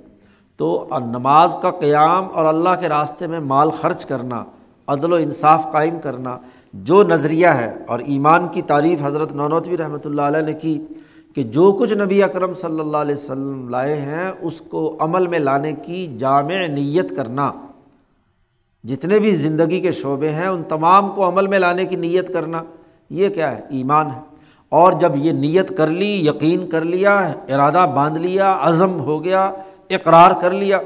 تو 0.59 0.87
نماز 1.05 1.55
کا 1.61 1.71
قیام 1.71 2.27
اور 2.33 2.45
اللہ 2.45 2.69
کے 2.79 2.89
راستے 2.89 3.27
میں 3.27 3.39
مال 3.39 3.69
خرچ 3.69 4.05
کرنا، 4.05 4.43
عدل 4.87 5.13
و 5.13 5.15
انصاف 5.15 5.71
قائم 5.71 5.99
کرنا 5.99 6.37
جو 6.73 7.03
نظریہ 7.03 7.47
ہے 7.47 7.75
اور 7.87 7.99
ایمان 7.99 8.47
کی 8.51 8.61
تعریف 8.61 8.99
حضرت 9.03 9.31
نونوتوی 9.31 9.77
رحمۃ 9.77 10.05
اللہ 10.05 10.21
علیہ 10.21 10.41
نے 10.41 10.53
کی 10.53 10.85
کہ 11.35 11.43
جو 11.43 11.71
کچھ 11.71 11.93
نبی 11.93 12.23
اکرم 12.23 12.53
صلی 12.53 12.79
اللہ 12.79 12.97
علیہ 12.97 13.15
وسلم 13.15 13.69
لائے 13.69 13.95
ہیں، 13.95 14.31
اس 14.41 14.61
کو 14.61 14.97
عمل 14.99 15.27
میں 15.27 15.39
لانے 15.39 15.73
کی 15.73 16.17
جامع 16.17 16.67
نیت 16.67 17.15
کرنا۔ 17.15 17.51
جتنے 18.83 19.19
بھی 19.19 19.31
زندگی 19.31 19.79
کے 19.79 19.91
شعبے 19.91 20.29
ہیں، 20.29 20.47
ان 20.47 20.63
تمام 20.63 21.09
کو 21.09 21.29
عمل 21.29 21.47
میں 21.47 21.59
لانے 21.59 21.85
کی 21.85 21.95
نیت 21.95 22.33
کرنا، 22.33 22.63
یہ 23.09 23.29
کیا 23.29 23.51
ہے؟ 23.51 23.61
ایمان 23.69 24.07
ہے۔ 24.07 24.21
اور 24.69 24.93
جب 24.93 25.11
یہ 25.15 25.31
نیت 25.31 25.77
کر 25.77 25.87
لی، 25.87 26.27
یقین 26.27 26.67
کر 26.67 26.81
لیا، 26.81 27.15
ارادہ 27.49 27.85
باندھ 27.95 28.19
لیا، 28.19 28.57
عزم 28.61 28.99
ہو 28.99 29.23
گیا 29.23 29.51
اقرار 29.89 30.31
کر 30.41 30.51
لیا۔ 30.51 30.79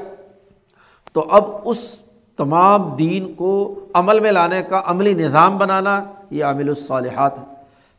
تو 1.12 1.26
اب 1.30 1.44
اس 1.64 1.96
تمام 2.36 2.94
دین 2.96 3.32
کو 3.34 3.80
عمل 3.94 4.20
میں 4.20 4.32
لانے 4.32 4.62
کا 4.62 4.82
عملی 4.84 5.14
نظام 5.14 5.58
بنانا 5.58 6.04
یہ 6.30 6.44
عامل 6.44 6.68
الصالحات 6.68 7.38
ہے۔ 7.38 7.44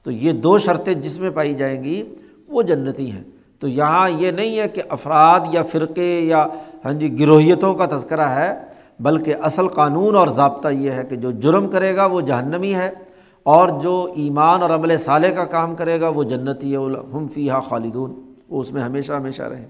تو 0.03 0.11
یہ 0.11 0.31
دو 0.31 0.57
شرطیں 0.59 0.93
جس 0.93 1.19
میں 1.19 1.29
پائی 1.29 1.53
جائیں 1.53 1.83
گی، 1.83 2.03
وہ 2.47 2.61
جنتی 2.61 3.11
ہیں۔ 3.11 3.23
تو 3.59 3.67
یہاں 3.67 4.09
یہ 4.09 4.31
نہیں 4.31 4.59
ہے 4.59 4.67
کہ 4.67 4.81
افراد 4.89 5.39
یا 5.51 5.63
فرقے 5.63 6.19
یا 6.19 6.47
ہاں 6.85 6.93
جی 6.93 7.19
گروہیتوں 7.19 7.73
کا 7.73 7.85
تذکرہ 7.85 8.29
ہے، 8.29 8.59
بلکہ 8.99 9.35
اصل 9.41 9.67
قانون 9.67 10.15
اور 10.15 10.27
ضابطہ 10.27 10.67
یہ 10.67 10.91
ہے 10.91 11.03
کہ 11.03 11.15
جو 11.15 11.31
جرم 11.31 11.67
کرے 11.67 11.95
گا 11.95 12.05
وہ 12.05 12.21
جہنمی 12.21 12.75
ہے، 12.75 12.91
اور 13.43 13.67
جو 13.81 14.13
ایمان 14.15 14.61
اور 14.61 14.69
عمل 14.69 14.97
صالح 14.97 15.27
کا 15.27 15.45
کام 15.45 15.75
کرے 15.75 16.01
گا 16.01 16.09
وہ 16.09 16.23
جنتی 16.23 16.75
ہے 16.75 16.77
ہم 17.13 17.27
فی 17.27 17.49
خالدون۔ 17.69 18.33
وہ 18.49 18.59
اس 18.59 18.71
میں 18.71 18.81
ہمیشہ 18.81 19.13
ہمیشہ 19.13 19.43
رہیں۔ 19.43 19.65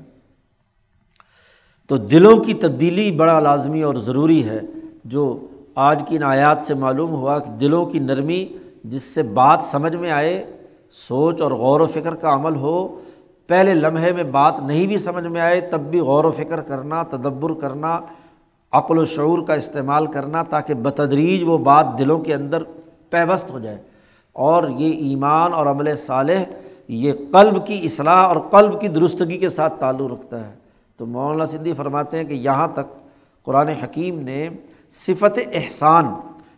تو 1.87 1.97
دلوں 1.97 2.37
کی 2.37 2.53
تبدیلی 2.53 3.11
بڑا 3.11 3.39
لازمی 3.39 3.81
اور 3.81 3.95
ضروری 3.95 4.43
ہے، 4.43 4.59
جو 5.05 5.39
آج 5.75 6.03
کی 6.07 6.17
نایات 6.17 6.57
سے 6.67 6.73
معلوم 6.73 7.13
ہوا 7.13 7.39
کہ 7.39 7.51
دلوں 7.51 7.85
کی 7.85 7.99
نرمی 7.99 8.45
جس 8.83 9.03
سے 9.03 9.23
بات 9.23 9.61
سمجھ 9.63 9.95
میں 9.95 10.11
آئے، 10.11 10.45
سوچ 10.91 11.41
اور 11.41 11.51
غور 11.51 11.81
و 11.81 11.87
فکر 11.87 12.15
کا 12.15 12.33
عمل 12.33 12.55
ہو، 12.55 12.99
پہلے 13.47 13.73
لمحے 13.73 14.11
میں 14.11 14.23
بات 14.23 14.61
نہیں 14.61 14.87
بھی 14.87 14.97
سمجھ 14.97 15.27
میں 15.27 15.41
آئے، 15.41 15.61
تب 15.61 15.79
بھی 15.79 15.99
غور 15.99 16.25
و 16.25 16.31
فکر 16.31 16.61
کرنا، 16.61 17.03
تدبر 17.03 17.53
کرنا، 17.53 17.99
عقل 18.71 18.97
و 18.97 19.05
شعور 19.05 19.39
کا 19.39 19.53
استعمال 19.53 20.05
کرنا 20.05 20.43
تاکہ 20.43 20.73
بتدریج 20.73 21.43
وہ 21.43 21.57
بات 21.57 21.87
دلوں 21.99 22.19
کے 22.19 22.33
اندر 22.33 22.63
پیوست 23.09 23.51
ہو 23.51 23.59
جائے۔ 23.59 23.77
اور 24.33 24.63
یہ 24.77 24.91
ایمان 24.91 25.53
اور 25.53 25.65
عمل 25.65 25.95
صالح، 25.95 26.43
یہ 26.87 27.13
قلب 27.31 27.67
کی 27.67 27.79
اصلاح 27.83 28.27
اور 28.27 28.35
قلب 28.35 28.81
کی 28.81 28.87
درستگی 28.87 29.37
کے 29.37 29.49
ساتھ 29.49 29.73
تعلق 29.79 30.11
رکھتا 30.11 30.47
ہے۔ 30.47 30.64
تو 30.97 31.05
مولانا 31.05 31.45
سندھی 31.45 31.73
فرماتے 31.73 32.17
ہیں 32.17 32.23
کہ 32.23 32.33
یہاں 32.33 32.67
تک 32.67 33.05
قرآن 33.43 33.67
حکیم 33.67 34.19
نے 34.19 34.49
صفت 34.89 35.39
احسان 35.53 36.05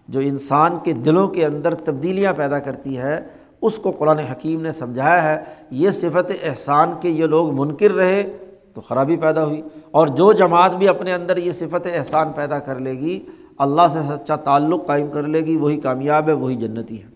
جو 0.07 0.19
انسان 0.19 0.77
کے 0.83 0.93
دلوں 0.93 1.27
کے 1.27 1.45
اندر 1.45 1.73
تبدیلیاں 1.73 2.33
پیدا 2.33 2.59
کرتی 2.59 2.97
ہے، 2.97 3.27
اس 3.61 3.77
کو 3.77 3.91
قرآن 3.91 4.19
حکیم 4.19 4.61
نے 4.61 4.71
سمجھایا 4.71 5.23
ہے۔ 5.23 5.43
یہ 5.69 5.89
صفت 5.89 6.31
احسان 6.43 6.93
کے 7.01 7.09
یہ 7.09 7.25
لوگ 7.25 7.51
منکر 7.53 7.91
رہے 7.91 8.37
تو 8.73 8.81
خرابی 8.81 9.17
پیدا 9.17 9.45
ہوئی۔ 9.45 9.61
اور 9.91 10.07
جو 10.07 10.33
جماعت 10.33 10.75
بھی 10.75 10.87
اپنے 10.87 11.13
اندر 11.13 11.37
یہ 11.37 11.51
صفت 11.51 11.87
احسان 11.93 12.31
پیدا 12.31 12.59
کر 12.59 12.79
لے 12.79 12.91
گی، 12.91 13.25
اللہ 13.57 13.87
سے 13.93 13.99
سچا 14.01 14.35
تعلق 14.35 14.87
قائم 14.87 15.11
کر 15.11 15.23
لے 15.23 15.41
گی، 15.41 15.55
وہی 15.55 15.81
کامیاب 15.81 16.27
ہے، 16.27 16.33
وہی 16.33 16.55
جنتی 16.55 17.03
ہے۔ 17.03 17.07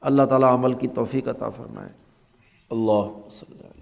اللہ 0.00 0.22
تعالیٰ 0.22 0.52
عمل 0.52 0.72
کی 0.72 0.88
توفیق 0.88 1.28
عطا 1.28 1.48
فرمائے۔ 1.48 1.88
اللہ 2.70 3.26
وسلم 3.26 3.75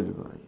بھائی 0.00 0.41